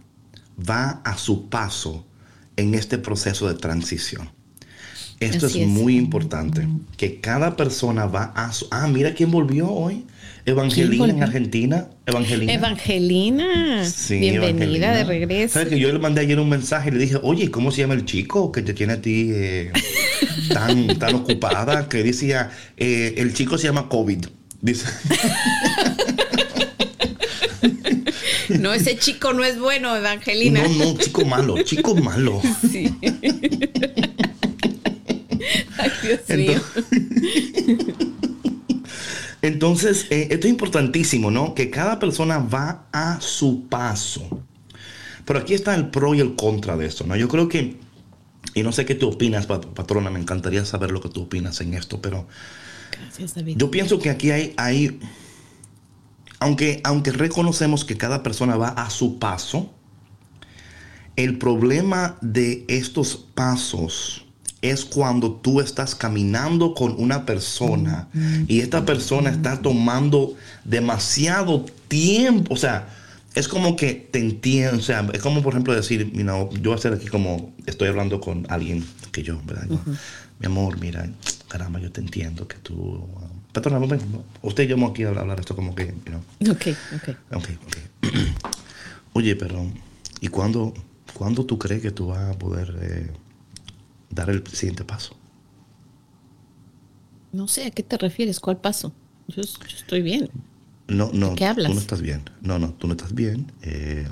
va 0.59 1.03
a 1.05 1.17
su 1.17 1.49
paso 1.49 2.05
en 2.57 2.75
este 2.75 2.99
proceso 2.99 3.49
de 3.49 3.55
transición. 3.55 4.31
Esto 5.21 5.47
es. 5.47 5.57
muy 5.67 5.97
importante, 5.97 6.69
que 6.97 7.21
cada 7.21 7.57
persona 7.57 8.07
va 8.07 8.33
a 8.35 8.53
su... 8.53 8.67
Ah, 8.71 8.87
mira 8.89 9.15
quién 9.15 9.31
volvió 9.31 9.71
hoy. 9.71 10.07
Evangelina 10.47 11.07
en? 11.07 11.23
Argentina. 11.23 11.89
Evangelina. 12.07 12.53
Evangelina, 12.53 13.85
Sí, 13.89 14.19
bienvenida 14.19 14.49
Evangelina. 14.51 14.93
de 14.97 15.05
regreso. 15.05 15.55
¿Sabes 15.55 15.69
que 15.71 15.79
yo 15.79 15.91
le 15.91 15.99
mandé 15.99 16.21
ayer 16.21 16.39
un 16.39 16.51
mensaje 16.51 16.91
y 16.91 16.93
le 16.93 16.99
dije, 16.99 17.17
oye, 17.23 17.51
¿cómo 17.51 17.71
se 17.71 17.81
llama 17.81 17.95
el 17.95 18.05
chico 18.05 18.53
que 18.53 18.61
te 18.61 18.75
tiene 18.75 18.93
a 18.95 19.01
ti 19.01 19.31
eh, 19.33 19.73
tan, 20.53 20.87
tan 20.99 21.15
ocupada? 21.15 21.89
Que 21.89 22.03
decía, 22.03 22.51
eh, 22.77 23.15
el 23.17 23.33
chico 23.33 23.57
se 23.57 23.69
llama 23.69 23.89
COVID. 23.89 24.27
Dice, 24.61 24.87
No, 28.61 28.75
ese 28.75 28.99
chico 28.99 29.33
no 29.33 29.43
es 29.45 29.59
bueno, 29.59 29.97
Evangelina. 29.97 30.63
no, 30.63 30.69
no, 30.93 30.99
chico 30.99 31.25
malo, 31.25 31.63
chico 31.63 31.95
malo. 31.97 32.43
Sí. 32.71 32.95
Ay, 35.79 35.91
Dios 36.03 36.21
mío. 36.39 36.63
Entonces, 39.45 40.07
eh, 40.09 40.29
esto 40.31 40.47
es 40.47 40.51
importantísimo, 40.53 41.31
¿no? 41.31 41.55
Que 41.55 41.69
cada 41.69 41.99
persona 41.99 42.39
va 42.39 42.87
a 42.93 43.21
su 43.21 43.69
paso. 43.69 44.43
Pero 45.27 45.39
aquí 45.39 45.53
está 45.53 45.75
el 45.75 45.91
pro 45.91 46.15
y 46.15 46.21
el 46.21 46.35
contra 46.35 46.79
de 46.79 46.87
esto, 46.87 47.05
¿no? 47.07 47.15
Yo 47.15 47.29
creo 47.29 47.47
que, 47.47 47.77
y 48.55 48.63
no 48.63 48.73
sé 48.73 48.87
qué 48.87 48.95
tú 48.95 49.09
opinas, 49.09 49.47
pat- 49.47 49.67
patrona, 49.67 50.09
me 50.09 50.19
encantaría 50.19 50.65
saber 50.65 50.91
lo 50.93 51.03
que 51.03 51.11
tú 51.11 51.23
opinas 51.25 51.61
en 51.61 51.75
esto, 51.75 52.01
pero 52.01 52.27
Gracias, 52.91 53.35
David. 53.35 53.57
yo 53.59 53.71
pienso 53.71 53.99
que 53.99 54.09
aquí 54.09 54.31
hay, 54.31 54.55
hay 54.57 54.99
aunque, 56.41 56.81
aunque 56.83 57.11
reconocemos 57.13 57.85
que 57.85 57.99
cada 57.99 58.23
persona 58.23 58.57
va 58.57 58.69
a 58.69 58.89
su 58.89 59.19
paso, 59.19 59.75
el 61.17 61.37
problema 61.39 62.17
de 62.23 62.65
estos 62.69 63.17
pasos 63.35 64.24
es 64.71 64.87
cuando 64.87 65.33
tú 65.33 65.61
estás 65.61 65.95
caminando 65.95 66.73
con 66.75 66.95
una 66.99 67.27
persona 67.27 68.09
y 68.49 68.61
esta 68.61 68.87
persona 68.87 69.29
está 69.29 69.61
tomando 69.61 70.35
demasiado 70.65 71.67
tiempo. 71.89 72.55
O 72.55 72.57
sea, 72.57 72.89
es 73.35 73.47
como 73.47 73.77
que 73.77 73.93
te 73.93 74.21
entiende. 74.21 74.79
O 74.79 74.81
sea, 74.81 75.07
es 75.13 75.21
como 75.21 75.43
por 75.43 75.53
ejemplo 75.53 75.75
decir, 75.75 76.11
know, 76.13 76.51
yo 76.55 76.63
voy 76.63 76.73
a 76.73 76.77
hacer 76.77 76.95
aquí 76.95 77.09
como 77.09 77.53
estoy 77.67 77.89
hablando 77.89 78.23
con 78.23 78.47
alguien 78.49 78.87
que 79.13 79.23
yo, 79.23 79.39
¿verdad? 79.45 79.67
Yo, 79.69 79.79
Mi 80.41 80.47
amor, 80.47 80.81
mira, 80.81 81.11
caramba, 81.49 81.79
yo 81.79 81.93
te 81.93 82.01
entiendo 82.01 82.49
que 82.49 82.57
tú... 82.57 82.75
uh, 82.75 83.09
Perdona, 83.53 83.79
usted 84.41 84.65
y 84.65 84.67
yo 84.67 84.77
vamos 84.77 84.93
aquí 84.93 85.05
a 85.05 85.11
hablar 85.11 85.39
esto 85.39 85.55
como 85.55 85.75
que, 85.75 85.95
you 86.07 86.11
know, 86.11 86.23
Ok, 86.51 86.69
ok. 86.97 87.17
Ok, 87.35 87.49
ok. 87.67 87.77
Oye, 89.13 89.37
pero 89.37 89.65
¿y 90.21 90.29
cuándo, 90.29 90.73
cuándo 91.13 91.45
tú 91.45 91.59
crees 91.59 91.83
que 91.83 91.91
tú 91.91 92.09
vas 92.09 92.35
a 92.35 92.39
poder 92.39 92.75
eh, 92.81 93.11
dar 94.15 94.31
el 94.31 94.47
siguiente 94.47 94.85
paso? 94.85 95.17
No 97.33 97.49
sé, 97.49 97.67
¿a 97.67 97.71
qué 97.71 97.83
te 97.83 97.99
refieres? 97.99 98.41
¿Cuál 98.41 98.59
paso? 98.59 98.93
Yo, 99.29 99.43
yo 99.43 99.77
estoy 99.77 100.03
bien. 100.03 100.31
No, 100.87 101.11
no. 101.13 101.35
qué 101.35 101.47
hablas? 101.47 101.69
Tú 101.69 101.75
no 101.75 101.81
estás 101.81 102.01
bien. 102.01 102.23
No, 102.43 102.59
no, 102.59 102.75
tú 102.75 102.87
no 102.87 102.93
estás 102.93 103.15
bien. 103.15 103.51
Eh, 103.63 104.07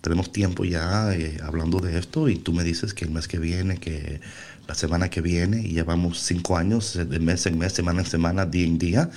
tenemos 0.00 0.32
tiempo 0.32 0.64
ya 0.64 1.14
eh, 1.14 1.38
hablando 1.42 1.78
de 1.80 1.98
esto 1.98 2.28
y 2.28 2.36
tú 2.36 2.52
me 2.52 2.64
dices 2.64 2.94
que 2.94 3.04
el 3.04 3.10
mes 3.10 3.28
que 3.28 3.38
viene, 3.38 3.78
que 3.78 4.20
la 4.66 4.74
semana 4.74 5.10
que 5.10 5.20
viene, 5.20 5.62
y 5.62 5.74
ya 5.74 5.84
vamos 5.84 6.20
cinco 6.20 6.56
años 6.56 6.96
eh, 6.96 7.04
de 7.04 7.18
mes 7.18 7.46
en 7.46 7.58
mes, 7.58 7.72
semana 7.72 8.00
en 8.00 8.06
semana, 8.06 8.46
día 8.46 8.66
en 8.66 8.78
día. 8.78 9.10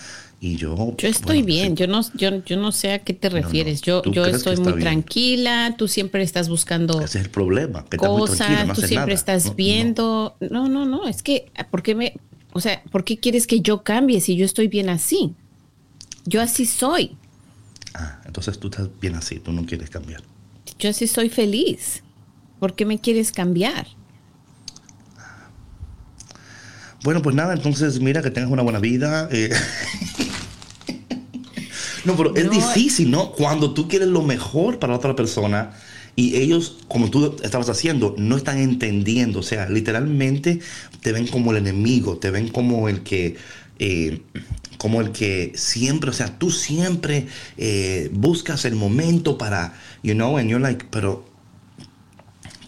Y 0.45 0.57
yo. 0.57 0.75
Yo 0.97 1.07
estoy 1.07 1.37
bueno, 1.37 1.45
bien, 1.45 1.69
sí. 1.69 1.75
yo 1.83 1.87
no, 1.87 2.01
yo, 2.15 2.43
yo 2.43 2.57
no 2.57 2.73
sé 2.73 2.91
a 2.91 2.99
qué 2.99 3.13
te 3.13 3.29
no. 3.29 3.37
refieres. 3.37 3.81
Yo, 3.81 4.01
¿Tú 4.01 4.11
yo 4.11 4.25
estoy 4.25 4.57
muy 4.57 4.73
bien? 4.73 4.81
tranquila, 4.81 5.75
tú 5.77 5.87
siempre 5.87 6.21
estás 6.21 6.49
buscando 6.49 6.99
Ese 6.99 7.19
es 7.19 7.23
el 7.23 7.31
problema. 7.31 7.85
Que 7.85 7.95
estás 7.95 8.11
muy 8.11 8.19
cosas, 8.19 8.67
no 8.67 8.73
tú 8.73 8.81
siempre 8.81 8.97
nada. 8.97 9.13
estás 9.13 9.45
No, 9.45 9.51
no. 9.51 9.55
viendo. 9.55 10.35
No, 10.41 10.67
no, 10.67 10.85
no, 10.85 11.07
es 11.07 11.23
que, 11.23 11.49
¿por 11.71 11.81
qué 11.81 11.95
me, 11.95 12.13
o 12.51 12.59
sea, 12.59 12.83
¿por 12.91 13.05
qué 13.05 13.17
quieres 13.19 13.47
que 13.47 13.61
yo 13.61 13.83
cambie 13.83 14.19
si 14.19 14.35
yo 14.35 14.43
estoy 14.43 14.67
bien 14.67 14.89
así? 14.89 15.33
Yo 16.25 16.41
así 16.41 16.65
soy, 16.65 17.15
Ah, 17.93 18.19
entonces 18.25 18.59
tú 18.59 18.67
estás 18.67 18.89
bien 18.99 19.15
así, 19.15 19.39
tú 19.39 19.53
no 19.53 19.65
quieres 19.65 19.89
cambiar. 19.89 20.23
yo 20.77 20.89
así 20.89 21.07
soy 21.07 21.29
feliz. 21.29 22.03
¿Por 22.59 22.75
qué 22.75 22.85
me 22.85 22.99
quieres 22.99 23.31
cambiar? 23.31 23.87
Bueno, 27.03 27.21
pues 27.21 27.35
nada, 27.35 27.53
entonces 27.53 27.99
mira 27.99 28.21
que 28.21 28.31
tengas 28.31 28.51
una 28.51 28.61
buena 28.63 28.79
vida. 28.79 29.29
eh. 29.31 29.49
no, 32.05 32.15
pero 32.17 32.35
es 32.35 32.45
No. 32.45 32.51
difícil, 32.51 33.09
¿no? 33.11 33.31
Cuando 33.31 33.73
tú 33.73 33.87
quieres 33.87 34.07
lo 34.09 34.21
mejor 34.21 34.79
para 34.79 34.95
otra 34.95 35.15
persona 35.15 35.71
y 36.15 36.35
ellos, 36.35 36.77
como 36.87 37.09
tú 37.09 37.37
estabas 37.43 37.69
haciendo, 37.69 38.13
no 38.17 38.37
están 38.37 38.59
entendiendo. 38.59 39.39
O 39.39 39.43
sea, 39.43 39.69
literalmente 39.69 40.59
te 41.01 41.11
ven 41.11 41.27
como 41.27 41.51
el 41.51 41.57
enemigo, 41.57 42.17
te 42.17 42.29
ven 42.31 42.49
como 42.49 42.89
el 42.89 43.01
que... 43.03 43.35
eh, 43.79 44.21
como 44.77 44.99
el 44.99 45.11
que 45.11 45.53
siempre, 45.55 46.09
o 46.09 46.13
sea, 46.13 46.37
tú 46.37 46.51
siempre 46.51 47.27
eh, 47.57 48.09
buscas 48.11 48.65
el 48.65 48.75
momento 48.75 49.37
para, 49.37 49.73
you 50.03 50.13
know, 50.13 50.35
and 50.37 50.49
you're 50.49 50.61
like, 50.61 50.85
pero 50.91 51.23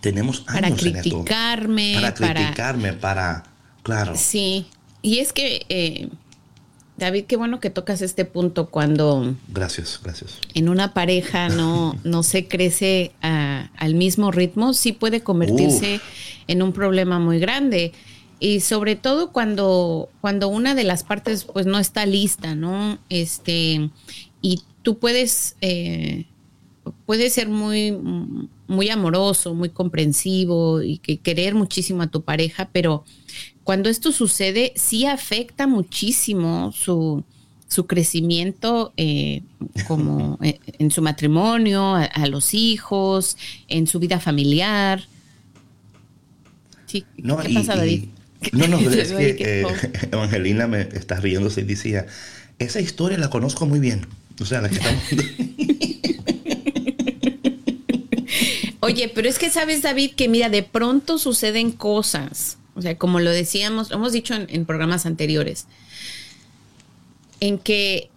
tenemos 0.02 0.42
Para 0.42 0.68
años 0.68 0.82
en 0.84 0.96
esto. 0.96 1.10
criticarme, 1.24 1.92
Para 1.96 2.14
para- 2.16 2.34
criticarme, 2.34 2.94
para, 2.94 3.44
claro. 3.84 4.14
Sí, 4.16 4.68
y 5.02 5.20
es 5.20 5.34
que, 5.34 5.66
eh, 5.70 6.10
David, 6.98 7.26
qué 7.26 7.36
bueno 7.36 7.60
que 7.60 7.70
tocas 7.70 8.02
este 8.02 8.24
punto 8.26 8.70
cuando 8.70 9.36
Gracias, 9.50 10.00
gracias. 10.02 10.40
en 10.54 10.70
una 10.70 10.94
pareja 10.94 11.50
no, 11.50 11.96
no 12.06 12.24
se 12.24 12.48
crece 12.48 13.12
a- 13.22 13.70
al 13.78 13.96
mismo 13.96 14.32
ritmo, 14.32 14.74
sí 14.74 14.94
puede 14.94 15.22
convertirse 15.22 16.00
en 16.48 16.62
un 16.62 16.72
problema 16.72 17.20
muy 17.20 17.40
grande. 17.40 17.92
Y 18.40 18.60
sobre 18.60 18.96
todo 18.96 19.32
cuando, 19.32 20.10
cuando 20.22 20.48
una 20.50 20.76
de 20.76 20.84
las 20.84 21.04
partes 21.04 21.46
pues 21.46 21.66
no 21.66 21.80
está 21.80 22.06
lista, 22.06 22.54
¿no? 22.56 22.98
Este, 23.10 23.90
y 24.42 24.62
tú 24.82 24.98
puedes, 25.00 25.56
eh, 25.62 26.26
puedes 27.06 27.34
ser 27.34 27.50
muy, 27.50 27.92
muy 28.68 28.90
amoroso, 28.90 29.54
muy 29.54 29.70
comprensivo 29.70 30.82
y 30.82 30.98
que 31.00 31.18
querer 31.18 31.56
muchísimo 31.56 32.02
a 32.02 32.08
tu 32.08 32.22
pareja, 32.22 32.70
pero 32.72 33.04
cuando 33.64 33.90
esto 33.90 34.12
sucede, 34.12 34.74
sí 34.76 35.06
afecta 35.06 35.66
muchísimo 35.66 36.72
su, 36.72 37.24
su 37.68 37.88
crecimiento 37.88 38.94
eh, 38.96 39.42
como 39.88 40.38
eh, 40.44 40.60
en 40.80 40.92
su 40.92 41.02
matrimonio, 41.02 41.96
a, 41.96 42.28
los 42.28 42.54
hijos, 42.54 43.38
en 43.68 43.88
su 43.88 44.00
vida 44.00 44.20
familiar. 44.20 45.04
Sí, 46.86 47.04
¿Qué 47.18 47.54
pasa, 47.54 47.76
David? 47.76 48.06
No, 48.52 48.68
no, 48.68 48.78
es 48.92 49.12
que 49.12 49.62
eh, 49.62 49.66
Evangelina 50.12 50.68
me 50.68 50.82
está 50.82 51.20
riéndose 51.20 51.62
y 51.62 51.64
decía, 51.64 52.06
esa 52.60 52.80
historia 52.80 53.18
la 53.18 53.30
conozco 53.30 53.66
muy 53.66 53.80
bien. 53.80 54.06
O 54.40 54.46
sea, 54.46 54.62
la 54.62 54.70
que 54.70 54.76
estamos... 54.76 55.04
Oye, 58.86 59.10
pero 59.14 59.28
es 59.28 59.40
que 59.40 59.50
sabes, 59.50 59.82
David, 59.82 60.12
que 60.16 60.28
mira, 60.28 60.50
de 60.50 60.64
pronto 60.64 61.18
suceden 61.18 61.72
cosas. 61.72 62.58
O 62.76 62.82
sea, 62.82 62.98
como 62.98 63.20
lo 63.20 63.32
decíamos, 63.32 63.90
lo 63.90 63.96
hemos 63.96 64.12
dicho 64.12 64.34
en 64.36 64.66
programas 64.66 65.06
anteriores 65.06 65.68
en 67.40 67.58
que 67.58 68.10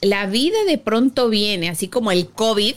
la 0.00 0.26
vida 0.26 0.64
de 0.66 0.78
pronto 0.78 1.28
viene, 1.28 1.68
así 1.68 1.88
como 1.88 2.12
el 2.12 2.28
COVID, 2.28 2.74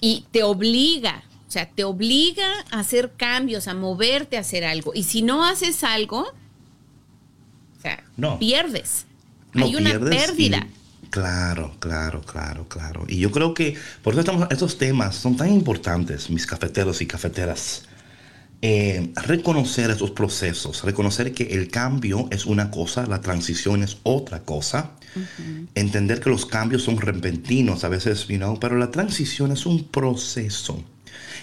y 0.00 0.24
te 0.32 0.42
obliga, 0.42 1.22
o 1.46 1.50
sea, 1.50 1.68
te 1.68 1.84
obliga 1.84 2.46
a 2.70 2.80
hacer 2.80 3.12
cambios, 3.16 3.68
a 3.68 3.74
moverte 3.74 4.36
a 4.36 4.40
hacer 4.40 4.64
algo. 4.64 4.92
Y 4.94 5.04
si 5.04 5.22
no 5.22 5.44
haces 5.44 5.84
algo, 5.84 6.20
o 7.78 7.80
sea, 7.82 8.02
no, 8.16 8.38
pierdes. 8.38 9.06
Hay 9.54 9.76
una 9.76 9.98
pérdida. 9.98 10.66
Claro, 11.12 11.76
claro, 11.78 12.22
claro, 12.22 12.66
claro. 12.68 13.04
Y 13.06 13.18
yo 13.18 13.30
creo 13.30 13.52
que 13.52 13.76
por 14.02 14.14
eso 14.14 14.20
estamos, 14.20 14.48
estos 14.50 14.78
temas 14.78 15.14
son 15.14 15.36
tan 15.36 15.52
importantes, 15.52 16.30
mis 16.30 16.46
cafeteros 16.46 17.02
y 17.02 17.06
cafeteras. 17.06 17.84
Eh, 18.62 19.12
reconocer 19.26 19.90
esos 19.90 20.12
procesos, 20.12 20.84
reconocer 20.84 21.34
que 21.34 21.54
el 21.54 21.68
cambio 21.68 22.28
es 22.30 22.46
una 22.46 22.70
cosa, 22.70 23.06
la 23.06 23.20
transición 23.20 23.82
es 23.82 23.98
otra 24.04 24.44
cosa, 24.44 24.92
entender 25.74 26.20
que 26.20 26.30
los 26.30 26.46
cambios 26.46 26.84
son 26.84 26.96
repentinos 26.96 27.82
a 27.84 27.88
veces, 27.88 28.28
you 28.28 28.36
know, 28.36 28.58
pero 28.58 28.78
la 28.78 28.90
transición 28.90 29.50
es 29.50 29.66
un 29.66 29.84
proceso. 29.88 30.82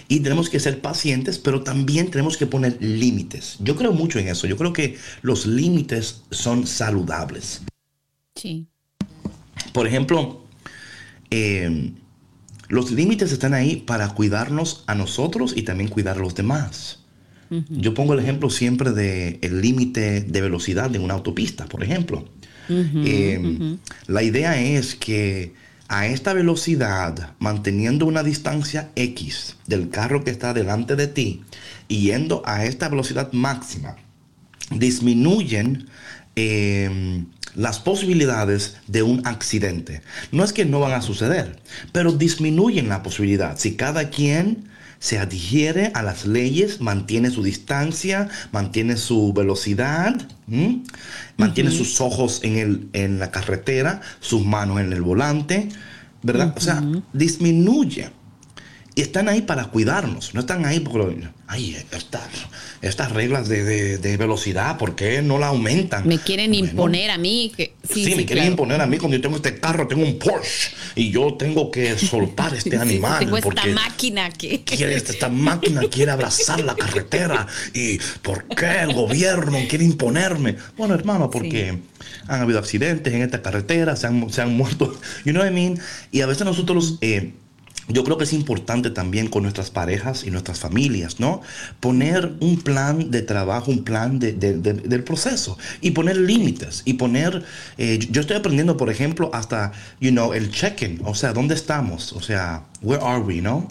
Y 0.07 0.21
tenemos 0.21 0.49
que 0.49 0.61
ser 0.61 0.81
pacientes, 0.81 1.37
pero 1.37 1.61
también 1.61 2.09
tenemos 2.09 2.37
que 2.37 2.47
poner 2.47 2.81
límites. 2.81 3.57
Yo 3.59 3.75
creo 3.75 3.91
mucho 3.91 4.17
en 4.17 4.29
eso. 4.29 4.47
Yo 4.47 4.57
creo 4.57 4.73
que 4.73 4.97
los 5.21 5.45
límites 5.45 6.23
son 6.31 6.65
saludables. 6.65 7.61
Sí. 8.33 8.68
Por 9.73 9.87
ejemplo, 9.87 10.43
eh, 11.31 11.91
los 12.69 12.91
límites 12.91 13.31
están 13.31 13.53
ahí 13.53 13.77
para 13.77 14.09
cuidarnos 14.09 14.83
a 14.87 14.95
nosotros 14.95 15.53
y 15.55 15.63
también 15.63 15.89
cuidar 15.89 16.17
a 16.17 16.21
los 16.21 16.35
demás. 16.35 16.99
Yo 17.69 17.95
pongo 17.95 18.13
el 18.13 18.19
ejemplo 18.19 18.51
siempre 18.51 18.91
del 18.91 19.39
el 19.41 19.61
límite 19.61 20.21
de 20.21 20.41
velocidad 20.41 20.91
de 20.91 20.99
una 20.99 21.15
autopista, 21.15 21.65
por 21.65 21.83
ejemplo. 21.83 22.29
Em, 22.69 23.79
la 24.05 24.21
idea 24.21 24.61
es 24.61 24.93
que 24.93 25.55
a 25.87 26.05
esta 26.05 26.33
velocidad, 26.33 27.33
manteniendo 27.39 28.05
una 28.05 28.21
distancia 28.21 28.91
X 28.95 29.55
del 29.65 29.89
carro 29.89 30.23
que 30.23 30.29
está 30.29 30.53
delante 30.53 30.95
de 30.95 31.07
ti 31.07 31.41
y 31.87 32.01
yendo 32.03 32.43
a 32.45 32.65
esta 32.65 32.87
velocidad 32.87 33.31
máxima, 33.31 33.95
disminuyen 34.69 35.87
em, 36.35 37.25
las 37.55 37.79
posibilidades 37.79 38.77
de 38.87 39.03
un 39.03 39.25
accidente. 39.25 40.01
No 40.31 40.43
es 40.43 40.53
que 40.53 40.65
no 40.65 40.79
van 40.79 40.93
a 40.93 41.01
suceder, 41.01 41.59
pero 41.91 42.11
disminuyen 42.11 42.89
la 42.89 43.03
posibilidad. 43.03 43.57
Si 43.57 43.75
cada 43.75 44.09
quien 44.09 44.69
se 44.99 45.17
adhiere 45.17 45.91
a 45.93 46.03
las 46.03 46.25
leyes, 46.25 46.81
mantiene 46.81 47.31
su 47.31 47.41
distancia, 47.41 48.27
mantiene 48.51 48.97
su 48.97 49.33
velocidad, 49.33 50.15
mantiene 51.37 51.71
sus 51.71 52.01
ojos 52.01 52.41
en, 52.43 52.57
el, 52.57 52.89
en 52.93 53.19
la 53.19 53.31
carretera, 53.31 54.01
sus 54.19 54.45
manos 54.45 54.81
en 54.81 54.91
el 54.91 55.01
volante, 55.01 55.69
¿verdad? 56.21 56.53
O 56.57 56.59
sea, 56.59 56.83
disminuye 57.13 58.11
y 58.99 59.01
están 59.01 59.29
ahí 59.29 59.41
para 59.41 59.63
cuidarnos, 59.63 60.33
no 60.33 60.41
están 60.41 60.65
ahí 60.65 60.81
porque, 60.81 61.29
ay, 61.47 61.77
estas, 61.89 62.27
estas 62.81 63.13
reglas 63.13 63.47
de, 63.47 64.17
velocidad, 64.19 64.77
¿por 64.77 64.93
qué 64.97 65.21
no 65.21 65.37
la 65.37 65.47
aumentan? 65.47 66.05
Me 66.05 66.17
quieren 66.17 66.53
imponer 66.53 67.09
a 67.09 67.17
mí. 67.17 67.53
Que, 67.55 67.75
sí, 67.81 68.13
me 68.13 68.25
quieren 68.25 68.47
imponer 68.47 68.81
a 68.81 68.87
mí 68.87 68.97
cuando 68.97 69.15
yo 69.15 69.21
tengo 69.21 69.37
este 69.37 69.57
carro, 69.57 69.87
tengo 69.87 70.03
un 70.03 70.19
Porsche 70.19 70.71
y 70.95 71.11
yo 71.11 71.35
tengo 71.35 71.71
que 71.71 71.97
soltar 71.97 72.53
este 72.53 72.75
animal. 72.77 73.19
tengo 73.19 73.37
esta 73.37 73.67
máquina 73.67 74.31
que... 74.31 74.63
Quiere, 74.65 74.95
esta 74.95 75.29
máquina 75.29 75.79
quiere 75.89 76.11
abrazar 76.11 76.59
la 76.59 76.75
carretera 76.75 77.47
y 77.73 77.99
¿por 78.21 78.49
qué 78.49 78.81
el 78.81 78.91
gobierno 78.91 79.59
quiere 79.69 79.85
imponerme? 79.85 80.57
Bueno, 80.75 80.93
hermano, 80.93 81.29
porque 81.29 81.79
han 82.27 82.41
habido 82.41 82.59
accidentes 82.59 83.13
en 83.13 83.21
esta 83.21 83.41
carretera, 83.41 83.95
se 83.95 84.07
han, 84.07 84.29
se 84.29 84.41
han 84.41 84.57
muerto, 84.57 84.99
you 85.23 85.31
know 85.31 85.41
what 85.41 85.49
I 85.49 85.53
mean? 85.53 85.79
Y 86.11 86.19
a 86.19 86.25
veces 86.25 86.43
nosotros... 86.43 86.97
Eh, 86.99 87.31
yo 87.89 88.03
creo 88.03 88.17
que 88.17 88.23
es 88.23 88.33
importante 88.33 88.89
también 88.91 89.27
con 89.27 89.43
nuestras 89.43 89.71
parejas 89.71 90.23
y 90.23 90.31
nuestras 90.31 90.59
familias, 90.59 91.19
¿no? 91.19 91.41
Poner 91.79 92.33
un 92.39 92.61
plan 92.61 93.11
de 93.11 93.21
trabajo, 93.21 93.71
un 93.71 93.83
plan 93.83 94.19
del 94.19 95.03
proceso 95.03 95.57
y 95.81 95.91
poner 95.91 96.17
límites 96.17 96.83
y 96.85 96.93
poner, 96.93 97.43
eh, 97.77 97.99
yo 98.11 98.21
estoy 98.21 98.37
aprendiendo, 98.37 98.77
por 98.77 98.89
ejemplo, 98.89 99.31
hasta, 99.33 99.71
you 99.99 100.11
know, 100.11 100.33
el 100.33 100.51
check-in, 100.51 101.01
o 101.03 101.15
sea, 101.15 101.33
¿dónde 101.33 101.55
estamos? 101.55 102.13
O 102.13 102.21
sea, 102.21 102.63
where 102.81 103.03
are 103.03 103.21
we, 103.21 103.41
¿no? 103.41 103.67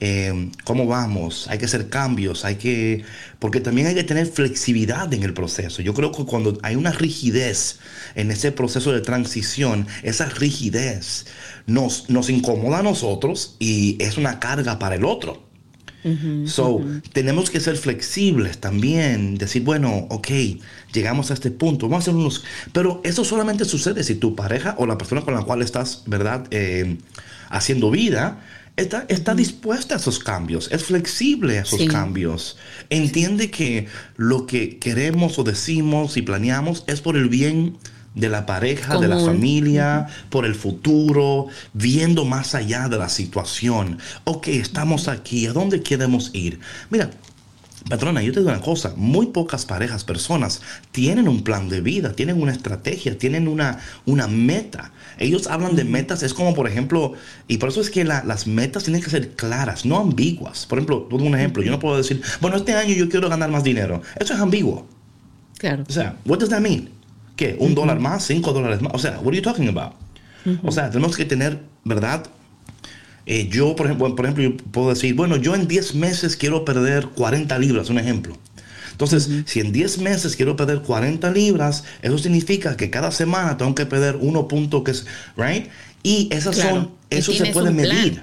Eh, 0.00 0.50
cómo 0.62 0.86
vamos, 0.86 1.48
hay 1.48 1.58
que 1.58 1.64
hacer 1.64 1.88
cambios, 1.88 2.44
hay 2.44 2.54
que, 2.54 3.02
porque 3.40 3.60
también 3.60 3.88
hay 3.88 3.94
que 3.96 4.04
tener 4.04 4.26
flexibilidad 4.26 5.12
en 5.12 5.24
el 5.24 5.34
proceso. 5.34 5.82
Yo 5.82 5.92
creo 5.92 6.12
que 6.12 6.24
cuando 6.24 6.56
hay 6.62 6.76
una 6.76 6.92
rigidez 6.92 7.80
en 8.14 8.30
ese 8.30 8.52
proceso 8.52 8.92
de 8.92 9.00
transición, 9.00 9.88
esa 10.04 10.28
rigidez 10.28 11.26
nos, 11.66 12.08
nos 12.08 12.30
incomoda 12.30 12.78
a 12.78 12.82
nosotros 12.82 13.56
y 13.58 13.96
es 14.00 14.18
una 14.18 14.38
carga 14.38 14.78
para 14.78 14.94
el 14.94 15.04
otro. 15.04 15.42
so, 16.46 16.80
tenemos 17.12 17.50
que 17.50 17.58
ser 17.58 17.76
flexibles 17.76 18.58
también, 18.58 19.36
decir, 19.36 19.62
bueno, 19.62 20.06
ok, 20.10 20.28
llegamos 20.92 21.32
a 21.32 21.34
este 21.34 21.50
punto, 21.50 21.88
vamos 21.88 22.06
a 22.06 22.10
hacer 22.10 22.14
unos... 22.14 22.44
Pero 22.72 23.00
eso 23.02 23.24
solamente 23.24 23.64
sucede 23.64 24.04
si 24.04 24.14
tu 24.14 24.36
pareja 24.36 24.76
o 24.78 24.86
la 24.86 24.96
persona 24.96 25.22
con 25.22 25.34
la 25.34 25.42
cual 25.42 25.60
estás, 25.60 26.04
¿verdad?, 26.06 26.46
eh, 26.52 26.98
haciendo 27.50 27.90
vida, 27.90 28.40
está, 28.78 29.04
está 29.08 29.34
dispuesta 29.34 29.94
a 29.94 29.98
esos 29.98 30.18
cambios, 30.18 30.70
es 30.72 30.84
flexible 30.84 31.58
a 31.58 31.62
esos 31.62 31.84
cambios. 31.84 32.56
Entiende 32.90 33.50
que 33.50 33.88
lo 34.16 34.46
que 34.46 34.78
queremos 34.78 35.38
o 35.38 35.44
decimos 35.44 36.16
y 36.16 36.22
planeamos 36.22 36.84
es 36.86 37.00
por 37.00 37.16
el 37.16 37.28
bien 37.28 37.76
de 38.14 38.28
la 38.28 38.46
pareja, 38.46 38.98
de 38.98 39.08
la 39.08 39.18
familia, 39.18 40.06
por 40.30 40.44
el 40.46 40.54
futuro, 40.54 41.46
viendo 41.72 42.24
más 42.24 42.54
allá 42.54 42.88
de 42.88 42.98
la 42.98 43.08
situación. 43.08 43.98
Ok, 44.24 44.48
estamos 44.48 45.08
aquí, 45.08 45.46
¿a 45.46 45.52
dónde 45.52 45.82
queremos 45.82 46.30
ir? 46.32 46.58
Mira, 46.90 47.10
Patrona, 47.88 48.22
yo 48.22 48.32
te 48.32 48.40
digo 48.40 48.50
una 48.50 48.60
cosa, 48.60 48.92
muy 48.96 49.26
pocas 49.26 49.64
parejas, 49.64 50.04
personas, 50.04 50.60
tienen 50.90 51.28
un 51.28 51.42
plan 51.42 51.68
de 51.68 51.80
vida, 51.80 52.12
tienen 52.12 52.40
una 52.40 52.52
estrategia, 52.52 53.16
tienen 53.18 53.48
una, 53.48 53.78
una 54.04 54.26
meta. 54.26 54.92
Ellos 55.18 55.46
hablan 55.46 55.76
de 55.76 55.84
metas, 55.84 56.22
es 56.22 56.34
como 56.34 56.54
por 56.54 56.66
ejemplo, 56.68 57.14
y 57.46 57.58
por 57.58 57.68
eso 57.68 57.80
es 57.80 57.90
que 57.90 58.04
las 58.04 58.46
metas 58.46 58.84
tienen 58.84 59.02
que 59.02 59.10
ser 59.10 59.30
claras, 59.30 59.84
no 59.84 59.98
ambiguas. 59.98 60.66
Por 60.66 60.78
ejemplo, 60.78 61.06
todo 61.08 61.24
un 61.24 61.34
ejemplo, 61.34 61.62
yo 61.62 61.70
no 61.70 61.78
puedo 61.78 61.96
decir, 61.96 62.20
bueno, 62.40 62.56
este 62.56 62.74
año 62.74 62.94
yo 62.94 63.08
quiero 63.08 63.28
ganar 63.28 63.50
más 63.50 63.64
dinero. 63.64 64.02
Eso 64.18 64.34
es 64.34 64.40
ambiguo. 64.40 64.86
Claro. 65.58 65.84
O 65.88 65.92
sea, 65.92 66.16
what 66.24 66.38
does 66.38 66.50
that 66.50 66.60
mean? 66.60 66.90
¿Qué? 67.36 67.56
¿Un 67.58 67.74
dólar 67.74 68.00
más? 68.00 68.26
¿Cinco 68.26 68.52
dólares 68.52 68.80
más? 68.80 68.92
O 68.94 68.98
sea, 68.98 69.18
what 69.20 69.28
are 69.28 69.36
you 69.36 69.42
talking 69.42 69.68
about? 69.68 69.92
O 70.62 70.72
sea, 70.72 70.90
tenemos 70.90 71.16
que 71.16 71.24
tener, 71.24 71.60
¿verdad? 71.84 72.26
Eh, 73.30 73.46
yo, 73.50 73.76
por 73.76 73.84
ejemplo, 73.84 74.16
por 74.16 74.24
ejemplo, 74.24 74.42
yo 74.42 74.56
puedo 74.56 74.88
decir, 74.88 75.14
bueno, 75.14 75.36
yo 75.36 75.54
en 75.54 75.68
10 75.68 75.94
meses 75.96 76.34
quiero 76.34 76.64
perder 76.64 77.08
40 77.08 77.58
libras, 77.58 77.90
un 77.90 77.98
ejemplo. 77.98 78.38
Entonces, 78.90 79.28
si 79.44 79.60
en 79.60 79.70
10 79.70 79.98
meses 79.98 80.34
quiero 80.34 80.56
perder 80.56 80.80
40 80.80 81.30
libras, 81.30 81.84
eso 82.00 82.16
significa 82.16 82.76
que 82.78 82.88
cada 82.88 83.10
semana 83.10 83.58
tengo 83.58 83.74
que 83.74 83.84
perder 83.84 84.16
uno 84.18 84.48
punto 84.48 84.82
que 84.82 84.92
es, 84.92 85.06
right? 85.36 85.66
Y 86.02 86.28
esas 86.32 86.56
son, 86.56 86.92
eso 87.10 87.32
se 87.32 87.52
puede 87.52 87.70
medir. 87.70 88.22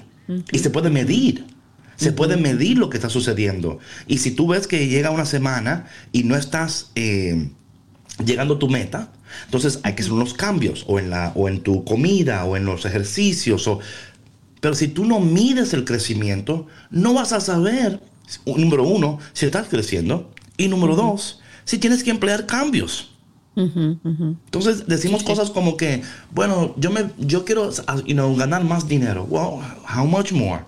Y 0.52 0.58
se 0.58 0.72
puede 0.72 0.89
medir. 0.89 1.46
Se 1.98 2.12
puede 2.12 2.36
medir 2.36 2.80
lo 2.80 2.89
que 2.89 2.98
está 2.98 3.10
sucediendo. 3.10 3.78
Y 4.08 4.18
si 4.18 4.32
tú 4.32 4.48
ves 4.48 4.65
que 4.65 4.88
llega 4.88 5.12
una 5.12 5.26
semana 5.26 5.86
y 6.12 6.24
no 6.24 6.36
estás... 6.36 6.89
Eh, 6.96 7.52
llegando 8.24 8.56
a 8.56 8.60
tu 8.60 8.70
meta, 8.70 9.12
entonces 9.46 9.80
hay 9.84 9.94
que 9.94 10.02
hacer 10.02 10.13
unos 10.13 10.34
cambios 10.34 10.86
o 10.88 11.00
en, 11.00 11.10
la, 11.10 11.34
o 11.36 11.50
en 11.50 11.62
tu 11.62 11.84
comida 11.84 12.46
o 12.46 12.56
en 12.56 12.65
los 12.65 12.86
ejercicios. 12.86 13.68
O, 13.68 13.80
pero 14.62 14.76
si 14.76 14.88
tú 14.88 15.06
no 15.06 15.20
mides 15.20 15.74
el 15.74 15.86
crecimiento, 15.86 16.68
no 16.89 17.14
vas 17.14 17.34
a 17.34 17.39
saber, 17.39 17.99
número 18.45 18.84
uno, 18.84 19.20
si 19.34 19.45
estás 19.45 19.68
creciendo 19.68 20.32
y 20.58 20.68
número 20.68 20.95
dos, 20.95 21.39
si 21.66 21.78
tienes 21.78 22.03
que 22.03 22.12
emplear 22.12 22.45
cambios. 22.45 23.12
Entonces 23.56 24.86
decimos 24.88 25.24
cosas 25.24 25.49
como 25.49 25.78
que, 25.78 26.01
bueno, 26.32 26.74
yo, 26.78 26.91
me, 26.91 27.10
yo 27.18 27.45
quiero 27.45 27.72
you 28.06 28.14
know, 28.14 28.36
ganar 28.36 28.64
más 28.64 28.88
dinero. 28.88 29.26
Well, 29.30 29.62
how 29.88 30.06
much 30.06 30.32
more? 30.32 30.62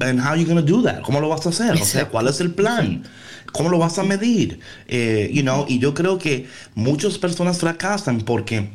And 0.00 0.20
how 0.20 0.34
you 0.34 0.44
going 0.44 0.56
to 0.56 0.62
do 0.62 0.82
that? 0.82 1.02
¿Cómo 1.02 1.20
lo 1.20 1.28
vas 1.28 1.46
a 1.46 1.48
hacer? 1.48 1.72
O 1.80 1.84
sea, 1.84 2.08
¿cuál 2.08 2.28
es 2.28 2.40
el 2.40 2.52
plan? 2.52 3.04
¿Cómo 3.52 3.68
lo 3.68 3.78
vas 3.78 3.98
a 3.98 4.04
medir? 4.04 4.60
Eh, 4.86 5.30
you 5.32 5.42
know, 5.42 5.64
y 5.68 5.78
yo 5.78 5.94
creo 5.94 6.18
que 6.18 6.46
muchas 6.74 7.18
personas 7.18 7.58
fracasan 7.58 8.20
porque 8.20 8.70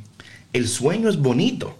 el 0.51 0.67
sueño 0.67 1.07
es 1.07 1.17
bonito. 1.17 1.77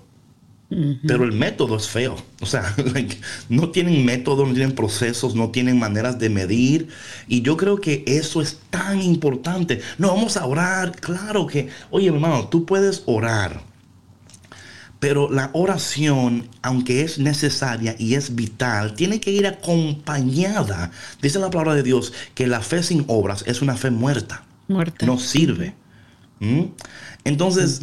Pero 0.69 1.23
el 1.23 1.31
método 1.31 1.77
es 1.77 1.87
feo. 1.87 2.15
O 2.41 2.45
sea, 2.45 2.75
no 3.49 3.69
tienen 3.69 4.03
método, 4.03 4.45
no 4.45 4.53
tienen 4.53 4.73
procesos, 4.73 5.35
no 5.35 5.51
tienen 5.51 5.77
maneras 5.77 6.17
de 6.17 6.29
medir. 6.29 6.89
Y 7.27 7.41
yo 7.41 7.55
creo 7.55 7.79
que 7.79 8.03
eso 8.07 8.41
es 8.41 8.59
tan 8.69 9.01
importante. 9.01 9.81
No, 9.97 10.09
vamos 10.09 10.37
a 10.37 10.45
orar. 10.45 10.93
Claro 10.99 11.45
que, 11.45 11.69
oye, 11.91 12.07
hermano, 12.07 12.47
tú 12.47 12.65
puedes 12.65 13.03
orar. 13.05 13.61
Pero 14.99 15.29
la 15.29 15.51
oración, 15.53 16.49
aunque 16.63 17.01
es 17.01 17.19
necesaria 17.19 17.95
y 17.99 18.15
es 18.15 18.33
vital, 18.33 18.95
tiene 18.95 19.19
que 19.19 19.29
ir 19.29 19.45
acompañada. 19.45 20.89
Dice 21.21 21.37
la 21.37 21.51
palabra 21.51 21.75
de 21.75 21.83
Dios 21.83 22.11
que 22.33 22.47
la 22.47 22.61
fe 22.61 22.81
sin 22.81 23.05
obras 23.07 23.43
es 23.45 23.61
una 23.61 23.75
fe 23.75 23.91
muerta. 23.91 24.45
Muerta. 24.67 25.05
No 25.05 25.19
sirve. 25.19 25.75
¿Mm? 26.39 26.63
Entonces, 27.23 27.81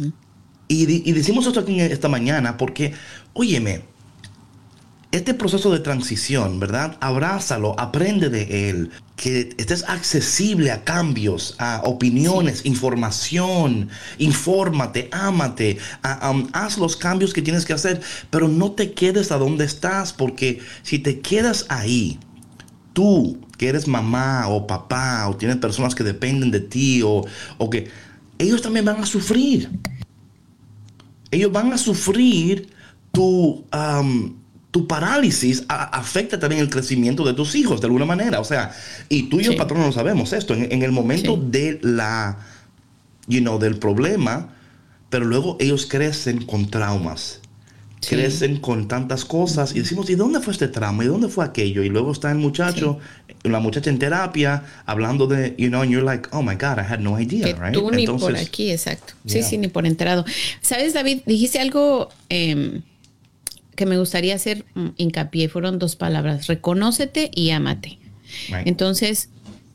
y, 0.81 1.11
decimos 1.11 1.45
esto 1.47 1.59
aquí 1.59 1.79
esta 1.79 2.09
mañana 2.09 2.57
porque, 2.57 2.93
óyeme, 3.33 3.83
este 5.11 5.35
proceso 5.35 5.71
de 5.71 5.79
transición, 5.79 6.59
¿verdad? 6.59 6.97
Abrázalo, 6.99 7.79
aprende 7.79 8.29
de 8.29 8.69
él, 8.69 8.89
que 9.15 9.53
estés 9.57 9.83
accesible 9.87 10.71
a 10.71 10.83
cambios, 10.83 11.53
a 11.59 11.81
opiniones, 11.83 12.65
información, 12.65 13.89
infórmate, 14.17 15.09
ámate, 15.11 15.77
haz 16.01 16.79
los 16.79 16.97
cambios 16.97 17.31
que 17.31 17.43
tienes 17.43 17.63
que 17.63 17.73
hacer, 17.73 18.01
pero 18.31 18.47
no 18.47 18.71
te 18.71 18.93
quedes 18.93 19.31
a 19.31 19.37
donde 19.37 19.65
estás, 19.65 20.13
porque 20.13 20.61
si 20.81 20.97
te 20.97 21.19
quedas 21.19 21.67
ahí, 21.69 22.19
tú 22.93 23.39
que 23.59 23.69
eres 23.69 23.87
mamá 23.87 24.47
o 24.47 24.65
papá 24.65 25.27
o 25.29 25.35
tienes 25.35 25.57
personas 25.57 25.93
que 25.93 26.03
dependen 26.03 26.49
de 26.49 26.59
ti 26.59 27.03
o, 27.03 27.23
o 27.59 27.69
que 27.69 27.87
ellos 28.39 28.63
también 28.63 28.85
van 28.85 28.99
a 28.99 29.05
sufrir 29.05 29.69
ellos 31.33 31.51
van 31.51 31.73
a 31.73 31.77
sufrir 31.77 32.69
tu, 33.11 33.65
tu 34.71 34.87
parálisis, 34.87 35.63
afecta 35.67 36.39
también 36.39 36.61
el 36.61 36.69
crecimiento 36.69 37.23
de 37.23 37.33
tus 37.33 37.55
hijos 37.55 37.81
de 37.81 37.87
alguna 37.87 38.05
manera. 38.05 38.39
O 38.39 38.43
sea, 38.43 38.71
y 39.09 39.23
tú 39.23 39.39
y 39.39 39.43
yo, 39.43 39.55
patrón, 39.55 39.81
no 39.81 39.91
sabemos 39.91 40.33
esto. 40.33 40.53
En, 40.53 40.81
el 40.81 40.91
momento 40.91 41.37
de 41.37 41.79
la, 41.83 42.39
you 43.27 43.41
know, 43.41 43.59
del 43.59 43.77
problema, 43.77 44.55
pero 45.09 45.25
luego 45.25 45.57
ellos 45.59 45.85
crecen 45.85 46.45
con 46.45 46.69
traumas 46.69 47.42
crecen 48.07 48.57
con 48.57 48.87
tantas 48.87 49.25
cosas 49.25 49.75
y 49.75 49.79
decimos, 49.79 50.09
¿y 50.09 50.15
dónde 50.15 50.39
fue 50.39 50.53
este 50.53 50.67
trauma? 50.67 51.03
¿Y 51.03 51.07
dónde 51.07 51.27
fue 51.27 51.45
aquello? 51.45 51.83
Y 51.83 51.89
luego 51.89 52.11
está 52.11 52.31
el 52.31 52.37
muchacho, 52.37 52.99
la 53.43 53.59
muchacha 53.59 53.89
en 53.89 53.99
terapia, 53.99 54.63
hablando 54.85 55.27
de, 55.27 55.55
you 55.57 55.69
know, 55.69 55.81
and 55.81 55.91
you're 55.91 56.05
like, 56.05 56.27
oh 56.31 56.41
my 56.41 56.55
God, 56.55 56.77
I 56.77 56.81
had 56.81 56.99
no 56.99 57.19
idea, 57.19 57.55
right? 57.55 57.73
Tú 57.73 57.91
ni 57.91 58.07
por 58.07 58.35
aquí, 58.35 58.71
exacto. 58.71 59.13
Sí, 59.25 59.43
sí, 59.43 59.57
ni 59.57 59.67
por 59.67 59.85
enterado. 59.85 60.25
¿Sabes, 60.61 60.93
David? 60.93 61.21
Dijiste 61.25 61.59
algo 61.59 62.09
em, 62.29 62.81
que 63.75 63.85
me 63.85 63.97
gustaría 63.97 64.35
hacer 64.35 64.65
mm, 64.75 64.89
hincapié. 64.97 65.49
Fueron 65.49 65.79
dos 65.79 65.95
palabras, 65.95 66.47
reconócete 66.47 67.31
y 67.33 67.51
ámate. 67.51 67.99
Entonces, 68.65 69.29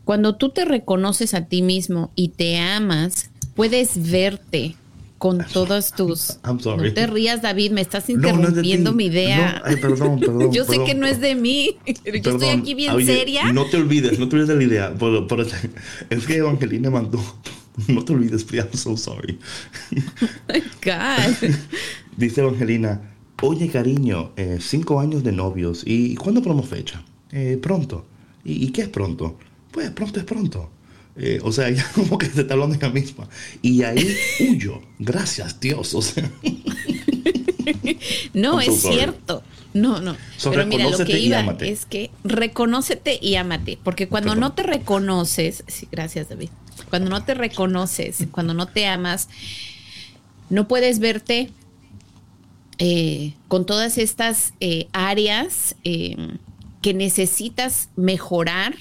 cuando 0.05 0.37
tú 0.37 0.51
te 0.51 0.64
reconoces 0.64 1.35
a 1.35 1.47
ti 1.47 1.62
mismo 1.62 2.11
y 2.16 2.29
te 2.29 2.59
amas, 2.59 3.31
puedes 3.55 4.11
verte 4.11 4.74
con 5.19 5.45
todas 5.53 5.93
tus... 5.93 6.39
I'm 6.45 6.61
sorry. 6.61 6.89
No 6.89 6.95
te 6.95 7.07
rías, 7.07 7.43
David, 7.43 7.73
me 7.73 7.81
estás 7.81 8.09
interrumpiendo 8.09 8.93
mi 8.93 9.07
idea. 9.07 9.61
ay, 9.64 9.77
perdón, 9.77 10.21
perdón. 10.21 10.53
Yo 10.53 10.64
sé 10.64 10.83
que 10.85 10.95
no 10.95 11.07
es 11.07 11.21
de 11.21 11.35
mí, 11.35 11.77
pero 12.05 12.16
yo 12.23 12.31
estoy 12.33 12.49
aquí 12.49 12.75
bien 12.75 13.05
seria. 13.05 13.53
No 13.53 13.66
te 13.66 13.77
olvides, 13.77 14.19
no 14.19 14.29
te 14.29 14.37
olvides 14.37 14.49
de 14.49 14.57
la 14.57 14.64
idea. 14.64 14.95
Pero, 14.99 15.27
es 16.11 16.27
que 16.27 16.37
Evangelina 16.37 16.91
mandó... 16.91 17.21
No 17.87 18.05
te 18.05 18.12
olvides, 18.12 18.43
please, 18.43 18.66
I'm 18.66 18.77
so 18.77 18.97
sorry. 18.97 19.39
My 19.93 20.61
God. 20.85 21.55
Dice 22.16 22.41
Evangelina, 22.41 23.01
oye 23.41 23.69
cariño, 23.69 24.33
eh, 24.37 24.59
cinco 24.61 24.99
años 24.99 25.23
de 25.23 25.31
novios, 25.31 25.85
¿y 25.87 26.16
cuándo 26.16 26.43
ponemos 26.43 26.66
fecha? 26.66 27.05
Eh, 27.31 27.57
pronto. 27.62 28.05
¿Y, 28.45 28.64
¿Y 28.64 28.73
qué 28.73 28.83
es 28.83 28.89
pronto? 28.89 29.39
Pues 29.71 29.93
pronto 29.93 30.19
es 30.19 30.25
pronto. 30.27 30.71
Eh, 31.19 31.41
o 31.43 31.53
sea, 31.53 31.69
ella 31.69 31.87
como 31.95 32.16
que 32.16 32.27
se 32.27 32.43
está 32.43 32.55
hablando 32.55 32.77
ella 32.77 32.91
misma. 32.91 33.29
Y 33.61 33.83
ahí 33.83 34.16
huyo. 34.41 34.81
Gracias, 34.99 35.61
Dios. 35.61 35.95
O 35.95 36.03
sea. 36.03 36.31
no, 38.33 38.61
es 38.61 38.81
cierto. 38.81 39.43
No, 39.75 40.01
no. 40.01 40.16
Pero 40.43 40.66
mira, 40.66 40.89
lo 40.89 41.05
que 41.05 41.19
iba 41.19 41.41
es 41.61 41.85
que 41.85 42.11
reconócete 42.25 43.19
y 43.21 43.35
ámate. 43.35 43.79
Porque 43.83 44.09
cuando 44.09 44.35
no 44.35 44.53
te 44.53 44.62
reconoces, 44.62 45.64
sí, 45.66 45.89
gracias, 45.91 46.31
David. 46.31 46.49
Cuando 46.89 47.11
no 47.11 47.23
te 47.25 47.35
reconoces, 47.35 48.27
cuando 48.31 48.55
no 48.55 48.66
te 48.66 48.87
amas, 48.87 49.29
no 50.49 50.69
puedes 50.69 51.01
verte 51.01 51.51
eh, 52.79 53.35
con 53.49 53.66
todas 53.66 53.99
estas 53.99 54.55
eh, 54.61 54.89
áreas 54.93 55.77
que 55.83 56.95
necesitas 56.95 57.91
mejorar 57.97 58.75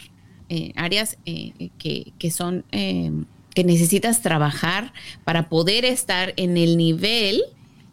eh, 0.49 0.71
áreas 0.75 1.17
eh, 1.25 1.69
que, 1.77 2.31
son 2.31 2.63
eh, 2.71 3.11
que 3.53 3.63
necesitas 3.63 4.21
trabajar 4.21 4.93
para 5.23 5.49
poder 5.49 5.85
estar 5.85 6.33
en 6.37 6.57
el 6.57 6.77
nivel 6.77 7.41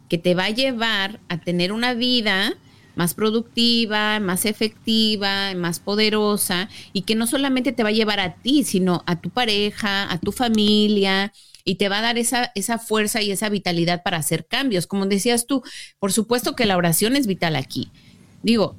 que 0.09 0.19
te 0.19 0.35
va 0.35 0.45
a 0.47 0.51
llevar 0.51 1.21
a 1.29 1.41
tener 1.41 1.73
una 1.73 1.95
vida 1.95 2.55
más 2.95 3.15
productiva, 3.15 4.21
más 4.21 4.45
efectiva, 4.45 5.53
más 5.55 5.81
poderosa 5.81 6.69
y 6.93 7.03
que 7.03 7.15
no 7.15 7.27
solamente 7.27 7.73
te 7.73 7.83
va 7.83 7.89
a 7.89 7.93
llevar 7.93 8.21
a 8.21 8.35
ti, 8.35 8.63
sino 8.63 9.03
a 9.07 9.21
tu 9.21 9.31
pareja, 9.31 10.13
a 10.13 10.19
tu 10.19 10.31
familia 10.31 11.33
y 11.65 11.77
te 11.77 11.89
va 11.89 11.99
a 11.99 12.03
dar 12.03 12.19
esa, 12.19 12.53
esa 12.55 12.79
fuerza 12.79 13.23
y 13.23 13.31
esa 13.31 13.49
vitalidad 13.49 14.03
para 14.03 14.19
hacer 14.19 14.47
cambios. 14.47 14.87
Como 14.87 15.07
decías 15.07 15.47
tú, 15.47 15.63
por 15.99 16.13
supuesto 16.13 16.55
que 16.55 16.67
la 16.67 16.77
oración 16.77 17.17
es 17.17 17.27
vital 17.27 17.57
aquí. 17.57 17.91
Digo, 18.43 18.77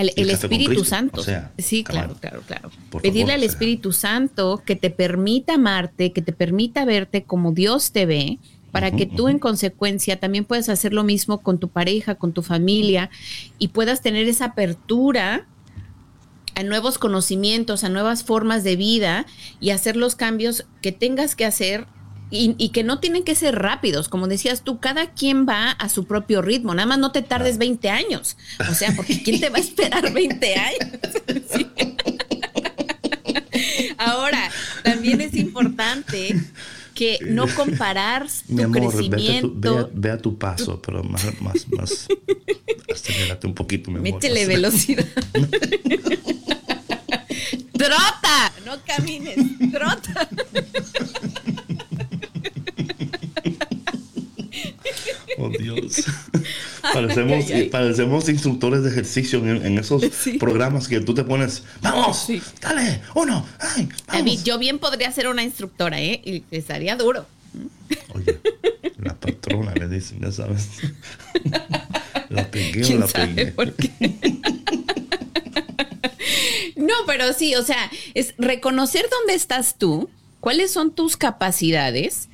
el, 0.00 0.30
Espíritu 0.30 0.84
Santo. 0.84 1.22
sí, 1.58 1.84
claro, 1.84 2.16
claro, 2.20 2.42
claro. 2.46 2.70
Pedirle 3.02 3.32
al 3.32 3.42
Espíritu 3.42 3.92
Santo 3.92 4.62
que 4.64 4.76
te 4.76 4.90
permita 4.90 5.54
amarte, 5.54 6.12
que 6.12 6.22
te 6.22 6.32
permita 6.32 6.84
verte 6.84 7.24
como 7.24 7.52
Dios 7.52 7.92
te 7.92 8.06
ve, 8.06 8.38
para 8.72 8.90
que 8.90 9.06
tú 9.06 9.28
en 9.28 9.38
consecuencia 9.38 10.20
también 10.20 10.44
puedas 10.44 10.68
hacer 10.68 10.92
lo 10.92 11.02
mismo 11.02 11.38
con 11.38 11.58
tu 11.58 11.68
pareja, 11.68 12.16
con 12.16 12.32
tu 12.32 12.42
familia 12.42 13.08
y 13.58 13.68
puedas 13.68 14.02
tener 14.02 14.28
esa 14.28 14.46
apertura 14.46 15.46
a 16.54 16.62
nuevos 16.62 16.98
conocimientos, 16.98 17.84
a 17.84 17.88
nuevas 17.88 18.22
formas 18.22 18.64
de 18.64 18.76
vida 18.76 19.24
y 19.60 19.70
hacer 19.70 19.96
los 19.96 20.14
cambios 20.14 20.66
que 20.82 20.92
tengas 20.92 21.36
que 21.36 21.46
hacer 21.46 21.86
y, 22.30 22.68
que 22.70 22.82
no 22.82 22.98
tienen 22.98 23.22
que 23.22 23.34
ser 23.34 23.56
rápidos, 23.56 24.08
como 24.08 24.26
decías 24.26 24.62
tú, 24.62 24.80
cada 24.80 25.12
quien 25.12 25.46
va 25.46 25.70
a 25.70 25.88
su 25.88 26.06
propio 26.06 26.42
ritmo, 26.42 26.74
nada 26.74 26.86
más 26.86 26.98
no 26.98 27.12
te 27.12 27.22
tardes 27.22 27.58
20 27.58 27.88
años, 27.88 28.36
o 28.68 28.74
sea, 28.74 28.94
porque 28.96 29.22
¿quién 29.22 29.40
te 29.40 29.48
va 29.48 29.58
a 29.58 29.60
esperar 29.60 30.12
20 30.12 30.54
años? 30.54 30.88
Ahora, 33.98 34.50
también 34.82 35.20
es 35.20 35.34
importante 35.34 36.36
que 36.94 37.18
no 37.26 37.46
comparar 37.54 38.26
tu 38.48 38.72
crecimiento. 38.72 39.90
Ve 39.92 40.10
a, 40.10 40.18
tu 40.18 40.38
paso, 40.38 40.80
pero 40.82 41.04
más, 41.04 41.24
más, 41.40 41.68
más, 41.68 42.08
acelérate 42.92 43.46
un 43.46 43.54
poquito, 43.54 43.90
mi 43.90 44.00
Métele 44.00 44.46
velocidad. 44.46 45.06
trota, 47.72 48.52
no 48.64 48.78
camines, 48.84 49.36
trota. 49.70 50.28
Oh, 55.38 55.48
Dios. 55.60 56.04
parecemos, 56.82 57.44
parecemos 57.70 58.28
instructores 58.28 58.82
de 58.82 58.90
ejercicio 58.90 59.38
en, 59.46 59.78
esos 59.78 60.04
programas 60.38 60.88
que 60.88 61.00
tú 61.00 61.14
te 61.14 61.24
pones, 61.24 61.62
vamos, 61.80 62.28
dale, 62.60 63.02
uno, 63.14 63.46
ay, 63.58 63.88
vamos. 64.06 64.44
yo 64.44 64.58
bien 64.58 64.78
podría 64.78 65.10
ser 65.12 65.28
una 65.28 65.42
instructora, 65.42 66.00
¿eh? 66.00 66.20
Y 66.24 66.44
estaría 66.50 66.96
duro. 66.96 67.26
Oye, 68.14 68.38
la 68.98 69.14
patrona 69.14 69.72
le 69.74 69.88
dicen, 69.88 70.20
ya 70.20 70.32
sabes. 70.32 70.68
la 72.28 72.50
pegué 72.50 72.84
o 72.94 72.98
la 72.98 73.06
pegué. 73.06 73.54
no, 76.76 76.94
pero 77.06 77.32
sí, 77.32 77.54
o 77.54 77.62
sea, 77.62 77.90
es 78.14 78.34
reconocer 78.38 79.06
dónde 79.10 79.34
estás 79.34 79.76
tú, 79.78 80.10
cuáles 80.40 80.70
son 80.70 80.94
tus 80.94 81.16
capacidades 81.16 82.28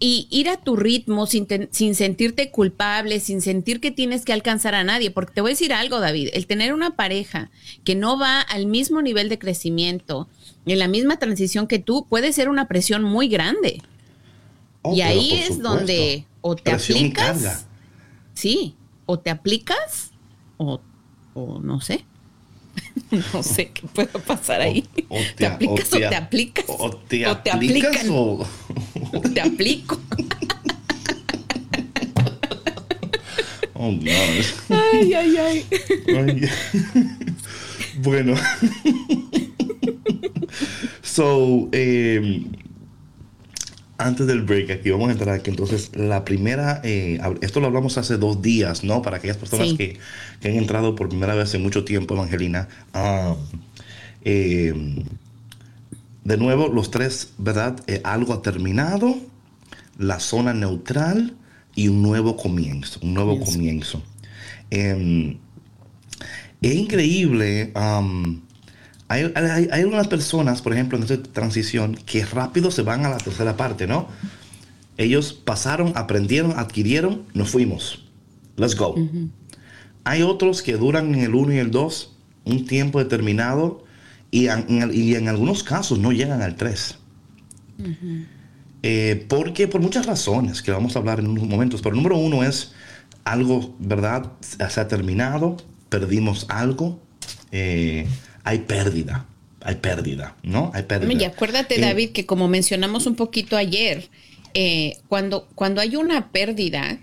y 0.00 0.28
ir 0.30 0.48
a 0.48 0.56
tu 0.56 0.76
ritmo 0.76 1.26
sin, 1.26 1.46
sin, 1.70 1.94
sentirte 1.94 2.50
culpable, 2.50 3.20
sin 3.20 3.40
sentir 3.42 3.80
que 3.80 3.90
tienes 3.90 4.24
que 4.24 4.32
alcanzar 4.32 4.74
a 4.74 4.84
nadie. 4.84 5.10
Porque 5.10 5.34
te 5.34 5.40
voy 5.40 5.50
a 5.50 5.54
decir 5.54 5.72
algo, 5.72 6.00
David, 6.00 6.30
el 6.32 6.46
tener 6.46 6.72
una 6.72 6.96
pareja 6.96 7.50
que 7.84 7.94
no 7.94 8.18
va 8.18 8.40
al 8.40 8.66
mismo 8.66 9.02
nivel 9.02 9.28
de 9.28 9.38
crecimiento, 9.38 10.28
en 10.66 10.78
la 10.78 10.88
misma 10.88 11.18
transición 11.18 11.66
que 11.66 11.78
tú, 11.78 12.06
puede 12.08 12.32
ser 12.32 12.48
una 12.48 12.68
presión 12.68 13.02
muy 13.02 13.28
grande. 13.28 13.82
Oh, 14.82 14.94
y 14.94 15.00
ahí 15.00 15.32
es 15.32 15.60
donde 15.60 16.26
o 16.40 16.54
te 16.54 16.72
aplicas. 16.72 17.66
Sí, 18.34 18.76
o 19.06 19.18
te 19.18 19.30
aplicas 19.30 20.12
o, 20.58 20.80
o 21.34 21.58
no 21.60 21.80
sé. 21.80 22.04
no 23.32 23.42
sé 23.42 23.70
qué 23.70 23.82
puede 23.92 24.08
pasar 24.08 24.60
ahí. 24.60 24.84
O, 25.08 25.18
te, 25.36 25.46
aplicas 25.46 25.92
o 25.92 25.98
te, 25.98 26.16
aplicas. 26.16 26.64
O 26.68 26.90
te, 26.96 27.26
aplicas 27.26 28.08
o 28.08 28.46
te 29.34 29.40
aplico. 29.40 30.00
Oh, 33.80 33.92
no. 33.92 34.10
Ay, 34.70 35.14
ay, 35.14 35.36
ay. 35.36 35.66
bueno. 38.02 38.34
so, 41.02 41.68
eh, 41.70 42.42
antes 43.98 44.28
del 44.28 44.42
break, 44.42 44.70
aquí 44.70 44.90
vamos 44.90 45.08
a 45.08 45.12
entrar 45.12 45.34
aquí. 45.34 45.50
Entonces, 45.50 45.90
la 45.94 46.24
primera, 46.24 46.80
eh, 46.84 47.20
esto 47.40 47.60
lo 47.60 47.66
hablamos 47.66 47.98
hace 47.98 48.16
dos 48.16 48.40
días, 48.40 48.84
¿no? 48.84 49.02
Para 49.02 49.18
aquellas 49.18 49.36
personas 49.36 49.74
que, 49.74 49.98
han 50.44 50.52
entrado 50.52 50.94
por 50.94 51.08
primera 51.08 51.34
vez 51.34 51.52
en 51.54 51.62
mucho 51.62 51.84
tiempo, 51.84 52.14
Evangelina. 52.14 52.68
Ah, 52.94 53.34
eh, 54.24 54.72
de 56.24 56.36
nuevo, 56.36 56.68
los 56.68 56.90
tres, 56.90 57.32
¿verdad? 57.38 57.82
Eh, 57.88 58.00
algo 58.04 58.34
ha 58.34 58.42
terminado, 58.42 59.16
la 59.98 60.20
zona 60.20 60.54
neutral 60.54 61.34
y 61.74 61.88
un 61.88 62.00
nuevo 62.02 62.36
comienzo, 62.36 63.00
un 63.02 63.14
nuevo 63.14 63.40
comienzo. 63.40 64.02
Em, 64.70 65.38
es 66.62 66.74
increíble. 66.74 67.72
Hay, 69.08 69.32
algunas 69.72 70.06
personas, 70.06 70.60
por 70.60 70.74
ejemplo, 70.74 70.98
en 70.98 71.04
esta 71.04 71.22
transición, 71.22 71.94
que 71.94 72.26
rápido 72.26 72.70
se 72.70 72.82
van 72.82 73.06
a 73.06 73.08
la 73.08 73.16
tercera 73.16 73.56
parte, 73.56 73.86
¿no? 73.86 74.08
Ellos 74.98 75.32
pasaron, 75.32 75.92
aprendieron, 75.96 76.58
adquirieron, 76.58 77.24
nos 77.32 77.50
fuimos. 77.50 78.04
Let's 78.56 78.76
go. 78.76 78.96
Hay 80.04 80.22
otros 80.22 80.62
que 80.62 80.76
duran 80.76 81.14
en 81.14 81.20
el 81.20 81.34
1 81.34 81.54
y 81.54 81.58
el 81.58 81.70
2 81.70 82.16
un 82.44 82.66
tiempo 82.66 82.98
determinado 82.98 83.84
y 84.30 84.48
en, 84.48 85.28
algunos 85.28 85.62
casos 85.62 85.98
no 85.98 86.12
llegan 86.12 86.42
al 86.42 86.56
3. 86.56 86.98
Eh, 88.82 89.26
porque 89.28 89.68
por 89.68 89.80
muchas 89.80 90.06
razones 90.06 90.62
que 90.62 90.70
vamos 90.70 90.96
a 90.96 90.98
hablar 90.98 91.20
en 91.20 91.28
unos 91.28 91.46
momentos. 91.46 91.80
Pero 91.80 91.94
el 91.94 92.02
número 92.02 92.18
uno 92.18 92.42
es 92.42 92.72
algo, 93.24 93.74
¿verdad? 93.78 94.32
Se 94.40 94.80
ha 94.80 94.88
terminado, 94.88 95.56
perdimos 95.88 96.46
algo. 96.48 97.00
Eh, 97.52 98.06
hay 98.48 98.60
pérdida, 98.60 99.26
hay 99.60 99.74
pérdida, 99.74 100.34
¿no? 100.42 100.70
Hay 100.72 100.84
pérdida. 100.84 101.12
Y 101.12 101.24
acuérdate, 101.24 101.76
eh, 101.76 101.80
David, 101.82 102.12
que 102.12 102.24
como 102.24 102.48
mencionamos 102.48 103.06
un 103.06 103.14
poquito 103.14 103.58
ayer, 103.58 104.08
eh, 104.54 104.96
cuando, 105.06 105.46
cuando 105.54 105.82
hay 105.82 105.96
una 105.96 106.32
pérdida, 106.32 106.98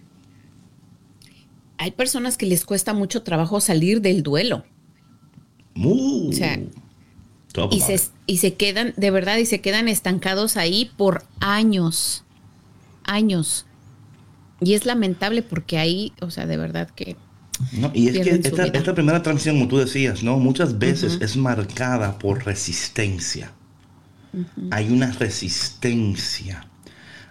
hay 1.77 1.91
personas 1.91 2.35
que 2.37 2.47
les 2.47 2.65
cuesta 2.65 2.95
mucho 2.95 3.21
trabajo 3.21 3.61
salir 3.61 4.01
del 4.01 4.23
duelo. 4.23 4.65
o 5.75 6.31
sea, 6.31 6.59
y 7.69 7.81
se, 7.81 8.01
y 8.25 8.37
se 8.37 8.55
quedan, 8.55 8.95
de 8.97 9.11
verdad, 9.11 9.37
y 9.37 9.45
se 9.45 9.61
quedan 9.61 9.87
estancados 9.87 10.57
ahí 10.57 10.89
por 10.97 11.27
años, 11.41 12.23
años. 13.03 13.67
Y 14.61 14.73
es 14.73 14.87
lamentable 14.87 15.43
porque 15.43 15.77
ahí, 15.77 16.11
o 16.21 16.31
sea, 16.31 16.47
de 16.47 16.57
verdad 16.57 16.89
que 16.89 17.15
no, 17.71 17.91
y 17.93 18.09
es 18.09 18.19
que 18.19 18.73
esta, 18.73 18.93
primera 18.93 19.23
transición, 19.23 19.57
como 19.57 19.69
tú 19.69 19.77
decías, 19.77 20.23
¿no? 20.23 20.37
muchas 20.37 20.77
veces 20.77 21.19
es 21.21 21.37
marcada 21.37 22.19
por 22.19 22.45
resistencia. 22.45 23.51
Hay 24.71 24.89
una 24.91 25.11
resistencia. 25.11 26.67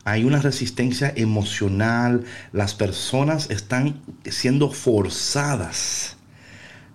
Hay 0.04 0.24
una 0.24 0.40
resistencia 0.40 1.12
emocional. 1.14 2.24
Las 2.52 2.74
personas 2.74 3.50
están 3.50 4.00
siendo 4.24 4.70
forzadas 4.70 6.16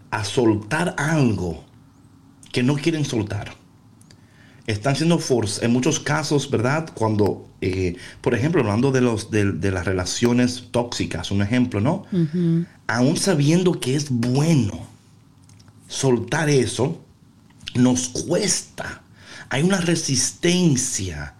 a 0.09 0.23
soltar 0.23 0.95
algo 0.97 1.65
que 2.51 2.63
no 2.63 2.75
quieren 2.75 3.05
soltar 3.05 3.59
están 4.71 4.95
siendo 4.95 5.17
forzados, 5.17 5.63
en 5.63 5.73
muchos 5.73 5.99
casos, 5.99 6.49
¿verdad? 6.51 6.91
Cuando, 6.93 7.48
eh, 7.61 7.95
por 8.21 8.33
ejemplo, 8.33 8.61
hablando 8.61 8.91
de, 8.91 9.01
los, 9.01 9.31
de, 9.31 9.71
las 9.71 9.85
relaciones 9.85 10.65
tóxicas, 10.71 11.31
un 11.31 11.41
ejemplo, 11.41 11.81
¿no? 11.81 12.05
Aún 12.87 13.17
sabiendo 13.17 13.79
que 13.79 13.95
es 13.95 14.09
bueno 14.09 14.87
soltar 15.87 16.49
eso, 16.49 17.03
nos 17.75 18.07
cuesta. 18.09 19.01
Hay 19.49 19.63
una 19.63 19.81
resistencia. 19.81 21.33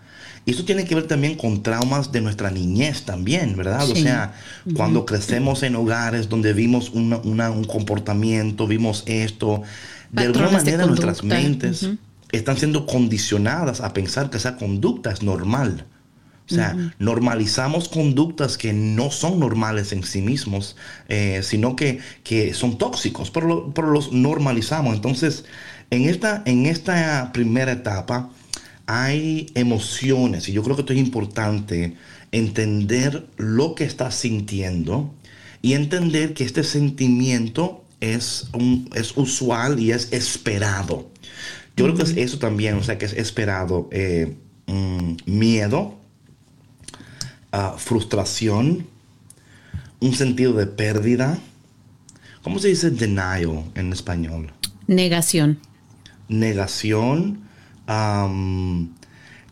Y 0.45 0.51
eso 0.51 0.65
tiene 0.65 0.85
que 0.85 0.95
ver 0.95 1.07
también 1.07 1.35
con 1.35 1.61
traumas 1.61 2.11
de 2.11 2.21
nuestra 2.21 2.49
niñez 2.49 3.03
también, 3.03 3.55
¿verdad? 3.55 3.89
O 3.89 3.95
sea, 3.95 4.33
cuando 4.75 5.05
crecemos 5.05 5.63
en 5.63 5.75
hogares 5.75 6.27
donde 6.27 6.53
vimos 6.53 6.89
un 6.89 7.65
comportamiento, 7.65 8.67
vimos 8.67 9.03
esto, 9.05 9.61
de 10.11 10.23
alguna 10.23 10.49
manera 10.49 10.85
nuestras 10.85 11.23
mentes 11.23 11.87
están 12.31 12.57
siendo 12.57 12.85
condicionadas 12.85 13.81
a 13.81 13.93
pensar 13.93 14.29
que 14.29 14.37
esa 14.37 14.55
conducta 14.57 15.11
es 15.11 15.23
normal. 15.23 15.85
O 16.51 16.55
sea, 16.55 16.75
normalizamos 16.97 17.89
conductas 17.89 18.57
que 18.57 18.73
no 18.73 19.11
son 19.11 19.39
normales 19.39 19.91
en 19.91 20.03
sí 20.03 20.21
mismos, 20.21 20.75
eh, 21.07 21.41
sino 21.43 21.75
que, 21.75 21.99
son 22.53 22.77
tóxicos, 22.77 23.29
pero, 23.29 23.71
los 23.75 24.11
normalizamos. 24.11 24.95
Entonces, 24.95 25.45
en 25.91 26.09
esta, 26.09 26.41
en 26.45 26.65
esta 26.65 27.31
primera 27.33 27.71
etapa 27.71 28.29
hay 28.87 29.51
emociones 29.53 30.49
y 30.49 30.53
yo 30.53 30.63
creo 30.63 30.75
que 30.75 30.81
esto 30.81 30.93
es 30.93 30.99
importante 30.99 31.95
entender 32.31 33.27
lo 33.37 33.75
que 33.75 33.83
estás 33.83 34.15
sintiendo 34.15 35.13
y 35.61 35.73
entender 35.73 36.33
que 36.33 36.43
este 36.43 36.63
sentimiento 36.63 37.83
es, 37.99 38.47
un, 38.53 38.89
es 38.95 39.15
usual 39.15 39.79
y 39.79 39.91
es 39.91 40.11
esperado. 40.11 41.09
Yo 41.75 41.85
creo 41.85 41.95
que 41.95 42.03
es 42.03 42.17
eso 42.17 42.39
también, 42.39 42.75
o 42.75 42.83
sea, 42.83 42.97
que 42.97 43.05
es 43.05 43.13
esperado. 43.13 43.87
Eh, 43.91 44.35
mm, 44.67 45.15
miedo, 45.25 45.98
frustración, 47.77 48.87
un 49.99 50.13
sentido 50.13 50.53
de 50.53 50.67
pérdida. 50.67 51.39
¿Cómo 52.41 52.59
se 52.59 52.69
dice 52.69 52.89
denial 52.89 53.65
en 53.75 53.91
español? 53.91 54.51
Negación. 54.87 55.59
Negación. 56.27 57.41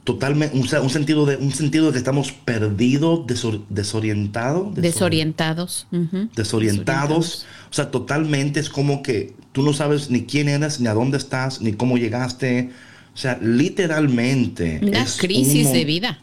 totalmente, 0.04 0.58
un, 0.58 0.90
sentido 0.90 1.26
de, 1.26 1.36
un 1.38 1.52
sentido 1.52 1.88
de 1.88 1.92
que 1.94 1.98
estamos 1.98 2.32
perdidos, 2.32 3.26
desorientados. 3.70 4.76
desorientados. 4.76 5.88
desorientados. 6.36 7.46
O 7.70 7.74
sea, 7.74 7.92
totalmente 7.92 8.60
es 8.60 8.70
como 8.70 9.04
que 9.04 9.34
tú 9.52 9.64
no 9.64 9.74
sabes 9.74 10.10
ni 10.10 10.24
quién 10.24 10.48
eres, 10.48 10.80
ni 10.80 10.88
a 10.88 10.94
dónde 10.94 11.18
estás, 11.18 11.62
ni 11.62 11.74
cómo 11.74 11.98
llegaste. 11.98 12.72
O 13.14 13.18
sea, 13.18 13.38
literalmente. 13.42 14.80
Una 14.84 15.06
crisis 15.18 15.74
de 15.74 15.84
vida. 15.84 16.20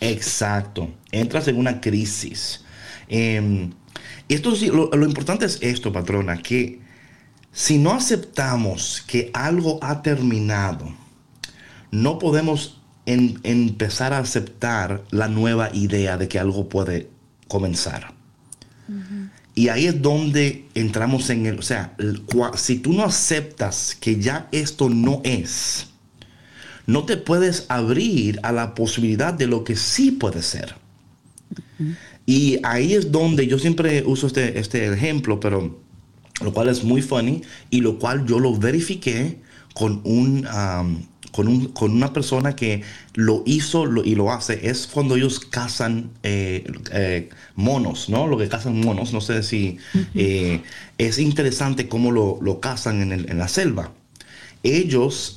Exacto. 0.00 0.90
Entras 1.12 1.48
en 1.48 1.58
una 1.58 1.80
crisis. 1.80 2.64
Eh, 3.08 3.70
esto 4.28 4.52
lo, 4.72 4.90
lo 4.90 5.06
importante 5.06 5.46
es 5.46 5.58
esto, 5.62 5.92
patrona, 5.92 6.36
que 6.42 6.80
si 7.52 7.78
no 7.78 7.92
aceptamos 7.92 9.02
que 9.06 9.30
algo 9.32 9.78
ha 9.82 10.02
terminado, 10.02 10.94
no 11.90 12.18
podemos 12.18 12.80
empezar 13.06 14.12
a 14.12 14.18
aceptar 14.18 15.02
la 15.10 15.28
nueva 15.28 15.70
idea 15.74 16.18
de 16.18 16.28
que 16.28 16.38
algo 16.38 16.68
puede 16.68 17.08
comenzar. 17.48 18.12
Y 19.54 19.68
ahí 19.68 19.86
es 19.86 20.00
donde 20.00 20.68
entramos 20.74 21.30
en 21.30 21.46
el, 21.46 21.58
o 21.58 21.62
sea, 21.62 21.96
si 22.54 22.78
tú 22.78 22.92
no 22.92 23.04
aceptas 23.04 23.96
que 23.98 24.20
ya 24.20 24.48
esto 24.52 24.88
no 24.88 25.20
es, 25.24 25.88
no 26.88 27.04
te 27.04 27.18
puedes 27.18 27.66
abrir 27.68 28.40
a 28.42 28.50
la 28.50 28.74
posibilidad 28.74 29.34
de 29.34 29.46
lo 29.46 29.62
que 29.62 29.76
sí 29.76 30.10
puede 30.10 30.40
ser. 30.40 30.74
Y 32.24 32.58
ahí 32.62 32.94
es 32.94 33.12
donde 33.12 33.46
yo 33.46 33.58
siempre 33.58 34.02
uso 34.06 34.26
este, 34.26 34.58
este 34.58 34.90
ejemplo, 34.90 35.38
pero 35.38 35.78
lo 36.40 36.52
cual 36.54 36.68
es 36.68 36.82
muy 36.84 37.02
funny 37.02 37.42
y 37.68 37.82
lo 37.82 37.98
cual 37.98 38.24
yo 38.26 38.38
lo 38.38 38.56
verifiqué 38.56 39.38
con 39.74 40.00
un, 40.04 40.46
con, 41.30 41.92
una 41.92 42.12
persona 42.14 42.56
que 42.56 42.82
lo 43.14 43.42
hizo 43.44 44.02
y 44.02 44.14
lo 44.14 44.32
hace, 44.32 44.70
es 44.70 44.86
cuando 44.86 45.16
ellos 45.16 45.40
cazan 45.40 46.10
eh, 46.22 46.64
eh, 46.92 47.28
monos, 47.54 48.08
¿no? 48.08 48.26
Lo 48.26 48.38
que 48.38 48.48
cazan 48.48 48.80
monos, 48.80 49.12
no 49.12 49.20
sé 49.20 49.42
si 49.42 49.76
eh, 50.14 50.62
es 50.96 51.18
interesante 51.18 51.86
cómo 51.86 52.12
lo, 52.12 52.38
lo 52.40 52.60
cazan 52.60 53.12
en, 53.12 53.38
la 53.38 53.48
selva. 53.48 53.92
Ellos 54.62 55.36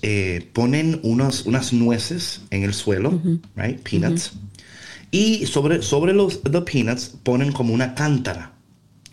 ponen 0.53 0.99
unas, 1.03 1.45
unas 1.45 1.73
nueces 1.73 2.41
en 2.49 2.63
el 2.63 2.73
suelo, 2.73 3.19
right? 3.55 3.79
Peanuts. 3.81 4.33
Y 5.11 5.45
sobre, 5.45 5.81
sobre 5.81 6.13
los 6.13 6.41
the 6.43 6.61
peanuts 6.61 7.13
ponen 7.23 7.51
como 7.51 7.73
una 7.73 7.93
cántara 7.95 8.53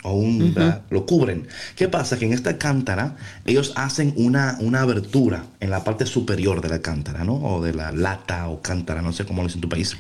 o 0.04 0.12
un, 0.14 0.54
lo 0.90 1.06
cubren. 1.06 1.48
¿Qué 1.76 1.88
pasa? 1.88 2.18
Que 2.18 2.24
en 2.26 2.32
esta 2.32 2.56
cántara 2.56 3.16
ellos 3.44 3.72
hacen 3.74 4.14
una, 4.16 4.56
una 4.60 4.80
abertura 4.82 5.46
en 5.60 5.70
la 5.70 5.82
parte 5.82 6.06
superior 6.06 6.60
de 6.60 6.68
la 6.68 6.80
cántara, 6.80 7.24
¿no? 7.24 7.34
O 7.34 7.62
de 7.62 7.74
la 7.74 7.90
lata 7.92 8.48
o 8.48 8.62
cántara, 8.62 9.02
no 9.02 9.12
sé 9.12 9.24
cómo 9.24 9.42
lo 9.42 9.48
dice 9.48 9.56
en 9.58 9.62
tu 9.62 9.68
país. 9.68 9.96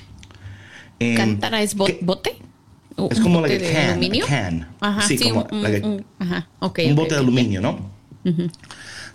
Em, 1.00 1.16
¿Cántara 1.16 1.62
es 1.62 1.74
bote? 1.74 1.98
Es 3.10 3.20
como 3.20 3.40
like 3.40 3.56
bote 3.58 3.76
a 3.76 3.96
de 3.96 4.08
can, 4.18 4.20
can. 4.26 4.68
Ajá, 4.80 5.02
sí, 5.02 5.18
sí, 5.18 5.24
como 5.24 5.46
un, 5.50 5.62
like 5.62 5.84
a- 5.84 5.88
un- 5.88 6.04
ajá, 6.18 6.48
ok, 6.60 6.78
un 6.86 6.94
bote 6.94 7.14
de 7.14 7.20
ok. 7.20 7.26
aluminio, 7.26 7.60
¿no? 7.60 7.90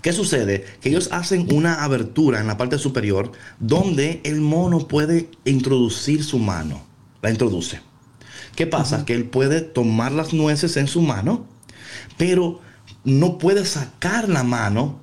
¿Qué 0.03 0.11
sucede? 0.11 0.65
Que 0.81 0.89
ellos 0.89 1.07
hacen 1.13 1.47
una 1.51 1.81
abertura 1.81 2.41
en 2.41 2.47
la 2.47 2.57
parte 2.57 2.77
superior 2.77 3.31
donde 3.59 4.19
el 4.25 4.41
mono 4.41 4.79
puede 4.87 5.29
introducir 5.45 6.25
su 6.25 6.39
mano. 6.39 6.83
La 7.21 7.31
introduce. 7.31 7.79
¿Qué 8.53 8.67
pasa? 8.67 9.05
Que 9.05 9.15
él 9.15 9.23
puede 9.23 9.61
tomar 9.61 10.11
las 10.11 10.33
nueces 10.33 10.75
en 10.75 10.87
su 10.87 11.01
mano, 11.01 11.47
pero 12.17 12.59
no 13.05 13.37
puede 13.37 13.65
sacar 13.65 14.27
la 14.27 14.43
mano 14.43 14.99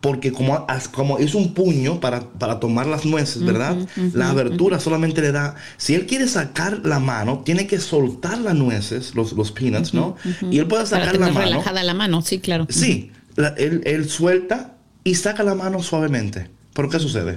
porque 0.00 0.32
como, 0.32 0.66
como 0.92 1.18
es 1.18 1.34
un 1.34 1.52
puño 1.52 2.00
para, 2.00 2.20
para 2.30 2.58
tomar 2.58 2.86
las 2.86 3.04
nueces, 3.04 3.44
¿verdad? 3.44 3.76
la 4.14 4.30
abertura 4.30 4.80
solamente 4.80 5.20
le 5.20 5.32
da, 5.32 5.56
si 5.76 5.94
él 5.94 6.06
quiere 6.06 6.26
sacar 6.26 6.80
la 6.84 6.98
mano, 6.98 7.42
tiene 7.44 7.66
que 7.66 7.78
soltar 7.78 8.38
las 8.38 8.54
nueces, 8.54 9.14
los, 9.14 9.34
los 9.34 9.52
peanuts, 9.52 9.92
¿no? 9.92 10.16
Y 10.50 10.58
él 10.58 10.66
puede 10.66 10.84
Para 10.86 11.04
sacar 11.04 11.20
la 11.20 11.28
mano. 11.28 11.40
relajada 11.40 11.82
la 11.84 11.92
mano, 11.92 12.22
sí, 12.22 12.38
claro. 12.38 12.66
Sí, 12.70 13.12
la- 13.36 13.54
él, 13.58 13.82
él 13.84 14.08
suelta 14.08 14.76
y 15.04 15.14
saca 15.14 15.42
la 15.42 15.54
mano 15.54 15.82
suavemente. 15.82 16.48
¿Pero 16.74 16.88
qué 16.88 16.98
sucede? 16.98 17.36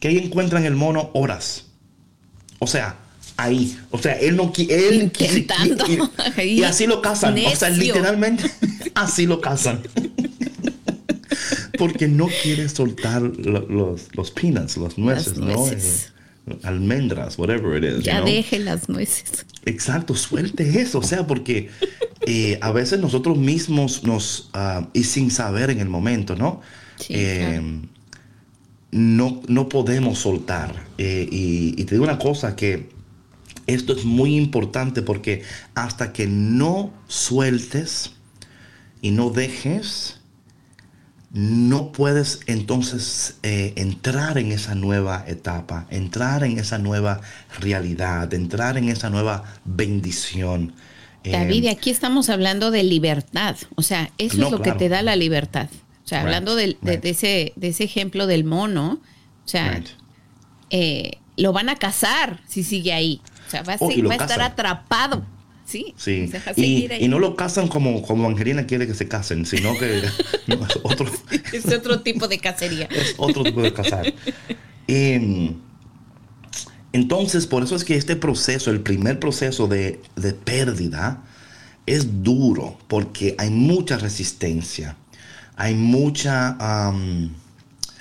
Que 0.00 0.08
ahí 0.08 0.18
encuentran 0.18 0.64
el 0.64 0.74
mono 0.74 1.10
horas. 1.14 1.66
O 2.60 2.66
sea, 2.66 2.96
ahí. 3.36 3.76
O 3.90 3.98
sea, 3.98 4.12
él 4.18 4.36
no 4.36 4.52
quiere. 4.54 4.94
Intentando. 4.96 5.84
Y, 5.86 6.42
y- 6.42 6.60
y 6.60 6.64
así 6.64 6.86
lo 6.86 7.00
cazan. 7.02 7.36
O 7.38 7.56
sea, 7.56 7.70
literalmente 7.70 8.50
así 8.94 9.26
lo 9.26 9.40
cazan. 9.40 9.80
Porque 11.78 12.08
no 12.08 12.28
quiere 12.42 12.68
soltar 12.68 13.22
lo- 13.22 13.66
los, 13.68 14.08
los 14.14 14.30
peanuts, 14.32 14.76
los 14.76 14.98
nueces, 14.98 15.36
Las 15.36 15.38
¿no? 15.38 15.54
nueces. 15.66 16.12
Eh, 16.48 16.56
almendras, 16.64 17.38
whatever 17.38 17.76
it 17.82 17.98
is. 17.98 18.04
Ya 18.04 18.14
you 18.18 18.24
know? 18.24 18.34
deje 18.34 18.58
las 18.58 18.88
nueces. 18.88 19.46
Exacto, 19.64 20.14
suelte 20.16 20.80
eso, 20.80 20.98
o 20.98 21.02
sea, 21.02 21.26
porque 21.26 21.68
eh, 22.28 22.58
a 22.62 22.72
veces 22.72 23.00
nosotros 23.00 23.38
mismos 23.38 24.04
nos, 24.04 24.50
ah, 24.54 24.88
y 24.92 25.04
sin 25.04 25.30
saber 25.30 25.70
en 25.70 25.80
el 25.80 25.88
momento, 25.88 26.36
¿no? 26.36 26.60
Sí, 26.96 27.14
Eh, 27.14 27.34
claro. 27.38 27.64
no, 28.90 29.42
no 29.48 29.68
podemos 29.68 30.18
soltar. 30.18 30.86
Eh, 30.98 31.28
y, 31.30 31.74
y 31.80 31.84
te 31.84 31.94
digo 31.94 32.04
una 32.04 32.18
cosa, 32.18 32.56
que 32.56 32.90
esto 33.66 33.92
es 33.94 34.04
muy 34.04 34.36
importante 34.36 35.02
porque 35.02 35.42
hasta 35.74 36.12
que 36.12 36.26
no 36.26 36.92
sueltes 37.08 38.12
y 39.02 39.12
no 39.12 39.30
dejes, 39.30 40.20
no 41.30 41.92
puedes 41.92 42.40
entonces 42.46 43.38
eh, 43.42 43.74
entrar 43.76 44.38
en 44.38 44.50
esa 44.52 44.74
nueva 44.74 45.24
etapa, 45.28 45.86
entrar 45.90 46.42
en 46.44 46.58
esa 46.58 46.78
nueva 46.78 47.20
realidad, 47.60 48.32
entrar 48.32 48.78
en 48.78 48.88
esa 48.88 49.10
nueva 49.10 49.44
bendición. 49.64 50.74
David, 51.24 51.64
y 51.64 51.68
aquí 51.68 51.90
estamos 51.90 52.28
hablando 52.30 52.70
de 52.70 52.82
libertad. 52.84 53.56
O 53.74 53.82
sea, 53.82 54.10
eso 54.18 54.36
No, 54.38 54.46
es 54.46 54.52
lo 54.52 54.60
claro. 54.60 54.72
que 54.78 54.78
te 54.78 54.88
da 54.88 55.02
la 55.02 55.16
libertad. 55.16 55.68
O 56.04 56.08
sea, 56.08 56.18
Right, 56.20 56.26
hablando 56.26 56.56
de, 56.56 56.76
right. 56.82 57.00
de 57.02 57.10
ese, 57.10 57.52
de 57.56 57.68
ese 57.68 57.84
ejemplo 57.84 58.26
del 58.26 58.44
mono, 58.44 59.00
o 59.44 59.48
sea, 59.48 59.72
right. 59.72 59.88
eh, 60.70 61.12
lo 61.36 61.52
van 61.52 61.68
a 61.68 61.76
cazar 61.76 62.40
si 62.48 62.62
sigue 62.64 62.92
ahí. 62.92 63.20
O 63.46 63.50
sea, 63.50 63.62
va 63.62 63.74
a, 63.74 63.76
Oh, 63.80 63.90
va 64.08 64.14
a 64.14 64.16
estar 64.16 64.40
atrapado. 64.40 65.24
Sí. 65.66 65.92
Sí, 65.98 66.28
Se 66.28 66.40
y, 66.98 67.08
no 67.08 67.18
lo 67.18 67.36
casan 67.36 67.68
como, 67.68 68.00
como 68.00 68.26
Angelina 68.26 68.66
quiere 68.66 68.86
que 68.86 68.94
se 68.94 69.06
casen, 69.06 69.44
sino 69.44 69.76
que 69.78 70.02
no, 70.46 70.54
es 70.66 70.78
otro, 70.82 71.10
Es 71.52 71.66
otro 71.70 72.00
tipo 72.00 72.26
de 72.26 72.38
cacería. 72.38 72.86
es 72.90 73.14
otro 73.18 73.44
tipo 73.44 73.60
de 73.60 73.74
casar. 73.74 74.14
Em, 74.86 75.54
entonces, 76.92 77.46
por 77.46 77.62
eso 77.62 77.76
es 77.76 77.84
que 77.84 77.96
este 77.96 78.16
proceso, 78.16 78.70
el 78.70 78.80
primer 78.80 79.18
proceso 79.20 79.66
de, 79.68 80.00
de 80.16 80.32
pérdida, 80.32 81.22
es 81.86 82.22
duro, 82.22 82.78
porque 82.88 83.34
hay 83.38 83.50
mucha 83.50 83.96
resistencia, 83.98 84.96
hay 85.56 85.74
mucha 85.74 86.56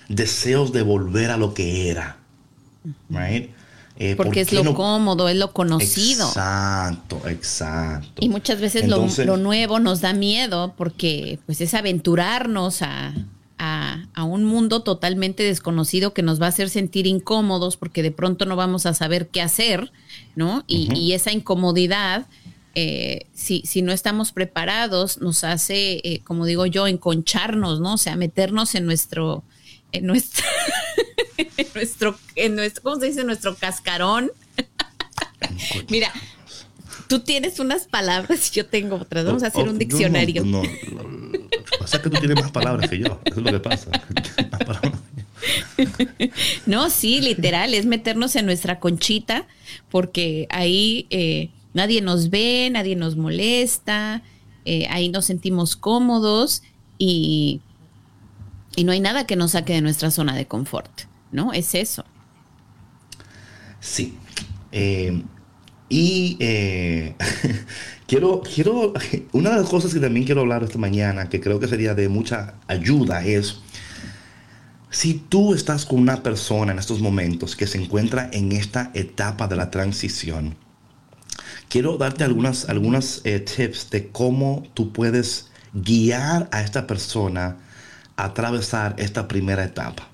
deseos 0.10 0.72
de 0.72 0.82
volver 0.84 1.32
a 1.32 1.38
lo 1.38 1.54
que 1.54 1.90
era, 1.90 2.18
right? 3.10 3.50
Eh, 4.00 4.16
¿por 4.16 4.28
Porque 4.28 4.42
es 4.42 4.54
lo 4.54 4.64
no- 4.64 4.74
cómodo, 4.76 5.28
es 5.28 5.36
lo 5.38 5.54
conocido. 5.54 6.28
Exacto, 6.28 7.20
exacto. 7.28 8.14
Y 8.24 8.30
muchas 8.30 8.62
veces 8.62 8.88
lo- 8.88 9.08
lo, 9.26 9.38
nuevo 9.38 9.80
nos 9.80 10.02
da 10.02 10.14
miedo 10.14 10.76
porque 10.78 11.40
pues 11.48 11.62
es 11.62 11.74
aventurarnos 11.74 12.84
a, 12.84 13.14
a- 13.58 14.06
a 14.14 14.24
un 14.24 14.44
mundo 14.44 14.84
totalmente 14.84 15.44
desconocido 15.44 16.14
que 16.14 16.22
nos 16.22 16.42
va 16.42 16.46
a 16.46 16.50
hacer 16.50 16.70
sentir 16.70 17.08
incómodos 17.08 17.78
porque 17.78 18.04
de 18.04 18.12
pronto 18.12 18.46
no 18.46 18.56
vamos 18.56 18.86
a 18.86 18.94
saber 18.94 19.28
qué 19.30 19.42
hacer, 19.42 19.92
¿no? 20.36 20.64
Y, 20.68 20.94
y 20.98 21.14
esa 21.14 21.32
incomodidad, 21.32 22.28
eh, 22.76 23.26
si, 23.34 23.64
si 23.66 23.82
no 23.82 23.92
estamos 23.92 24.32
preparados, 24.32 25.20
nos 25.20 25.44
hace, 25.44 26.02
eh, 26.04 26.22
como 26.24 26.46
digo 26.46 26.66
yo, 26.68 26.88
enconcharnos, 26.88 27.80
¿no? 27.80 27.96
O 27.96 27.98
sea, 27.98 28.16
meternos 28.16 28.76
en 28.76 28.86
nuestro, 28.86 29.44
en 29.92 30.06
nuestro, 30.06 30.46
en 31.38 31.68
nuestro, 31.74 32.20
en 32.36 32.56
nuestro, 32.56 32.84
¿cómo 32.84 33.00
se 33.00 33.08
dice? 33.08 33.24
Nuestro 33.24 33.56
cascarón. 33.56 34.32
Mira, 35.90 36.12
tú 37.08 37.20
tienes 37.20 37.60
unas 37.60 37.86
palabras 37.86 38.50
y 38.52 38.56
yo 38.56 38.66
tengo 38.66 38.98
otras. 38.98 39.26
Vamos 39.26 39.44
a 39.44 39.48
hacer 39.48 39.68
un 39.68 39.78
diccionario. 39.78 40.44
No, 40.44 40.64
no, 40.64 41.04
no, 41.04 41.40
pasa 41.80 42.02
que 42.02 42.10
tú 42.10 42.18
tienes 42.18 42.42
más 42.42 42.52
palabras 42.52 42.90
que 42.90 43.00
yo. 43.00 43.20
Eso 43.26 43.40
es 43.40 43.46
lo 43.46 43.52
que 43.52 43.60
pasa. 43.60 43.92
No, 46.66 46.90
sí, 46.90 47.22
literal, 47.22 47.74
es 47.74 47.86
meternos 47.86 48.36
en 48.36 48.46
nuestra 48.46 48.80
conchita, 48.80 49.48
porque 49.90 50.48
ahí 50.50 51.06
eh, 51.10 51.50
nadie 51.74 52.02
nos 52.02 52.30
ve, 52.30 52.70
nadie 52.72 52.96
nos 52.96 53.16
molesta, 53.16 54.24
eh, 54.66 54.88
ahí 54.90 55.10
nos 55.10 55.26
sentimos 55.26 55.76
cómodos 55.76 56.64
y, 56.98 57.62
y 58.76 58.84
no 58.84 58.92
hay 58.92 59.00
nada 59.00 59.26
que 59.26 59.36
nos 59.36 59.52
saque 59.52 59.74
de 59.74 59.82
nuestra 59.82 60.12
zona 60.12 60.36
de 60.36 60.48
confort, 60.48 61.04
¿no? 61.32 61.54
Es 61.54 61.76
eso. 61.76 62.04
Sí. 63.80 64.16
Eh, 64.72 65.22
y 65.90 66.38
eh, 66.40 67.16
quiero, 68.08 68.42
quiero, 68.42 68.94
una 69.32 69.52
de 69.52 69.58
las 69.58 69.70
cosas 69.70 69.94
que 69.94 70.00
también 70.00 70.26
quiero 70.26 70.42
hablar 70.42 70.64
esta 70.64 70.78
mañana, 70.78 71.30
que 71.30 71.40
creo 71.40 71.60
que 71.60 71.68
sería 71.68 71.94
de 71.96 72.10
mucha 72.10 72.56
ayuda, 72.68 73.26
es 73.26 73.60
si 74.90 75.14
tú 75.16 75.54
estás 75.54 75.86
con 75.86 76.00
una 76.00 76.24
persona 76.24 76.72
en 76.72 76.80
estos 76.80 77.02
momentos 77.02 77.56
que 77.56 77.68
se 77.68 77.78
encuentra 77.78 78.30
en 78.32 78.52
esta 78.52 78.92
etapa 78.94 79.48
de 79.48 79.56
la 79.56 79.70
transición, 79.70 80.56
quiero 81.70 81.98
darte 81.98 82.24
algunas, 82.24 82.68
algunas 82.70 83.22
eh, 83.24 83.40
tips 83.40 83.90
de 83.90 84.10
cómo 84.10 84.64
tú 84.74 84.92
puedes 84.92 85.50
guiar 85.74 86.50
a 86.52 86.62
esta 86.62 86.88
persona 86.88 87.58
a 88.16 88.26
atravesar 88.26 88.96
esta 88.98 89.28
primera 89.28 89.64
etapa. 89.64 90.10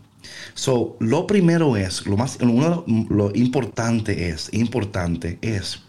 So, 0.53 0.95
lo 0.99 1.27
primero 1.27 1.77
es, 1.77 2.05
lo 2.05 2.17
más, 2.17 2.37
uno, 2.41 2.85
lo 3.09 3.31
importante 3.35 4.29
es, 4.29 4.49
importante 4.53 5.39
es 5.41 5.81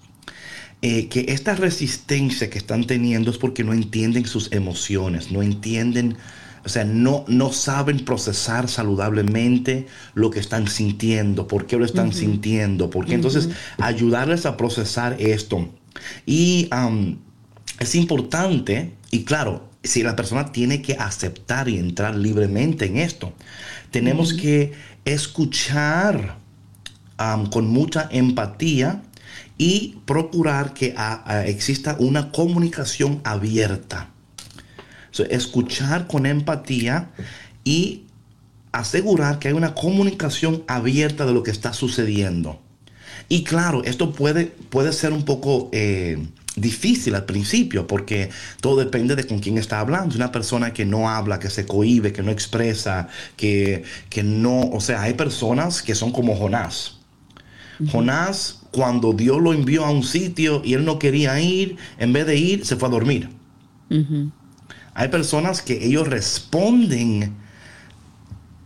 eh, 0.86 1.08
que 1.08 1.24
esta 1.28 1.54
resistencia 1.54 2.50
que 2.50 2.58
están 2.58 2.84
teniendo 2.84 3.30
es 3.30 3.38
porque 3.38 3.64
no 3.64 3.72
entienden 3.72 4.26
sus 4.26 4.52
emociones, 4.52 5.32
no 5.32 5.42
entienden, 5.42 6.16
o 6.62 6.68
sea, 6.68 6.84
no, 6.84 7.24
no 7.26 7.52
saben 7.52 8.04
procesar 8.04 8.68
saludablemente 8.68 9.86
lo 10.12 10.30
que 10.30 10.40
están 10.40 10.68
sintiendo, 10.68 11.48
por 11.48 11.66
qué 11.66 11.78
lo 11.78 11.86
están 11.86 12.12
sintiendo, 12.12 12.90
porque 12.90 13.14
entonces 13.14 13.48
ayudarles 13.78 14.44
a 14.44 14.58
procesar 14.58 15.16
esto. 15.18 15.70
Y 16.26 16.68
am, 16.70 17.18
es 17.80 17.94
importante, 17.94 18.92
y 19.10 19.24
claro, 19.24 19.70
si 19.84 20.02
la 20.02 20.16
persona 20.16 20.50
tiene 20.50 20.82
que 20.82 20.94
aceptar 20.94 21.68
y 21.68 21.78
entrar 21.78 22.16
libremente 22.16 22.86
en 22.86 22.96
esto, 22.96 23.32
tenemos 23.90 24.32
que 24.32 24.72
escuchar 25.04 26.38
con 27.50 27.68
mucha 27.68 28.08
empatía 28.10 29.02
y 29.56 29.98
procurar 30.04 30.74
que 30.74 30.94
ah, 30.96 31.22
ah, 31.26 31.46
exista 31.46 31.96
una 31.98 32.32
comunicación 32.32 33.20
abierta. 33.24 34.10
So, 35.10 35.24
escuchar 35.24 36.08
con 36.08 36.26
empatía 36.26 37.10
y 37.62 38.04
asegurar 38.72 39.38
que 39.38 39.48
hay 39.48 39.54
una 39.54 39.74
comunicación 39.74 40.64
abierta 40.66 41.24
de 41.24 41.32
lo 41.32 41.44
que 41.44 41.52
está 41.52 41.72
sucediendo. 41.72 42.60
Y 43.28 43.44
claro, 43.44 43.84
esto 43.84 44.12
puede, 44.12 44.46
puede 44.46 44.92
ser 44.92 45.12
un 45.12 45.24
poco 45.24 45.70
eh, 45.72 46.18
difícil 46.56 47.14
al 47.14 47.24
principio 47.24 47.86
porque 47.86 48.30
todo 48.60 48.76
depende 48.76 49.16
de 49.16 49.26
con 49.26 49.40
quién 49.40 49.58
está 49.58 49.80
hablando. 49.80 50.16
Una 50.16 50.32
persona 50.32 50.72
que 50.72 50.84
no 50.84 51.08
habla, 51.08 51.38
que 51.38 51.50
se 51.50 51.66
cohíbe, 51.66 52.12
que 52.12 52.22
no 52.22 52.30
expresa, 52.30 53.08
que, 53.36 53.84
que 54.08 54.22
no... 54.22 54.60
O 54.70 54.80
sea, 54.80 55.02
hay 55.02 55.14
personas 55.14 55.82
que 55.82 55.94
son 55.94 56.12
como 56.12 56.36
Jonás. 56.36 56.98
Jonás, 57.90 58.62
cuando 58.70 59.12
Dios 59.12 59.42
lo 59.42 59.52
envió 59.52 59.84
a 59.84 59.90
un 59.90 60.04
sitio 60.04 60.62
y 60.64 60.74
él 60.74 60.84
no 60.84 60.98
quería 60.98 61.40
ir, 61.40 61.76
en 61.98 62.12
vez 62.12 62.26
de 62.26 62.36
ir, 62.36 62.64
se 62.64 62.76
fue 62.76 62.88
a 62.88 62.92
dormir. 62.92 63.30
Hay 64.94 65.08
personas 65.08 65.60
que 65.60 65.84
ellos 65.84 66.06
responden 66.06 67.34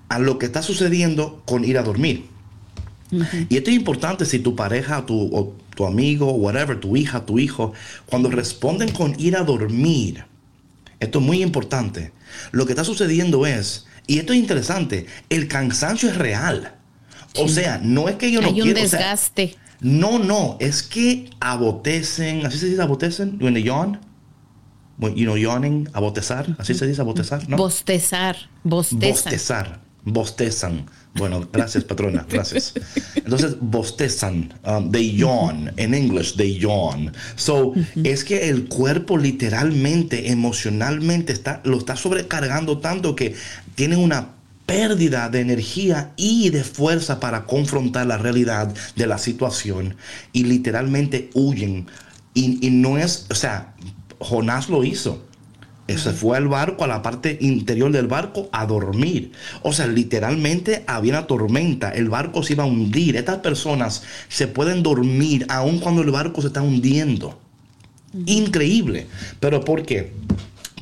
a 0.08 0.18
lo 0.18 0.38
que 0.38 0.46
está 0.46 0.62
sucediendo 0.62 1.42
con 1.46 1.64
ir 1.64 1.78
a 1.78 1.82
dormir. 1.82 2.26
Y 3.48 3.56
esto 3.56 3.70
es 3.70 3.76
importante 3.76 4.26
si 4.26 4.38
tu 4.38 4.54
pareja 4.54 5.06
tu, 5.06 5.18
o 5.34 5.56
tu 5.78 5.86
amigo, 5.86 6.32
whatever, 6.32 6.80
tu 6.80 6.96
hija, 6.96 7.24
tu 7.24 7.38
hijo, 7.38 7.72
cuando 8.06 8.28
responden 8.28 8.90
con 8.90 9.14
ir 9.16 9.36
a 9.36 9.44
dormir, 9.44 10.24
esto 10.98 11.20
es 11.20 11.24
muy 11.24 11.40
importante, 11.40 12.10
lo 12.50 12.66
que 12.66 12.72
está 12.72 12.82
sucediendo 12.82 13.46
es, 13.46 13.86
y 14.08 14.18
esto 14.18 14.32
es 14.32 14.40
interesante, 14.40 15.06
el 15.28 15.46
cansancio 15.46 16.08
es 16.08 16.16
real. 16.16 16.74
O 17.36 17.46
sea, 17.46 17.78
no 17.80 18.08
es 18.08 18.16
que 18.16 18.32
yo 18.32 18.40
no 18.40 18.48
Hay 18.48 18.60
un 18.60 18.66
quiero, 18.72 18.82
o 18.82 18.88
sea, 18.88 18.98
desgaste. 18.98 19.54
no, 19.80 20.18
no, 20.18 20.56
es 20.58 20.82
que 20.82 21.30
abotecen, 21.38 22.44
así 22.44 22.58
se 22.58 22.66
dice 22.66 22.82
abotecen, 22.82 23.38
when 23.40 23.54
they 23.54 23.62
yawn, 23.62 24.00
when, 24.98 25.14
you 25.14 25.26
know, 25.26 25.36
yawning, 25.36 25.88
abotezar, 25.92 26.56
así 26.58 26.74
se 26.74 26.88
dice 26.88 27.02
abotezar, 27.02 27.48
¿no? 27.48 27.56
Bostezar, 27.56 28.36
bosteza. 28.64 29.06
Bostezar, 29.30 29.80
bostezan. 30.02 30.86
Bueno, 31.18 31.48
gracias 31.52 31.84
patrona, 31.84 32.26
gracias. 32.28 32.74
Entonces, 33.14 33.56
bostezan, 33.60 34.54
um, 34.64 34.90
they 34.90 35.16
yawn, 35.16 35.72
en 35.76 35.94
English, 35.94 36.36
they 36.36 36.58
yawn. 36.58 37.12
So, 37.36 37.74
es 38.04 38.24
que 38.24 38.48
el 38.48 38.68
cuerpo 38.68 39.18
literalmente, 39.18 40.30
emocionalmente, 40.30 41.32
está, 41.32 41.60
lo 41.64 41.78
está 41.78 41.96
sobrecargando 41.96 42.78
tanto 42.78 43.16
que 43.16 43.34
tiene 43.74 43.96
una 43.96 44.38
pérdida 44.66 45.28
de 45.30 45.40
energía 45.40 46.12
y 46.16 46.50
de 46.50 46.62
fuerza 46.62 47.20
para 47.20 47.46
confrontar 47.46 48.06
la 48.06 48.18
realidad 48.18 48.74
de 48.96 49.06
la 49.06 49.18
situación 49.18 49.96
y 50.32 50.44
literalmente 50.44 51.30
huyen. 51.34 51.86
Y, 52.34 52.64
y 52.66 52.70
no 52.70 52.98
es, 52.98 53.26
o 53.30 53.34
sea, 53.34 53.74
Jonás 54.18 54.68
lo 54.68 54.84
hizo. 54.84 55.27
Se 55.88 56.12
fue 56.12 56.36
al 56.36 56.48
barco, 56.48 56.84
a 56.84 56.86
la 56.86 57.02
parte 57.02 57.38
interior 57.40 57.90
del 57.90 58.06
barco, 58.06 58.48
a 58.52 58.66
dormir. 58.66 59.32
O 59.62 59.72
sea, 59.72 59.86
literalmente 59.86 60.84
había 60.86 61.14
una 61.14 61.26
tormenta, 61.26 61.90
el 61.90 62.10
barco 62.10 62.42
se 62.42 62.52
iba 62.52 62.64
a 62.64 62.66
hundir. 62.66 63.16
Estas 63.16 63.38
personas 63.38 64.02
se 64.28 64.46
pueden 64.46 64.82
dormir 64.82 65.46
aun 65.48 65.78
cuando 65.80 66.02
el 66.02 66.10
barco 66.10 66.42
se 66.42 66.48
está 66.48 66.60
hundiendo. 66.62 67.38
Increíble. 68.26 69.06
¿Pero 69.40 69.64
por 69.64 69.84
qué? 69.84 70.12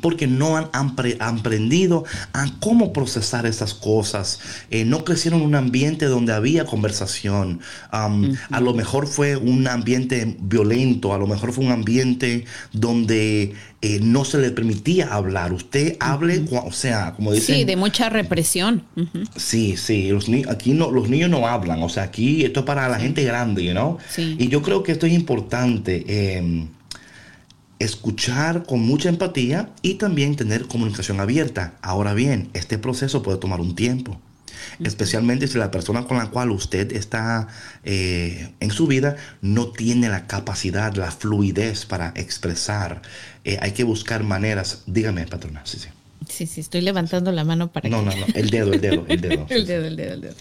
Porque 0.07 0.29
no 0.29 0.57
han, 0.57 0.69
han 0.73 0.95
pre- 0.95 1.17
han 1.19 1.39
aprendido 1.39 2.05
a 2.33 2.47
cómo 2.61 2.93
procesar 2.93 3.45
esas 3.45 3.75
cosas. 3.75 4.39
Eh, 4.71 4.85
no 4.85 5.03
crecieron 5.05 5.41
en 5.41 5.47
un 5.47 5.55
ambiente 5.57 6.07
donde 6.07 6.33
había 6.33 6.65
conversación. 6.65 7.59
Um, 7.93 8.37
A 8.53 8.61
lo 8.61 8.73
mejor 8.73 9.09
fue 9.09 9.37
un 9.37 9.67
ambiente 9.67 10.37
violento, 10.39 11.13
a 11.13 11.19
lo 11.19 11.27
mejor 11.27 11.53
fue 11.53 11.65
un 11.65 11.73
ambiente 11.73 12.45
donde 12.73 13.55
eh, 13.83 13.99
no 14.01 14.25
se 14.25 14.39
le 14.39 14.51
permitía 14.53 15.09
hablar. 15.13 15.53
Usted 15.53 15.97
hable, 15.99 16.45
cua- 16.45 16.63
o 16.65 16.73
sea, 16.73 17.13
como 17.17 17.33
dicen. 17.33 17.57
Sí, 17.57 17.65
de 17.65 17.75
mucha 17.75 18.09
represión. 18.09 18.85
Ujú. 18.97 19.25
Sí, 19.35 19.77
sí, 19.77 20.11
los 20.11 20.29
aquí 20.49 20.73
no, 20.73 20.93
los 20.93 21.09
niños 21.09 21.31
no 21.31 21.49
hablan, 21.49 21.83
o 21.83 21.89
sea, 21.89 22.05
aquí 22.05 22.45
esto 22.45 22.61
es 22.61 22.67
para 22.67 22.89
la 22.89 23.01
gente 23.01 23.25
grande, 23.25 23.65
you 23.65 23.73
know? 23.73 23.99
Sí. 24.09 24.37
Y 24.39 24.47
yo 24.49 24.63
creo 24.63 24.85
que 24.85 24.93
esto 24.93 25.07
es 25.07 25.13
importante, 25.15 26.05
eh, 26.07 26.67
escuchar 27.79 28.64
con 28.64 28.81
mucha 28.81 29.09
empatía 29.09 29.70
y 29.83 29.95
también 29.95 30.37
tener 30.37 30.66
comunicación 30.66 31.20
abierta. 31.20 31.74
Ahora 31.83 32.14
bien, 32.14 32.49
este 32.55 32.79
proceso 32.79 33.22
puede 33.22 33.39
tomar 33.39 33.61
un 33.61 33.74
tiempo, 33.77 34.20
especialmente 34.83 35.47
si 35.49 35.59
la 35.59 35.70
persona 35.70 36.05
con 36.07 36.16
la 36.16 36.31
cual 36.31 36.51
usted 36.51 36.93
está 36.93 37.49
eh, 37.85 38.51
en 38.61 38.70
su 38.70 38.87
vida 38.87 39.16
no 39.43 39.68
tiene 39.68 40.09
la 40.09 40.27
capacidad, 40.27 40.95
la 40.95 41.11
fluidez 41.11 41.85
para 41.87 42.12
expresar. 42.16 43.03
Eh, 43.45 43.59
hay 43.61 43.72
que 43.72 43.85
buscar 43.85 44.24
maneras, 44.24 44.83
dígame, 44.87 45.27
patrona, 45.27 45.62
sí, 45.64 45.79
sí. 45.79 45.89
Sí, 46.29 46.47
sí, 46.47 46.61
estoy 46.61 46.81
levantando 46.81 47.31
la 47.31 47.45
mano 47.45 47.70
para 47.70 47.89
No, 47.89 47.99
que... 48.01 48.05
no, 48.07 48.16
no, 48.16 48.27
el 48.35 48.51
dedo, 48.51 48.72
el 48.72 48.81
dedo, 48.81 49.05
el 49.09 49.20
dedo. 49.20 49.47
sí, 49.49 49.55
el 49.55 49.61
sí. 49.61 49.66
dedo, 49.66 49.85
el 49.87 49.97
dedo, 49.97 50.14
el 50.14 50.20
dedo. 50.22 50.35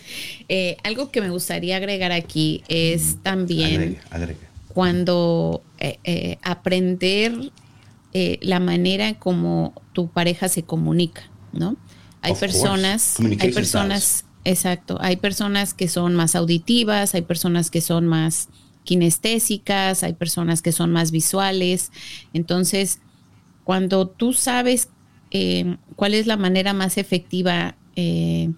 Eh, 0.50 0.78
algo 0.84 1.12
que 1.12 1.22
me 1.22 1.30
gustaría 1.30 1.76
agregar 1.78 2.12
aquí 2.12 2.64
es 2.70 3.18
también 3.22 3.74
Agregue, 3.76 4.00
agregue. 4.10 4.40
cuando 4.68 5.64
eh, 5.86 6.00
eh, 6.04 6.40
aprender 6.42 7.52
eh, 8.12 8.40
la 8.42 8.60
manera 8.60 9.08
en 9.08 9.14
cómo 9.14 9.80
tu 9.94 10.10
pareja 10.10 10.50
se 10.50 10.64
comunica, 10.64 11.30
¿no? 11.54 11.78
Hay 12.22 12.32
Of 12.32 12.40
personas, 12.40 13.20
hay 13.20 13.52
personas, 13.52 14.26
exacto, 14.46 14.98
hay 15.00 15.18
personas 15.18 15.76
que 15.76 15.88
son 15.88 16.16
más 16.16 16.36
auditivas, 16.36 17.14
hay 17.14 17.22
personas 17.22 17.70
que 17.70 17.82
son 17.82 18.08
más 18.08 18.50
kinestésicas, 18.84 20.02
hay 20.02 20.14
personas 20.14 20.64
que 20.64 20.72
son 20.72 20.92
más 20.92 21.12
visuales. 21.12 21.92
Entonces, 22.34 23.00
cuando 23.64 24.08
tú 24.08 24.34
sabes 24.34 24.90
cuál 25.96 26.16
es 26.16 26.26
la 26.26 26.38
manera 26.38 26.74
más 26.74 26.98
efectiva 26.98 27.76
eh, 27.96 28.52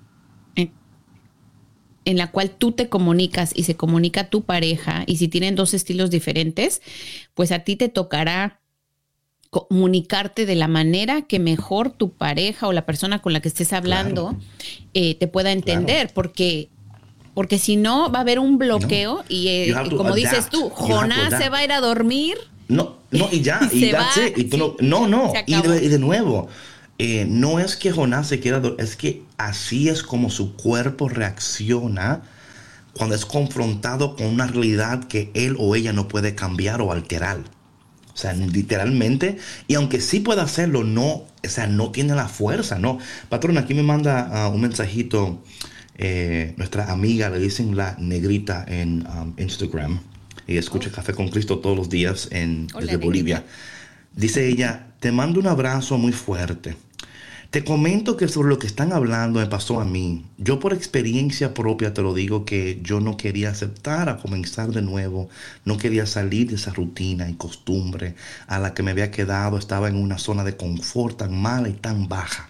en 2.08 2.18
la 2.18 2.32
cual 2.32 2.51
tú 2.51 2.72
te 2.72 2.88
comunicas 2.88 3.51
y 3.53 3.64
se 3.64 3.76
comunica 3.76 4.30
tu 4.30 4.43
pareja, 4.43 5.03
y 5.08 5.18
si 5.18 5.28
tienen 5.28 5.55
dos 5.55 5.74
estilos 5.74 6.10
diferentes, 6.10 6.82
pues 7.34 7.51
a 7.51 7.60
ti 7.60 7.76
te 7.76 7.89
tocará 7.89 8.62
comunicarte 9.49 10.45
de 10.45 10.55
la 10.55 10.70
manera 10.70 11.24
que 11.24 11.39
mejor 11.39 11.91
tu 11.91 12.12
pareja 12.12 12.68
o 12.68 12.72
la 12.72 12.86
persona 12.86 13.20
con 13.20 13.34
la 13.34 13.41
que 13.41 13.49
estés 13.49 13.74
hablando 13.74 14.38
eh, 14.93 15.16
te 15.16 15.28
pueda 15.28 15.51
entender, 15.51 16.12
porque 16.14 16.70
porque 17.34 17.60
si 17.60 17.76
no 17.76 18.10
va 18.10 18.20
a 18.20 18.22
haber 18.22 18.39
un 18.39 18.58
bloqueo 18.58 19.26
y, 19.28 19.49
eh, 19.49 19.76
y 19.86 19.95
como 19.95 20.16
dices 20.16 20.49
tú, 20.49 20.70
Jonás 20.70 21.38
se 21.38 21.49
va 21.49 21.60
a 21.60 21.64
ir 21.66 21.74
a 21.74 21.82
dormir. 21.82 22.38
No, 22.70 22.97
no, 23.12 23.28
y 23.32 23.41
ya, 23.41 23.60
Y 23.72 23.86
y 23.86 23.91
that's 23.91 24.18
va, 24.18 24.28
it. 24.28 24.38
Y 24.38 24.43
tú 24.45 24.58
sí. 24.58 24.64
no, 24.80 25.08
no, 25.08 25.08
no. 25.08 25.34
De, 25.34 25.86
y 25.86 25.88
de 25.89 25.99
nuevo, 25.99 26.47
eh, 26.99 27.25
no 27.29 27.59
es 27.59 27.75
que 27.75 27.91
Jonás 27.91 28.27
se 28.27 28.39
quiera 28.39 28.61
es 28.79 28.95
que 28.95 29.23
así 29.37 29.89
es 29.89 30.01
como 30.01 30.29
su 30.29 30.55
cuerpo 30.55 31.09
reacciona 31.09 32.23
cuando 32.93 33.15
es 33.15 33.25
confrontado 33.25 34.15
con 34.15 34.27
una 34.27 34.47
realidad 34.47 35.03
que 35.03 35.29
él 35.35 35.55
o 35.59 35.75
ella 35.75 35.93
no 35.93 36.07
puede 36.07 36.33
cambiar 36.33 36.81
o 36.81 36.91
alterar. 36.91 37.39
O 38.13 38.19
sea, 38.19 38.33
literalmente, 38.33 39.37
y 39.67 39.75
aunque 39.75 40.01
sí 40.01 40.21
pueda 40.21 40.41
hacerlo, 40.41 40.83
no, 40.83 41.05
o 41.05 41.27
sea, 41.43 41.67
no 41.67 41.91
tiene 41.91 42.15
la 42.15 42.27
fuerza, 42.27 42.79
¿no? 42.79 42.97
Patrón, 43.29 43.59
aquí 43.59 43.75
me 43.75 43.83
manda 43.83 44.27
ah, 44.31 44.49
un 44.49 44.61
mensajito 44.61 45.43
eh, 45.99 46.55
nuestra 46.57 46.91
amiga, 46.91 47.29
le 47.29 47.37
dicen 47.37 47.77
la 47.77 47.95
negrita 47.99 48.65
en 48.67 49.05
um, 49.05 49.33
Instagram, 49.37 49.99
y 50.47 50.57
escucha 50.57 50.91
Café 50.91 51.13
con 51.13 51.29
Cristo 51.29 51.59
todos 51.59 51.77
los 51.77 51.89
días 51.89 52.27
en, 52.31 52.67
Hola, 52.73 52.81
desde 52.81 52.93
negrita. 52.93 53.05
Bolivia. 53.05 53.45
Dice 54.15 54.47
ella, 54.47 54.87
te 54.99 55.11
mando 55.11 55.39
un 55.39 55.45
abrazo 55.45 55.99
muy 55.99 56.11
fuerte. 56.11 56.75
Te 57.49 57.63
comento 57.63 58.17
que 58.17 58.27
sobre 58.27 58.49
lo 58.49 58.59
que 58.59 58.67
están 58.67 58.91
hablando 58.91 59.39
me 59.39 59.45
pasó 59.45 59.79
a 59.79 59.85
mí. 59.85 60.25
Yo 60.37 60.59
por 60.59 60.73
experiencia 60.73 61.53
propia 61.53 61.93
te 61.93 62.01
lo 62.01 62.13
digo 62.13 62.43
que 62.43 62.81
yo 62.83 62.99
no 62.99 63.15
quería 63.15 63.51
aceptar 63.51 64.09
a 64.09 64.17
comenzar 64.17 64.71
de 64.71 64.81
nuevo. 64.81 65.29
No 65.63 65.77
quería 65.77 66.05
salir 66.05 66.49
de 66.49 66.55
esa 66.55 66.73
rutina 66.73 67.29
y 67.29 67.35
costumbre 67.35 68.15
a 68.47 68.59
la 68.59 68.73
que 68.73 68.83
me 68.83 68.91
había 68.91 69.11
quedado. 69.11 69.57
Estaba 69.57 69.87
en 69.87 69.95
una 69.95 70.17
zona 70.17 70.43
de 70.43 70.57
confort 70.57 71.19
tan 71.19 71.41
mala 71.41 71.69
y 71.69 71.73
tan 71.73 72.09
baja. 72.09 72.49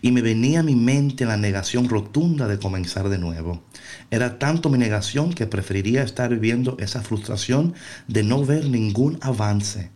Y 0.00 0.10
me 0.10 0.22
venía 0.22 0.60
a 0.60 0.62
mi 0.62 0.74
mente 0.74 1.26
la 1.26 1.36
negación 1.36 1.90
rotunda 1.90 2.48
de 2.48 2.58
comenzar 2.58 3.10
de 3.10 3.18
nuevo. 3.18 3.62
Era 4.10 4.38
tanto 4.38 4.70
mi 4.70 4.78
negación 4.78 5.34
que 5.34 5.46
preferiría 5.46 6.02
estar 6.02 6.30
viviendo 6.30 6.78
esa 6.80 7.02
frustración 7.02 7.74
de 8.06 8.22
no 8.22 8.42
ver 8.42 8.70
ningún 8.70 9.18
avance. 9.20 9.90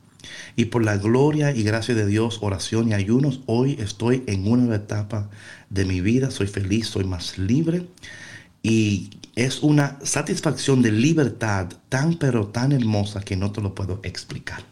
Y 0.56 0.66
por 0.66 0.84
la 0.84 0.96
gloria 0.98 1.54
y 1.54 1.62
gracia 1.62 1.94
de 1.94 2.06
Dios, 2.06 2.38
oración 2.42 2.90
y 2.90 2.94
ayunos, 2.94 3.40
hoy 3.46 3.76
estoy 3.80 4.22
en 4.26 4.46
una 4.46 4.64
nueva 4.64 4.76
etapa 4.76 5.30
de 5.70 5.84
mi 5.84 6.00
vida. 6.00 6.30
Soy 6.30 6.46
feliz, 6.46 6.88
soy 6.88 7.04
más 7.04 7.38
libre. 7.38 7.86
Y 8.62 9.10
es 9.34 9.62
una 9.62 9.98
satisfacción 10.04 10.82
de 10.82 10.92
libertad 10.92 11.68
tan 11.88 12.14
pero 12.14 12.48
tan 12.48 12.72
hermosa 12.72 13.20
que 13.20 13.34
no 13.36 13.50
te 13.50 13.60
lo 13.62 13.74
puedo 13.74 14.00
explicar. 14.02 14.62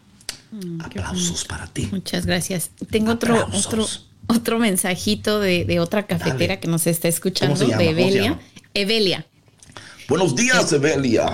Aplausos 0.79 1.45
para 1.45 1.65
ti. 1.67 1.87
Muchas 1.91 2.25
gracias. 2.25 2.71
Tengo 2.89 3.13
otro, 3.13 3.39
Aplausos. 3.39 3.65
otro, 3.67 3.87
otro 4.27 4.59
mensajito 4.59 5.39
de, 5.39 5.65
de 5.65 5.79
otra 5.79 6.05
cafetera 6.05 6.55
Dale. 6.55 6.59
que 6.59 6.67
nos 6.67 6.85
está 6.87 7.07
escuchando, 7.07 7.55
de 7.59 7.65
¿Cómo 7.65 7.77
se 7.79 7.89
Evelia. 7.89 8.39
Evelia. 8.73 9.25
Buenos 10.07 10.35
días, 10.35 10.71
Evelia. 10.73 11.25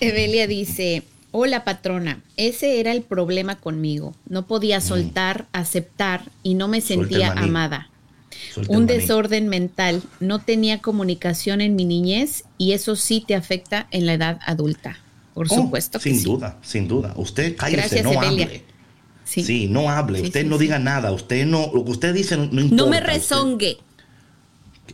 Evelia 0.00 0.46
dice, 0.48 1.04
hola 1.38 1.64
patrona, 1.64 2.22
ese 2.38 2.80
era 2.80 2.92
el 2.92 3.02
problema 3.02 3.56
conmigo. 3.56 4.14
No 4.28 4.46
podía 4.46 4.80
soltar, 4.80 5.46
aceptar 5.52 6.22
y 6.42 6.54
no 6.54 6.66
me 6.68 6.78
Mm. 6.78 6.82
Suelta 6.82 7.04
sentía 7.08 7.32
amada. 7.32 7.90
Suelta 8.54 8.72
Un 8.72 8.84
maní. 8.86 8.98
desorden 8.98 9.48
mental, 9.48 10.02
no 10.20 10.38
tenía 10.38 10.80
comunicación 10.80 11.60
en 11.60 11.76
mi 11.76 11.84
niñez 11.84 12.44
y 12.56 12.72
eso 12.72 12.96
sí 12.96 13.22
te 13.26 13.34
afecta 13.34 13.86
en 13.90 14.06
la 14.06 14.14
edad 14.14 14.38
adulta. 14.46 14.98
Por 15.34 15.46
Oh, 15.50 15.54
supuesto 15.56 15.98
que 15.98 16.08
sin 16.10 16.18
sí. 16.18 16.24
duda, 16.24 16.58
sin 16.62 16.88
duda. 16.88 17.12
Usted 17.16 17.54
cállese, 17.56 17.80
Gracias, 17.80 18.04
no 18.04 18.12
Evelia. 18.22 18.46
hable. 18.46 18.64
Sí. 19.24 19.42
Sí. 19.44 19.66
no 19.68 19.90
hable. 19.90 20.20
Sí, 20.20 20.26
usted 20.26 20.46
no 20.46 20.56
diga 20.56 20.78
nada. 20.78 21.12
Usted 21.12 21.44
no, 21.46 21.70
lo 21.74 21.84
que 21.84 21.90
usted 21.90 22.14
dice 22.14 22.36
no, 22.36 22.46
no 22.46 22.60
importa. 22.62 22.76
No 22.76 22.86
me 22.88 22.96
Usted- 22.98 23.12
rezongue. 23.12 23.78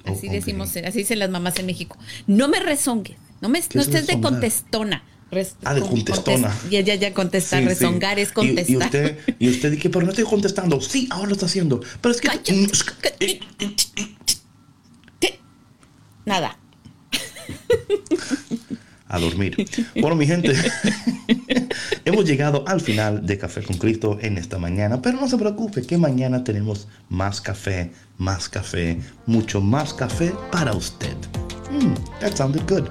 Oh, 0.07 0.13
Así 0.13 0.29
decimos, 0.29 0.71
así 0.77 0.99
dicen 0.99 1.19
las 1.19 1.31
mamás 1.31 1.59
en 1.59 1.67
México. 1.67 1.97
No 2.27 2.49
me 2.49 2.59
rezongue. 2.59 3.17
No, 3.41 3.49
me, 3.49 3.61
¿Qué 3.61 3.69
no 3.75 3.83
es 3.83 3.89
estés 3.89 4.07
de 4.07 4.21
contestona. 4.21 5.03
Res- 5.33 5.57
Ah, 5.65 5.73
de 5.75 5.81
con- 5.81 5.91
contestona. 5.91 6.49
contes- 6.51 6.71
Ya, 6.71 6.81
ya, 6.83 6.95
ya 6.95 7.15
contestar. 7.15 7.59
Sí, 7.61 7.65
sí. 7.65 7.69
rezongar 7.71 8.19
es 8.19 8.29
Y- 8.29 8.33
contestar. 8.33 8.71
Y, 8.71 8.77
usted, 8.77 9.19
y 9.39 9.49
usted 9.49 9.71
dice, 9.73 9.89
pero 9.91 10.05
no 10.05 10.11
estoy 10.13 10.25
contestando. 10.27 10.81
Sí, 10.81 11.09
ahora 11.11 11.29
lo 11.29 11.33
está 11.35 11.47
haciendo. 11.47 11.81
Pero 12.03 12.15
es 12.15 12.21
que. 12.21 12.29
Cállate. 12.29 12.69
¿Qué? 15.19 15.41
Nada. 16.27 16.59
a 19.09 19.19
dormir. 19.19 19.57
Bueno, 20.01 20.17
mi 20.17 20.27
gente, 20.27 20.55
hemos 22.07 22.25
llegado 22.25 22.65
al 22.67 22.81
final 22.81 23.27
de 23.27 23.37
Café 23.37 23.63
con 23.63 23.77
Cristo 23.77 24.19
en 24.23 24.39
esta 24.39 24.57
mañana, 24.59 25.03
pero 25.03 25.21
no 25.21 25.29
se 25.29 25.37
preocupe 25.37 25.83
que 25.83 25.99
mañana 25.99 26.45
tenemos 26.45 26.89
más 27.11 27.41
café, 27.43 27.93
más 28.17 28.49
café, 28.49 29.01
mucho 29.27 29.61
más 29.61 29.93
café 29.93 30.33
para 30.51 30.73
usted. 30.73 31.15
Mm, 31.71 31.93
that 32.21 32.35
sounded 32.37 32.63
good. 32.67 32.85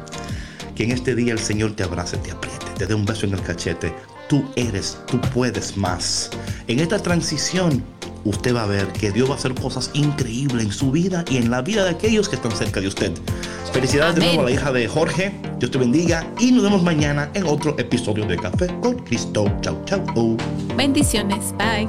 Que 0.82 0.86
en 0.86 0.94
este 0.94 1.14
día 1.14 1.34
el 1.34 1.38
Señor 1.38 1.76
te 1.76 1.84
abrace, 1.84 2.18
te 2.18 2.32
apriete, 2.32 2.66
te 2.76 2.88
dé 2.88 2.96
un 2.96 3.06
beso 3.06 3.28
en 3.28 3.34
el 3.34 3.42
cachete. 3.44 3.94
Tú 4.28 4.44
eres, 4.56 4.98
tú 5.06 5.22
puedes 5.32 5.78
más. 5.78 6.32
En 6.68 6.80
esta 6.80 6.98
transición, 6.98 7.84
usted 8.26 8.56
va 8.56 8.64
a 8.64 8.66
ver 8.66 8.88
que 8.88 9.12
Dios 9.12 9.30
va 9.30 9.36
a 9.36 9.38
hacer 9.38 9.54
cosas 9.54 9.92
increíbles 9.94 10.66
en 10.66 10.72
su 10.72 10.90
vida 10.90 11.24
y 11.30 11.38
en 11.38 11.52
la 11.52 11.62
vida 11.62 11.84
de 11.84 11.92
aquellos 11.92 12.28
que 12.28 12.36
están 12.36 12.52
cerca 12.54 12.82
de 12.82 12.88
usted. 12.88 13.12
Felicidades 13.72 14.16
de 14.16 14.22
nuevo 14.22 14.42
a 14.42 14.46
la 14.46 14.52
hija 14.54 14.72
de 14.72 14.88
Jorge. 14.88 15.32
Dios 15.60 15.70
te 15.70 15.78
bendiga 15.78 16.26
y 16.40 16.52
nos 16.52 16.64
vemos 16.64 16.82
mañana 16.82 17.30
en 17.36 17.46
otro 17.46 17.78
episodio 17.78 18.26
de 18.26 18.38
Café 18.38 18.66
con 18.82 18.96
Cristo. 19.04 19.46
Chau, 19.62 19.86
chau. 19.86 20.36
Bendiciones. 20.76 21.54
Bye. 21.60 21.88